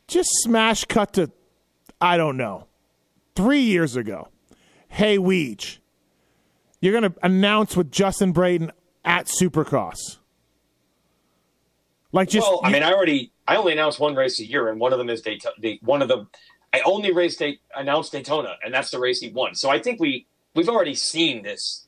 [0.07, 1.31] just smash cut to,
[1.99, 2.67] I don't know,
[3.35, 4.29] three years ago.
[4.87, 5.79] Hey, Weege,
[6.79, 8.71] you're going to announce with Justin Brayton
[9.03, 10.17] at Supercross.
[12.11, 14.79] Like just, well, I mean, I already I only announce one race a year, and
[14.79, 15.55] one of them is Daytona.
[15.81, 16.29] One of them,
[16.73, 19.55] I only race Day, announced Daytona, and that's the race he won.
[19.55, 20.25] So I think we
[20.55, 21.85] we've already seen this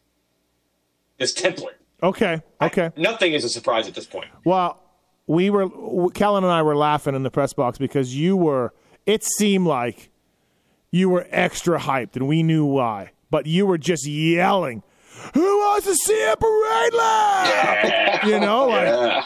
[1.18, 1.78] this template.
[2.04, 2.92] okay, okay.
[2.98, 4.28] Nothing is a surprise at this point.
[4.44, 4.82] Well,
[5.30, 5.70] we were
[6.10, 8.74] Kellen and I were laughing in the press box because you were.
[9.06, 10.10] It seemed like
[10.92, 13.12] you were extra hyped, and we knew why.
[13.30, 14.82] But you were just yelling,
[15.36, 19.24] "Who wants to see a parade lap?" You know, like Yeah,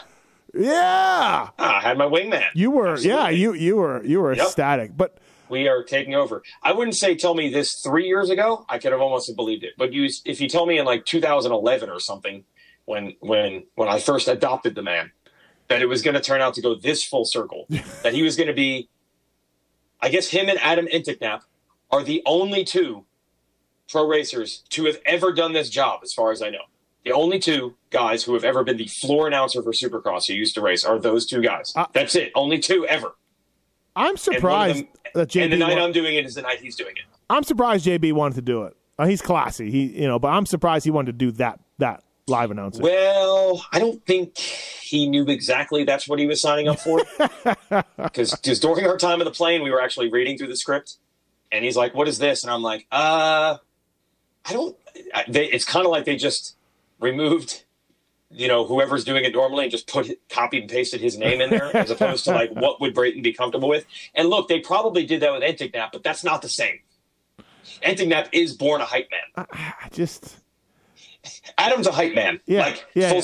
[0.54, 1.48] yeah.
[1.58, 2.46] Ah, I had my wingman.
[2.54, 3.30] You were, yeah.
[3.30, 4.46] You you were you were Yep.
[4.46, 4.98] ecstatic.
[4.98, 5.18] But
[5.50, 6.44] we are taking over.
[6.62, 8.66] I wouldn't say tell me this three years ago.
[8.70, 9.74] I could have almost believed it.
[9.78, 12.44] But you, if you tell me in like 2011 or something,
[12.86, 15.12] when when when I first adopted the man,
[15.68, 17.66] that it was going to turn out to go this full circle,
[18.04, 18.90] that he was going to be,
[20.02, 21.42] I guess him and Adam Enticknap
[21.92, 23.06] are the only two
[23.90, 26.64] pro racers to have ever done this job, as far as I know.
[27.06, 30.56] The only two guys who have ever been the floor announcer for Supercross who used
[30.56, 31.74] to race are those two guys.
[31.76, 32.32] Uh, That's it.
[32.34, 33.16] Only two ever.
[33.96, 35.44] I'm surprised them- that JB.
[35.44, 37.04] And the night wa- I'm doing it is the night he's doing it.
[37.30, 38.76] I'm surprised JB wanted to do it.
[38.98, 39.70] Uh, he's classy.
[39.70, 42.82] He you know, but I'm surprised he wanted to do that that live announcing.
[42.84, 47.02] Well, I don't think he knew exactly that's what he was signing up for.
[47.98, 50.98] Because during our time in the plane, we were actually reading through the script,
[51.52, 53.58] and he's like, "What is this?" And I'm like, "Uh,
[54.46, 54.76] I don't."
[55.14, 56.56] I- They, it's kind of like they just
[57.00, 57.64] removed,
[58.30, 61.50] you know, whoever's doing it normally and just put copied and pasted his name in
[61.50, 63.86] there, as opposed to like what would Brayton be comfortable with.
[64.14, 66.80] And look, they probably did that with Enticknap, but that's not the same.
[67.82, 69.48] Enticknap is born a hype man.
[69.50, 70.38] I just
[71.58, 72.40] Adam's a hype man.
[72.46, 73.24] Yeah, like yeah, full, yeah.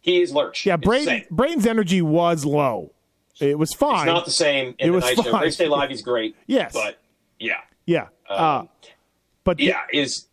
[0.00, 0.66] he is Lurch.
[0.66, 1.24] yeah, It's Brayton.
[1.30, 2.92] Brayton's energy was low.
[3.40, 4.08] It was fine.
[4.08, 5.42] It's not the same in It the was night fine.
[5.42, 6.34] Race Day Live, he's great.
[6.46, 6.72] Yes.
[6.72, 6.98] But
[7.38, 7.58] yeah.
[7.84, 8.08] yeah.
[8.28, 8.64] uh,
[9.44, 10.26] but Um, Yeah, is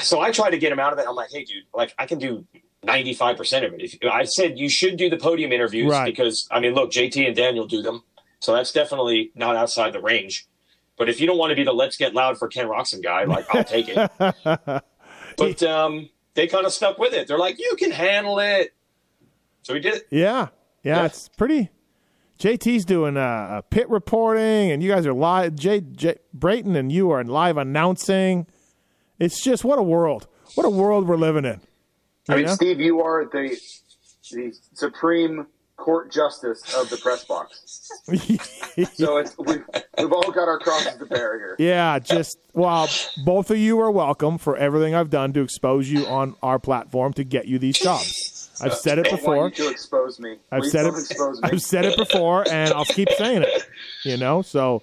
[0.00, 1.06] so I try to get him out of it.
[1.08, 2.44] I'm like, hey, dude, like I can do
[2.84, 3.82] 95 percent of it.
[3.82, 6.04] If, I said you should do the podium interviews Right.
[6.04, 8.02] because I mean, look, JT and Daniel do them,
[8.40, 10.46] so that's definitely not outside the range.
[10.98, 13.24] But if you don't want to be the let's get loud for Ken Roczen guy,
[13.24, 14.10] like I'll take it.
[15.38, 17.28] but um, they kind of stuck with it.
[17.28, 18.72] They're like, you can handle it.
[19.62, 20.06] So we did it.
[20.10, 20.48] Yeah,
[20.82, 21.04] yeah, Yeah.
[21.06, 21.70] it's pretty.
[22.38, 25.54] JT's doing uh, uh, pit reporting, and you guys are live.
[25.56, 28.46] J, J Brayton and you are live announcing.
[29.18, 30.26] It's just what a world!
[30.54, 31.60] What a world we're living in.
[32.30, 32.54] I mean, know?
[32.54, 33.58] Steve, you are the
[34.32, 35.46] the supreme
[35.80, 37.88] court justice of the press box.
[38.94, 39.64] So it's, we've,
[39.98, 41.56] we've all got our crosses to bear here.
[41.58, 42.88] yeah, just well,
[43.24, 47.12] both of you are welcome for everything I've done to expose you on our platform
[47.14, 48.48] to get you these jobs.
[48.62, 49.48] I've said it I want before.
[49.48, 50.36] you to expose me.
[50.52, 51.00] I've Please said don't it.
[51.10, 51.48] expose me.
[51.50, 53.66] I've said it before, and I'll keep saying it.
[54.04, 54.82] You know, so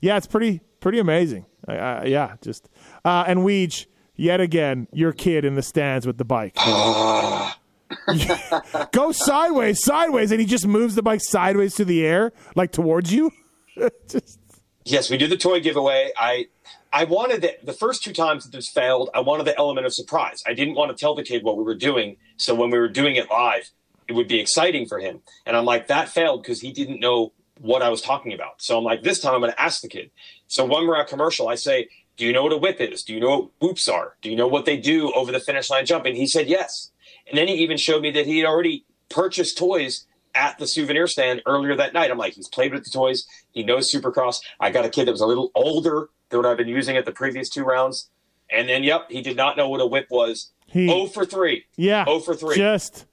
[0.00, 1.44] yeah, it's pretty pretty amazing.
[1.68, 2.68] I, I, yeah, just
[3.04, 3.86] uh, and Weege
[4.16, 6.56] yet again, your kid in the stands with the bike.
[8.92, 13.12] Go sideways, sideways, and he just moves the bike sideways to the air, like towards
[13.12, 13.32] you.
[14.08, 14.40] just
[14.84, 16.12] Yes, we did the toy giveaway.
[16.16, 16.46] I
[16.92, 19.92] I wanted the, the first two times that this failed, I wanted the element of
[19.92, 20.42] surprise.
[20.46, 22.88] I didn't want to tell the kid what we were doing, so when we were
[22.88, 23.70] doing it live,
[24.08, 25.22] it would be exciting for him.
[25.44, 28.62] And I'm like, that failed because he didn't know what I was talking about.
[28.62, 30.10] So I'm like, this time I'm going to ask the kid.
[30.46, 33.02] So when we're at commercial, I say, "Do you know what a whip is?
[33.02, 34.14] Do you know what whoops are?
[34.22, 36.92] Do you know what they do over the finish line jump?" And he said yes.
[37.28, 41.06] And then he even showed me that he had already purchased toys at the souvenir
[41.06, 42.10] stand earlier that night.
[42.10, 43.26] I'm like, he's played with the toys.
[43.52, 44.40] He knows Supercross.
[44.60, 47.04] I got a kid that was a little older than what I've been using at
[47.04, 48.10] the previous two rounds.
[48.50, 50.50] And then, yep, he did not know what a whip was.
[50.66, 51.64] He- oh for 3.
[51.76, 52.56] yeah, Oh for 3.
[52.56, 53.06] Just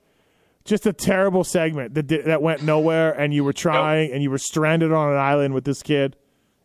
[0.66, 4.38] just a terrible segment that that went nowhere, and you were trying, and you were
[4.38, 6.16] stranded on an island with this kid.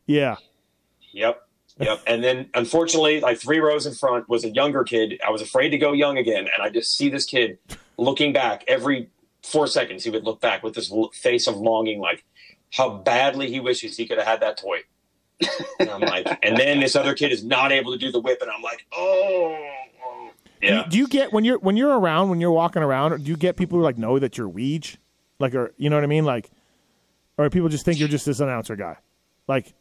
[0.06, 0.36] Yeah,
[1.12, 1.47] Yep.
[1.78, 2.02] Yep.
[2.06, 5.20] And then, unfortunately, like three rows in front was a younger kid.
[5.26, 6.40] I was afraid to go young again.
[6.40, 7.58] And I just see this kid
[7.96, 9.10] looking back every
[9.42, 10.04] four seconds.
[10.04, 12.24] He would look back with this face of longing, like
[12.72, 14.80] how badly he wishes he could have had that toy.
[15.80, 18.42] And I'm like, and then this other kid is not able to do the whip.
[18.42, 19.56] And I'm like, oh.
[20.04, 20.30] oh.
[20.60, 20.84] Yeah.
[20.88, 23.22] Do you get when you're when you're around when you're walking around?
[23.22, 24.96] Do you get people who like know that you're Weege,
[25.38, 26.50] like or you know what I mean, like,
[27.36, 28.96] or people just think you're just this announcer guy,
[29.46, 29.72] like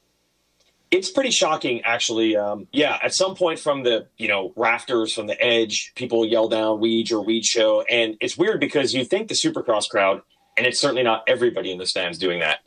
[0.90, 2.38] It's pretty shocking, actually.
[2.38, 6.48] Um, yeah, at some point from the you know rafters, from the edge, people yell
[6.48, 10.22] down "Weege" or "Weege Show," and it's weird because you think the Supercross crowd,
[10.56, 12.60] and it's certainly not everybody in the stands doing that.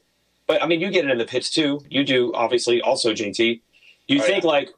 [0.46, 1.80] But I mean, you get it in the pits too.
[1.88, 3.62] You do, obviously, also JT.
[4.06, 4.50] You Oh, think yeah.
[4.50, 4.70] like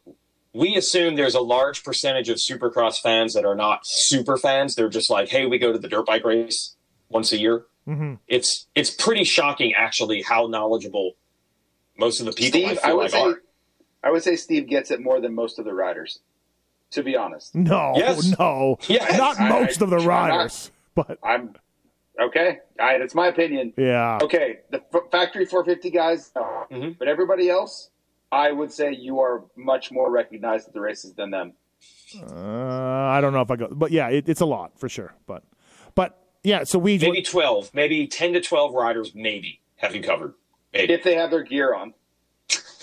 [0.53, 4.75] we assume there's a large percentage of Supercross fans that are not super fans.
[4.75, 6.77] They're just like, hey, we go to the dirt bike race
[7.09, 7.65] once a year.
[7.89, 8.15] Mm-hmm.
[8.29, 11.15] It's it's pretty shocking, actually, how knowledgeable
[11.97, 13.43] most of the people I Steve, feel I would like say, are.
[14.05, 16.21] I would say Steve gets it more than most of the riders.
[16.93, 18.39] To be honest, no, Yes.
[18.39, 19.17] no, Yes.
[19.17, 21.55] not I- most of the I'm not- riders, but I'm
[22.21, 22.59] okay.
[22.79, 23.73] All right, it's my opinion.
[23.79, 26.67] yeah, Okay, the f- factory 450 guys, no.
[26.71, 26.99] Mhm.
[26.99, 27.89] but everybody else,
[28.31, 31.55] I would say you are much more recognized at the races than them.
[32.21, 35.15] uh, I don't know if I go, but yeah, it, it's a lot for sure,
[35.27, 35.43] but
[35.95, 40.35] but yeah, so we maybe 12 maybe 10 to 12 riders maybe have you covered
[40.73, 41.95] maybe If they have their gear on,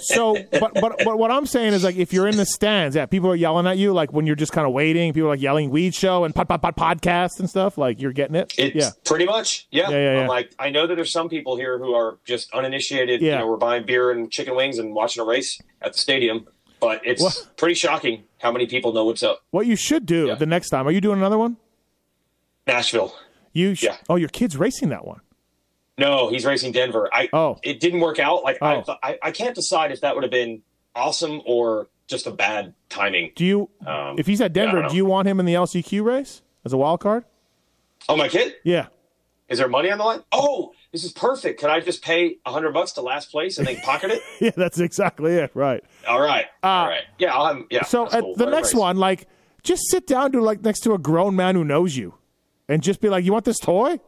[0.00, 3.06] So, but, but but what I'm saying is like if you're in the stands, yeah,
[3.06, 5.12] people are yelling at you like when you're just kind of waiting.
[5.12, 7.78] People are like yelling "Weege show" and "pot pot pot" podcast and stuff.
[7.78, 8.54] Like you're getting it.
[8.58, 10.20] it's yeah, pretty much yeah, Yeah, yeah, yeah.
[10.22, 13.32] I'm like i know that there's some people here who are just uninitiated Yeah.
[13.32, 16.46] you know we're buying beer and chicken wings and watching a race at the stadium
[16.80, 17.48] but it's What?
[17.56, 20.34] pretty shocking how many people know what's up what you should do Yeah.
[20.34, 20.86] the next time.
[20.86, 21.56] Are you doing another one?
[22.66, 23.14] nashville
[23.52, 23.96] You sh- Yeah.
[24.08, 25.20] oh, your kid's racing that one.
[25.98, 27.58] No he's racing denver i Oh.
[27.62, 28.82] it didn't work out like I, Oh.
[28.82, 30.62] thought I i can't decide if that would have been
[30.94, 33.70] awesome or just a bad timing Do you?
[33.86, 36.72] Um, if he's at Denver, don't do you want him in the LCQ race as
[36.72, 37.24] a wild card?
[38.08, 38.86] oh my kid Yeah.
[39.48, 42.50] is there money on the line oh this is perfect can i just pay a
[42.52, 45.50] hundred bucks to last place and then pocket it Yeah, that's exactly it.
[45.54, 45.84] Right.
[46.08, 46.46] All right.
[46.62, 47.02] All right.
[47.18, 47.84] Yeah, I'll have yeah.
[47.84, 48.34] So at cool.
[48.36, 48.80] the it next race.
[48.80, 49.26] one, like,
[49.64, 52.14] just sit down to like next to a grown man who knows you,
[52.68, 53.98] and just be like, "You want this toy?"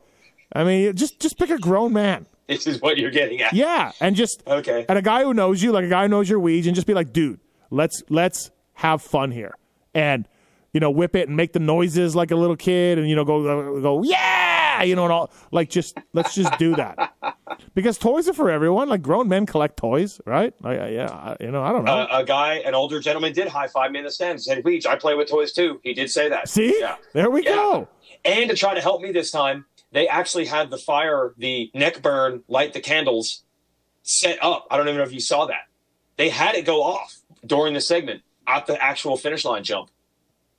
[0.54, 2.26] I mean, just just pick a grown man.
[2.48, 3.52] This is what you're getting at.
[3.52, 4.84] Yeah, and just Okay.
[4.88, 6.86] and a guy who knows you, like a guy who knows your weeds, and just
[6.86, 7.38] be like, "Dude,
[7.70, 9.54] let's let's have fun here,"
[9.94, 10.26] and
[10.72, 13.24] you know, whip it and make the noises like a little kid, and you know,
[13.24, 17.12] go go yeah, you know, and all like just let's just do that
[17.74, 18.88] because toys are for everyone.
[18.88, 20.52] Like grown men collect toys, right?
[20.60, 21.92] Like, yeah, I- you know, I don't know.
[21.92, 24.64] Uh, a guy, an older gentleman, did high five me in the stands and said,
[24.64, 26.48] "Weege, I play with toys too." He did say that.
[26.48, 26.96] See, Yeah.
[27.12, 27.54] there we Yeah.
[27.54, 27.88] go.
[28.24, 32.02] And to try to help me this time, they actually had the fire, the neck
[32.02, 33.42] burn, light the candles
[34.02, 34.66] set up.
[34.70, 35.62] I don't even know if you saw that.
[36.16, 39.90] They had it go off during the segment at the actual finish line jump.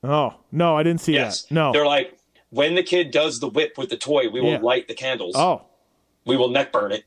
[0.03, 1.43] Oh no, I didn't see Yes.
[1.43, 1.53] that.
[1.53, 1.71] No.
[1.71, 2.17] They're like,
[2.49, 4.59] when the kid does the whip with the toy, we will Yeah.
[4.61, 5.35] light the candles.
[5.37, 5.63] oh,
[6.25, 7.05] We will neck burn it.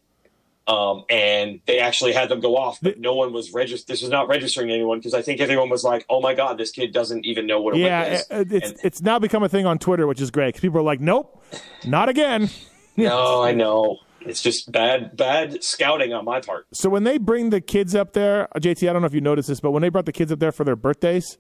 [0.66, 3.86] Um, and they actually had them go off, but no one was registered.
[3.86, 6.70] This was not registering anyone because I think everyone was like, "Oh my god, this
[6.70, 8.04] kid doesn't even know what a yeah.
[8.04, 10.62] is." it- it's And- it's now become a thing on Twitter, which is great because
[10.62, 11.42] people are like, "Nope,
[11.84, 12.48] not again."
[12.96, 16.66] no, I know it's just bad, bad scouting on my part.
[16.72, 19.20] So when they bring the kids up there, uh, JT, I don't know if you
[19.20, 21.36] noticed this, but when they brought the kids up there for their birthdays,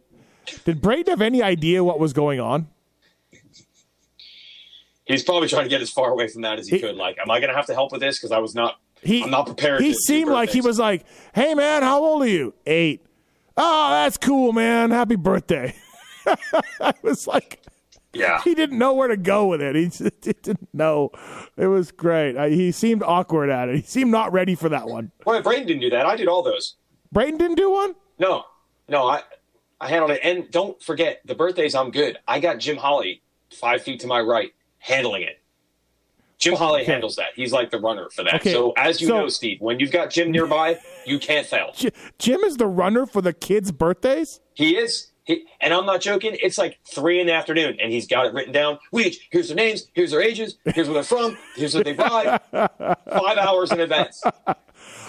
[0.66, 2.68] did Brayton have any idea what was going on?
[5.06, 6.96] He's probably trying to get as far away from that as he, He- could.
[6.96, 8.18] Like, am I going to have to help with this?
[8.18, 8.76] Because I was not.
[9.04, 9.80] He, I'm not prepared.
[9.82, 11.04] He to seemed like he was like,
[11.34, 12.54] "Hey man, how old are you?
[12.66, 13.04] Eight.
[13.56, 14.90] Oh, that's cool, man.
[14.90, 15.74] Happy birthday."
[16.80, 17.60] I was like,
[18.14, 18.40] Yeah.
[18.42, 19.74] he didn't know where to go with it.
[19.76, 21.10] He just didn't know.
[21.56, 22.36] It was great.
[22.36, 23.76] I, he seemed awkward at it.
[23.76, 25.12] He seemed not ready for that one.
[25.26, 26.06] Well, Brayton didn't do that.
[26.06, 26.76] I did all those.
[27.12, 27.94] Brayton didn't do one.
[28.18, 28.44] No,
[28.88, 29.22] no, I,
[29.80, 30.20] I handled it.
[30.22, 31.74] And don't forget, the birthdays.
[31.74, 32.18] I'm good.
[32.26, 33.20] I got Jim Holly
[33.52, 35.40] five feet to my right handling it.
[36.38, 36.92] Jim Holly Okay.
[36.92, 37.28] handles that.
[37.36, 38.34] He's like the runner for that.
[38.34, 41.72] Okay, So as you so- know, Steve, when you've got Jim nearby, you can't fail.
[42.18, 44.40] Jim is the runner for the kids' birthdays.
[44.54, 45.08] He is.
[45.24, 46.36] He, and I'm not joking.
[46.42, 48.78] It's like three in the afternoon, and he's got it written down.
[48.92, 51.94] We each here's their names, here's their ages, here's where they're from, here's what they
[51.94, 52.38] buy.
[52.52, 54.22] Five hours in advance.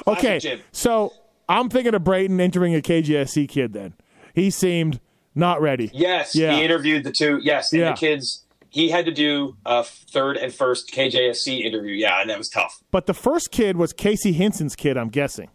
[0.08, 0.62] Okay, Jim.
[0.72, 1.12] so
[1.50, 3.74] I'm thinking of Brayton entering a KJSC kid.
[3.74, 3.94] Then
[4.34, 5.02] he seemed
[5.34, 5.92] not ready.
[5.94, 6.56] Yes, Yeah.
[6.56, 7.40] he interviewed the two.
[7.44, 7.92] Yes, and Yeah.
[7.92, 8.45] the kids.
[8.76, 11.94] He had to do a third and first KJSC interview.
[11.94, 12.84] Yeah, and that was tough.
[12.92, 14.98] But the first kid was Casey Hinson's kid.
[14.98, 15.50] I'm guessing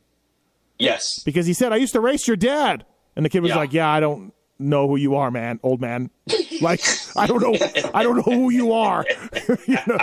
[0.78, 3.56] Yes, because he said, "I used to race your dad," and the kid was Yeah.
[3.56, 6.08] like, "Yeah, I don't know who you are, man, old man.
[6.62, 6.80] like
[7.14, 7.54] I don't know,
[7.92, 9.04] I don't know who you are."
[9.66, 9.98] You know?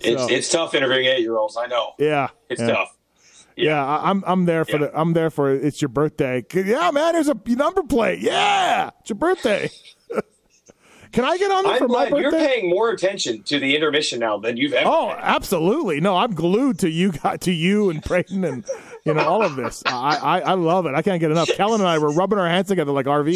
[0.00, 1.56] it's So- it's tough interviewing eight year olds.
[1.56, 2.66] I know Yeah, it's yeah.
[2.72, 2.94] tough.
[3.56, 4.78] Yeah, I, I'm I'm there for Yeah.
[4.88, 6.44] the I'm there for it's your birthday.
[6.52, 8.18] Yeah, man, there's a number plate.
[8.18, 9.70] Yeah, it's your birthday.
[11.16, 13.74] Can I get on there for I'm my glad you're paying more attention to the
[13.74, 14.86] intermission now than you've ever.
[14.86, 15.20] Oh, paid.
[15.22, 15.98] absolutely.
[15.98, 18.66] No, I'm glued to you, to you and Brayton and
[19.06, 19.82] you know all of this.
[19.86, 20.94] I, I I love it.
[20.94, 21.48] I can't get enough.
[21.48, 23.32] Kellen and I were rubbing our hands together like RV.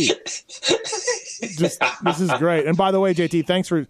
[1.56, 2.66] Just this is great.
[2.66, 3.86] And by the way, JT, thanks for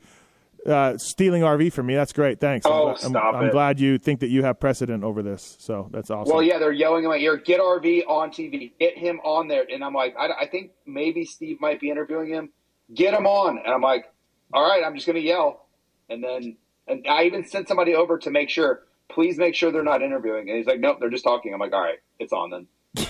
[0.67, 1.97] uh, stealing RV from me.
[1.97, 2.39] That's great.
[2.39, 2.67] Thanks.
[2.67, 3.51] I'm Oh, I'm, stop I'm it.
[3.51, 5.57] glad you think that you have precedent over this.
[5.59, 6.33] So that's awesome.
[6.33, 9.65] Well, yeah, they're yelling in my ear, "Get RV on TV, get him on there."
[9.69, 12.51] And I'm like, I, I think maybe Steve might be interviewing him.
[12.95, 14.13] Get him on, and I'm like,
[14.53, 15.67] all right, I'm just going to yell,
[16.09, 16.57] and then
[16.89, 18.83] and I even sent somebody over to make sure.
[19.09, 20.49] Please make sure they're not interviewing.
[20.49, 21.53] And he's like, nope, they're just talking.
[21.53, 22.67] I'm like, all right, it's on then.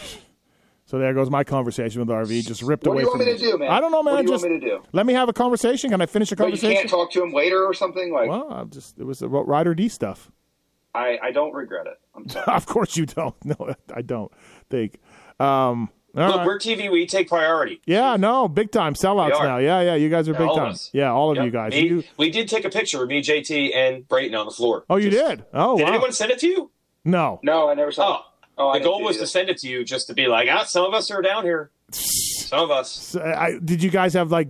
[0.90, 2.44] So there goes my conversation with RV.
[2.44, 3.70] Just ripped What away do you from want me to do, man?
[3.70, 4.14] I don't know, man.
[4.14, 4.82] What do you just want me to do?
[4.90, 5.88] let me have a conversation.
[5.88, 8.12] Can I finish a But you can't talk to him later or something.
[8.12, 10.32] Like, well, I'm just it was the Rider D stuff.
[10.92, 12.00] I, I don't regret it.
[12.16, 12.26] I'm
[12.56, 13.36] of course you don't.
[13.44, 14.32] No, I don't
[14.68, 14.98] think.
[15.38, 16.46] Um, all Look, right.
[16.46, 16.90] we're TV.
[16.90, 17.80] We take priority.
[17.86, 19.58] yeah, no, big time sellouts now.
[19.58, 20.68] Yeah, yeah, you guys are Yeah, big time.
[20.72, 20.90] us.
[20.92, 21.44] Yeah, all of Yep.
[21.44, 21.72] you guys.
[21.72, 24.84] Me- You, we did take a picture of me, JT, and Brayton on the floor.
[24.90, 25.44] oh, you Just- did.
[25.54, 25.88] Oh, Did wow.
[25.90, 26.70] anyone send it to you?
[27.04, 27.38] No.
[27.42, 28.22] no, I never saw.
[28.22, 28.22] Oh, it.
[28.58, 30.64] Oh, the didn't goal was to send it to you just to be like, ah,
[30.64, 31.70] some of us are down here.
[31.92, 32.90] Some of us.
[32.90, 34.48] So, I, did you guys have like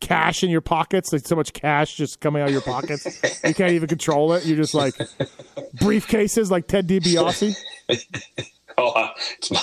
[0.00, 1.12] cash in your pockets?
[1.12, 3.04] Like so much cash just coming out of your pockets,
[3.44, 4.46] you can't even control it.
[4.46, 4.94] You're just like
[5.76, 7.56] briefcases, like Ted DiBiase.
[8.78, 9.60] Oh, uh, it's my,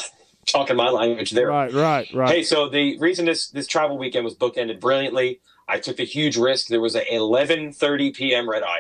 [0.48, 1.48] talking my language there.
[1.48, 2.30] Right, right, right.
[2.30, 6.38] Hey, so the reason this this travel weekend was bookended brilliantly, I took a huge
[6.38, 6.68] risk.
[6.68, 8.50] There was a 11:30 p.m.
[8.50, 8.80] red eye.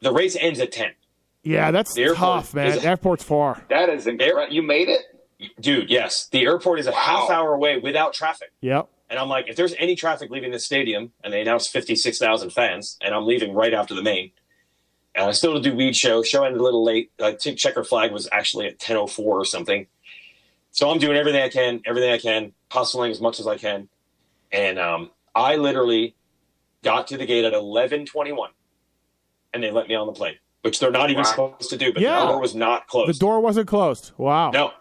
[0.00, 0.92] The race ends at 10.
[1.42, 2.66] yeah, that's the airport tough, man.
[2.78, 3.62] is- Airport's far.
[3.68, 4.52] That is incredible.
[4.52, 5.02] You made it.
[5.60, 8.50] Dude, yes, the airport is a half hour away without traffic.
[8.60, 8.88] Yep.
[9.08, 12.96] And I'm like, if there's any traffic leaving the stadium, and they announced 56,000 fans,
[13.00, 14.32] and I'm leaving right after the main,
[15.14, 16.22] and I still do Weege show.
[16.22, 17.10] Show ended a little late.
[17.22, 19.86] I think checker flag was actually at 10:04 or something.
[20.78, 23.88] So I'm doing everything I can, everything I can, hustling as much as I can,
[24.52, 26.14] and um, I literally
[26.84, 28.50] got to the gate at 11:21,
[29.52, 31.30] and they let me on the plane, which they're not even Wow.
[31.30, 31.92] supposed to do.
[31.92, 32.20] But Yeah.
[32.20, 33.08] the door was not closed.
[33.12, 34.12] The door wasn't closed.
[34.18, 34.52] Wow.
[34.52, 34.72] No.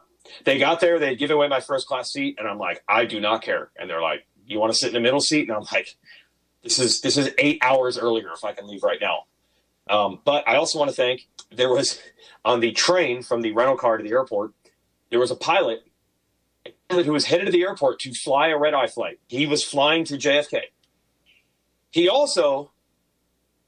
[0.44, 3.20] They got there, they'd given away my first class seat, and I'm like, I do
[3.20, 3.72] not care.
[3.76, 5.48] And they're like, You want to sit in the middle seat?
[5.50, 5.98] And I'm like,
[6.62, 9.24] This is this is eight hours earlier if I can leave right now.
[9.90, 12.00] Um, but I also want to thank there was
[12.46, 14.52] on the train from the rental car to the airport,
[15.10, 15.87] there was a pilot
[16.90, 19.20] who was headed to the airport to fly a red eye flight.
[19.28, 20.62] He was flying to JFK.
[21.92, 22.72] He also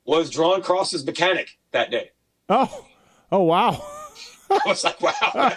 [0.05, 2.11] was Drawn cross Cross's mechanic that day.
[2.47, 2.85] Oh.
[3.31, 3.83] Oh wow.
[4.49, 5.55] I was like, wow.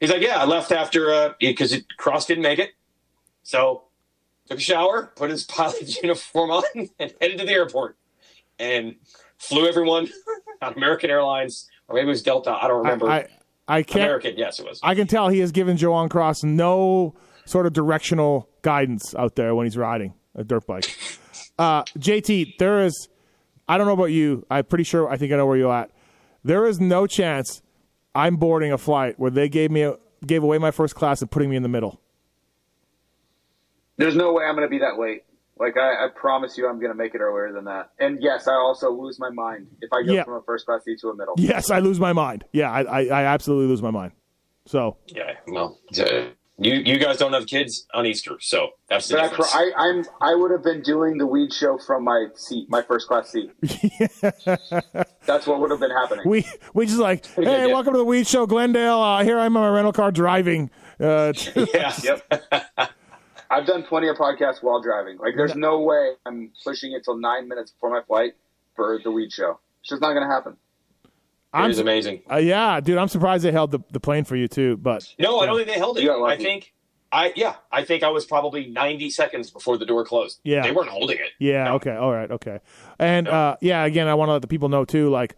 [0.00, 2.70] He's like, yeah, I left after uh, because it Cross didn't make it,
[3.42, 3.84] so
[4.48, 6.62] took a shower, put his pilot uniform on,
[6.98, 7.96] and headed to the airport.
[8.58, 8.96] and
[9.38, 10.08] flew everyone
[10.62, 12.50] on American Airlines, or maybe it was Delta.
[12.50, 13.08] I don't remember.
[13.08, 13.28] I, I
[13.82, 14.04] can't.
[14.04, 14.80] American, yes, it was.
[14.82, 17.14] I can tell he has given Joanne Cross no
[17.46, 20.86] sort of directional guidance out there when he's riding a dirt bike.
[21.56, 23.08] Uh, JT, there is.
[23.68, 24.44] I don't know about you.
[24.50, 25.08] I'm pretty sure.
[25.08, 25.92] I think I know where you're at.
[26.42, 27.62] There is no chance
[28.12, 29.94] I'm boarding a flight where they gave me a,
[30.26, 32.00] gave away my first class and putting me in the middle.
[33.98, 35.22] There's no way I'm going to be that late.
[35.58, 37.90] Like I, I promise you, I'm going to make it earlier than that.
[38.00, 40.24] And yes, I also lose my mind if I go Yeah.
[40.24, 41.34] from a first class seat to a middle.
[41.38, 42.44] Yes, I lose my mind.
[42.52, 44.12] Yeah, I, I, I absolutely lose my mind.
[44.66, 46.04] So yeah, well, uh,
[46.58, 49.52] you you guys don't have kids on Easter, so that's the But I, difference.
[49.52, 52.80] pro- I, I'm I would have been doing the Weege show from my seat, my
[52.80, 53.50] first class seat.
[55.26, 56.26] That's what would have been happening.
[56.28, 57.66] we we just like, hey, good, yeah.
[57.66, 58.98] welcome to the Weege Show, Glendale.
[59.00, 60.70] Uh, here I am in my rental car driving.
[61.00, 61.32] Uh,
[61.74, 62.32] yeah, Yep.
[63.54, 65.18] I've done plenty of podcasts while driving.
[65.18, 68.32] Like, there's no way I'm pushing it till nine minutes before my flight
[68.74, 69.60] for the Weege show.
[69.80, 70.56] It's just not going to happen.
[71.52, 72.22] I'm is amazing.
[72.28, 74.76] Uh, yeah, dude, I'm surprised they held the, the plane for you too.
[74.76, 76.02] But No, I don't think they held it.
[76.02, 76.74] You got I think
[77.12, 80.40] I yeah, I think I was probably 90 seconds before the door closed.
[80.42, 80.62] Yeah.
[80.62, 81.30] they weren't holding it.
[81.38, 81.74] yeah, No.
[81.74, 82.58] okay, all right, okay,
[82.98, 85.10] and uh, yeah, again, I want to let the people know too.
[85.10, 85.36] Like,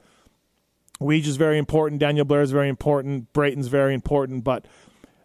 [1.00, 2.00] Weege is very important.
[2.00, 3.30] Daniel Blair is very important.
[3.34, 4.42] Brayton's very important.
[4.42, 4.64] But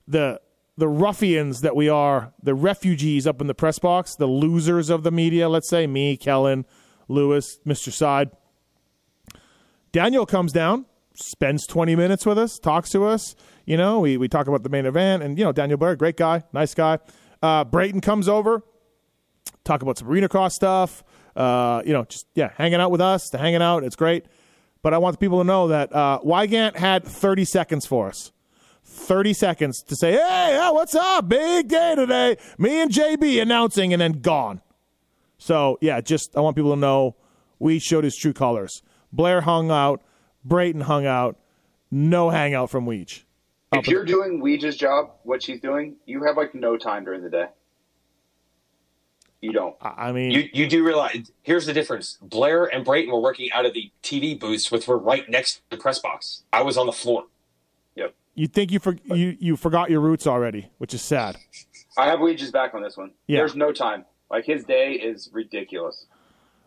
[0.07, 0.41] the
[0.81, 5.03] the ruffians that we are, the refugees up in the press box, the losers of
[5.03, 5.47] the media.
[5.47, 6.65] Let's say me, Kellen,
[7.07, 8.31] Lewis, Mister Side.
[9.91, 13.35] Daniel comes down, spends 20 minutes with us, talks to us.
[13.65, 16.17] You know, we, we talk about the main event, and, you know, Daniel Blair, great
[16.17, 16.97] guy, nice guy.
[17.43, 18.63] Uh, Brayton comes over,
[19.63, 21.03] talk about some arena cross stuff.
[21.35, 23.83] Uh, you know, just, yeah, hanging out with us, to hanging out.
[23.83, 24.25] It's great.
[24.81, 28.31] But I want the people to know that uh, Weigandt had 30 seconds for us.
[28.91, 31.29] 30 seconds to say, hey, what's up?
[31.29, 32.37] Big day today.
[32.57, 34.61] Me and JB announcing, and then gone.
[35.37, 37.15] So, yeah, just I want people to know
[37.57, 38.83] we showed his true colors.
[39.11, 40.01] Blair hung out,
[40.45, 41.37] Brayton hung out,
[41.89, 43.23] no hangout from Weege.
[43.73, 47.29] If you're doing Weege's job, what she's doing, you have like no time during the
[47.29, 47.45] day.
[49.41, 49.75] You don't.
[49.81, 52.17] I I mean, You you do realize here's the difference.
[52.21, 55.61] Blair and Brayton were working out of the TV booths, which were right next to
[55.71, 56.43] the press box.
[56.53, 57.23] I was on the floor.
[58.35, 58.41] Yep.
[58.41, 61.37] you think you, for, you you forgot your roots already, which is sad.
[61.97, 63.11] I have Weege's back on this one.
[63.27, 63.37] Yeah.
[63.39, 64.05] There's no time.
[64.29, 66.05] Like his day is ridiculous.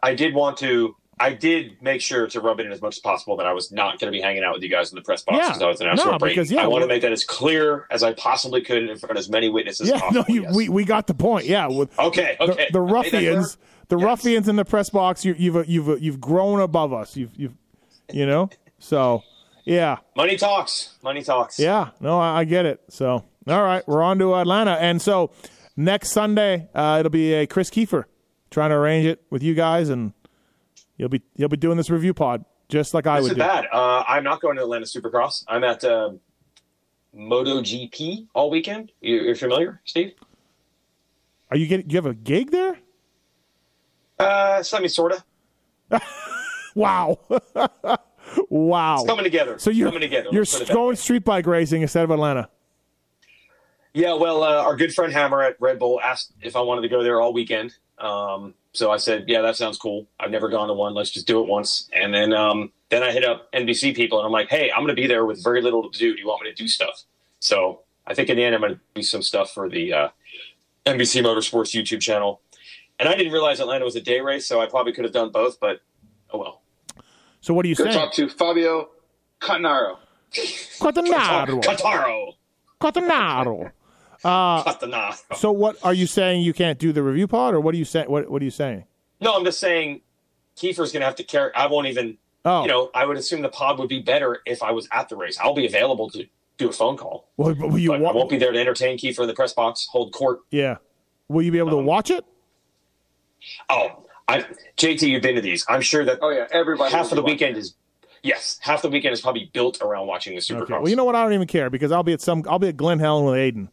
[0.02, 0.96] I did want to.
[1.20, 3.70] I did make sure to rub it in as much as possible that I was
[3.70, 5.46] not going to be hanging out with you guys in the press box Yeah.
[5.48, 6.32] because I was announcing No, break.
[6.34, 9.12] Because, yeah, I want to make that as clear as I possibly could in front
[9.12, 10.24] of as many witnesses Yeah, possible.
[10.28, 10.56] no, you, yes.
[10.56, 11.46] we, we got the point.
[11.46, 12.66] Yeah, with okay, the, okay.
[12.72, 13.58] the I made that ruffians,
[13.88, 14.04] the Yes.
[14.04, 15.24] ruffians in the press box.
[15.24, 17.16] You, you've you've you've grown above us.
[17.16, 17.54] You've you've
[18.12, 18.50] you know.
[18.80, 19.22] So
[19.64, 20.96] yeah, Money talks.
[21.02, 21.58] Money talks.
[21.58, 21.90] yeah.
[22.00, 22.80] No, I, I get it.
[22.88, 25.30] So all right, we're on to Atlanta, and so
[25.76, 28.04] next Sunday uh, it'll be a Kris Keefer
[28.50, 30.12] trying to arrange it with you guys, and
[30.96, 33.40] you'll be you'll be doing this review pod just like I This would is do.
[33.42, 33.66] bad.
[33.72, 35.44] Uh, I'm not going to Atlanta Supercross.
[35.48, 36.12] I'm at uh,
[37.16, 38.92] MotoGP all weekend.
[39.00, 40.12] You, you're familiar, Steve?
[41.50, 41.88] Are you getting?
[41.90, 42.78] You have a gig there?
[44.18, 46.02] Uh, so, I sort of.
[46.74, 47.18] Wow,
[48.48, 48.96] wow.
[48.96, 49.58] It's coming together.
[49.58, 50.28] So you're coming together.
[50.32, 52.48] you're Let's put it that going street bike racing instead of Atlanta.
[53.92, 56.88] Yeah, well, uh, our good friend Hammer at Red Bull asked if I wanted to
[56.88, 57.76] go there all weekend.
[57.98, 60.08] Um, so I said, "Yeah, that sounds cool.
[60.18, 60.94] I've never gone to one.
[60.94, 64.26] Let's just do it once." And then, um, then I hit up NBC people, and
[64.26, 66.12] I'm like, "Hey, I'm going to be there with very little to do.
[66.12, 67.04] Do you want me to do stuff?"
[67.38, 70.08] So I think in the end, I'm going to do some stuff for the uh,
[70.86, 72.40] NBC Motorsports YouTube channel.
[72.98, 75.30] And I didn't realize Atlanta was a day race, so I probably could have done
[75.30, 75.60] both.
[75.60, 75.80] But
[76.30, 76.62] oh well.
[77.44, 77.94] So what are you Go saying?
[77.96, 78.88] talk to Fabio
[79.38, 79.98] Canaro.
[80.32, 81.62] Quattanaro.
[81.62, 82.32] Kataro.
[82.80, 83.70] Quattanaro.
[84.22, 85.14] Katana.
[85.36, 86.40] So what are you saying?
[86.40, 88.06] You can't do the review pod, or what are you saying?
[88.10, 88.84] What What are you saying?
[89.20, 90.00] No, I'm just saying
[90.56, 91.54] Keefer's going to have to carry.
[91.54, 92.16] I won't even.
[92.46, 95.10] Oh, you know, I would assume the pod would be better if I was at
[95.10, 95.38] the race.
[95.38, 96.24] I'll be available to
[96.56, 99.20] do a phone call, well, will you wa- I won't be there to entertain Keefer
[99.22, 100.40] in the press box, hold court.
[100.50, 100.76] Yeah.
[101.28, 102.24] Will you be able to Um, watch it?
[103.68, 104.44] Oh, I,
[104.76, 105.64] JT, you've been to these.
[105.68, 106.90] I'm sure that Oh yeah, everybody.
[106.94, 107.60] half of the weekend watching.
[107.60, 107.74] is
[108.22, 110.62] yes, half the weekend is probably built around watching the Supercross.
[110.62, 110.72] Okay.
[110.74, 111.14] Well, you know what?
[111.14, 112.42] I don't even care because I'll be at some.
[112.48, 113.68] I'll be at Glen Helen with Aiden.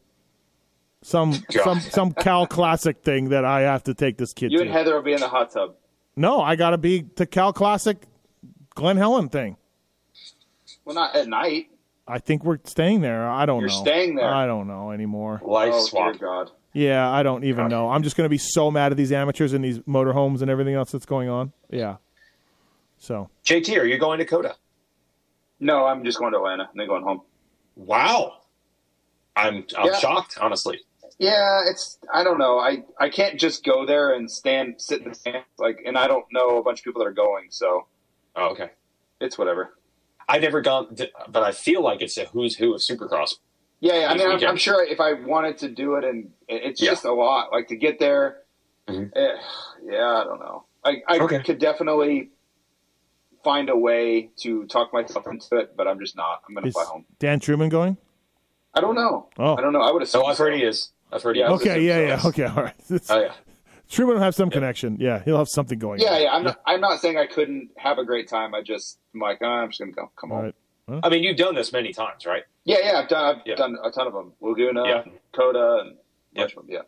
[1.03, 1.63] Some God.
[1.63, 4.63] some some Cal Classic thing that I have to take this kid You to.
[4.65, 5.75] and Heather will be in the hot tub.
[6.15, 7.97] no, I got to be to Cal Classic,
[8.75, 9.55] Glen Helen thing.
[10.85, 11.69] Well, not at night.
[12.07, 13.29] I think we're staying there.
[13.29, 13.81] I don't You're know.
[13.83, 14.27] staying there.
[14.33, 15.39] I don't know anymore.
[15.45, 16.13] Life oh swap.
[16.13, 16.51] dear God.
[16.73, 17.89] Yeah, I don't even know.
[17.89, 20.73] I'm just going to be so mad at these amateurs and these motorhomes and everything
[20.73, 21.51] else that's going on.
[21.69, 21.97] Yeah.
[22.97, 24.55] So JT, are you going to COTA?
[25.59, 27.21] No, I'm just going to Atlanta and then going home.
[27.75, 28.37] Wow,
[29.35, 29.97] I'm I'm Yeah.
[29.97, 30.79] shocked, honestly.
[31.19, 32.57] Yeah, it's I don't know.
[32.59, 36.07] I I can't just go there and stand sit in the stands like, and I
[36.07, 37.85] don't know a bunch of people that are going, so
[38.35, 38.69] Oh, okay.
[39.19, 39.77] it's whatever.
[40.29, 40.95] I've never gone,
[41.29, 43.35] but I feel like it's a who's who of Supercross.
[43.81, 44.07] Yeah, yeah.
[44.11, 44.43] I mean, I'm.
[44.47, 46.91] I'm sure if I wanted to do it, and it's Yeah.
[46.91, 47.51] just a lot.
[47.51, 48.37] Like to get there,
[48.87, 49.11] Mhm.
[49.15, 49.35] eh,
[49.83, 50.65] yeah, I don't know.
[50.83, 51.41] I I Okay.
[51.43, 52.29] could definitely
[53.43, 56.41] find a way to talk myself into it, but I'm just not.
[56.47, 57.05] I'm going to fly home.
[57.19, 57.97] Dan Truman going?
[58.75, 59.29] I don't know.
[59.39, 59.55] Oh.
[59.57, 59.81] I don't know.
[59.81, 60.21] I would assume.
[60.21, 60.57] So I've heard so.
[60.57, 60.91] he is.
[61.11, 61.61] I've heard he Yeah, is.
[61.61, 62.07] Okay, yeah, yeah.
[62.07, 62.25] yes.
[62.25, 62.75] Okay, all right.
[63.09, 63.33] Oh yeah.
[63.89, 64.95] Truman will have some connection.
[64.99, 66.21] Yeah, he'll have something going Yeah, on.
[66.21, 66.31] yeah.
[66.33, 66.61] I'm not.
[66.67, 68.53] I'm not saying I couldn't have a great time.
[68.53, 70.11] I just I'm like oh, I'm just going to go.
[70.15, 70.43] Come All on.
[70.45, 70.55] right.
[71.03, 72.43] I mean, you've done this many times, right?
[72.65, 72.99] Yeah, yeah.
[72.99, 73.35] I've done.
[73.37, 73.55] I've Yeah.
[73.55, 74.33] done a ton of them.
[74.41, 75.03] Laguna, Yeah.
[75.33, 75.95] COTA, and a
[76.33, 76.43] Yeah.
[76.45, 76.65] of them.
[76.69, 76.81] Yeah.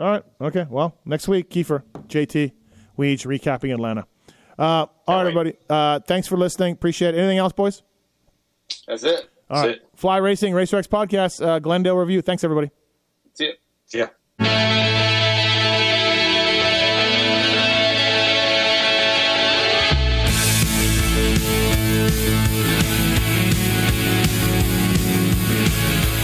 [0.00, 0.24] All right.
[0.40, 0.66] Okay.
[0.68, 2.52] Well, next week, Keefer, JT,
[2.96, 4.06] we each recapping Atlanta.
[4.58, 5.54] Uh, all right, everybody.
[5.70, 6.72] Uh, thanks for listening.
[6.72, 7.18] Appreciate it.
[7.18, 7.82] Anything else, boys?
[8.88, 9.28] That's it.
[9.50, 9.76] All That's right.
[9.76, 9.88] it.
[9.94, 12.22] Fly Racing, Racer X Podcast, uh, Glendale Review.
[12.22, 12.70] Thanks, everybody.
[13.34, 13.60] See it.
[13.92, 14.08] Yeah.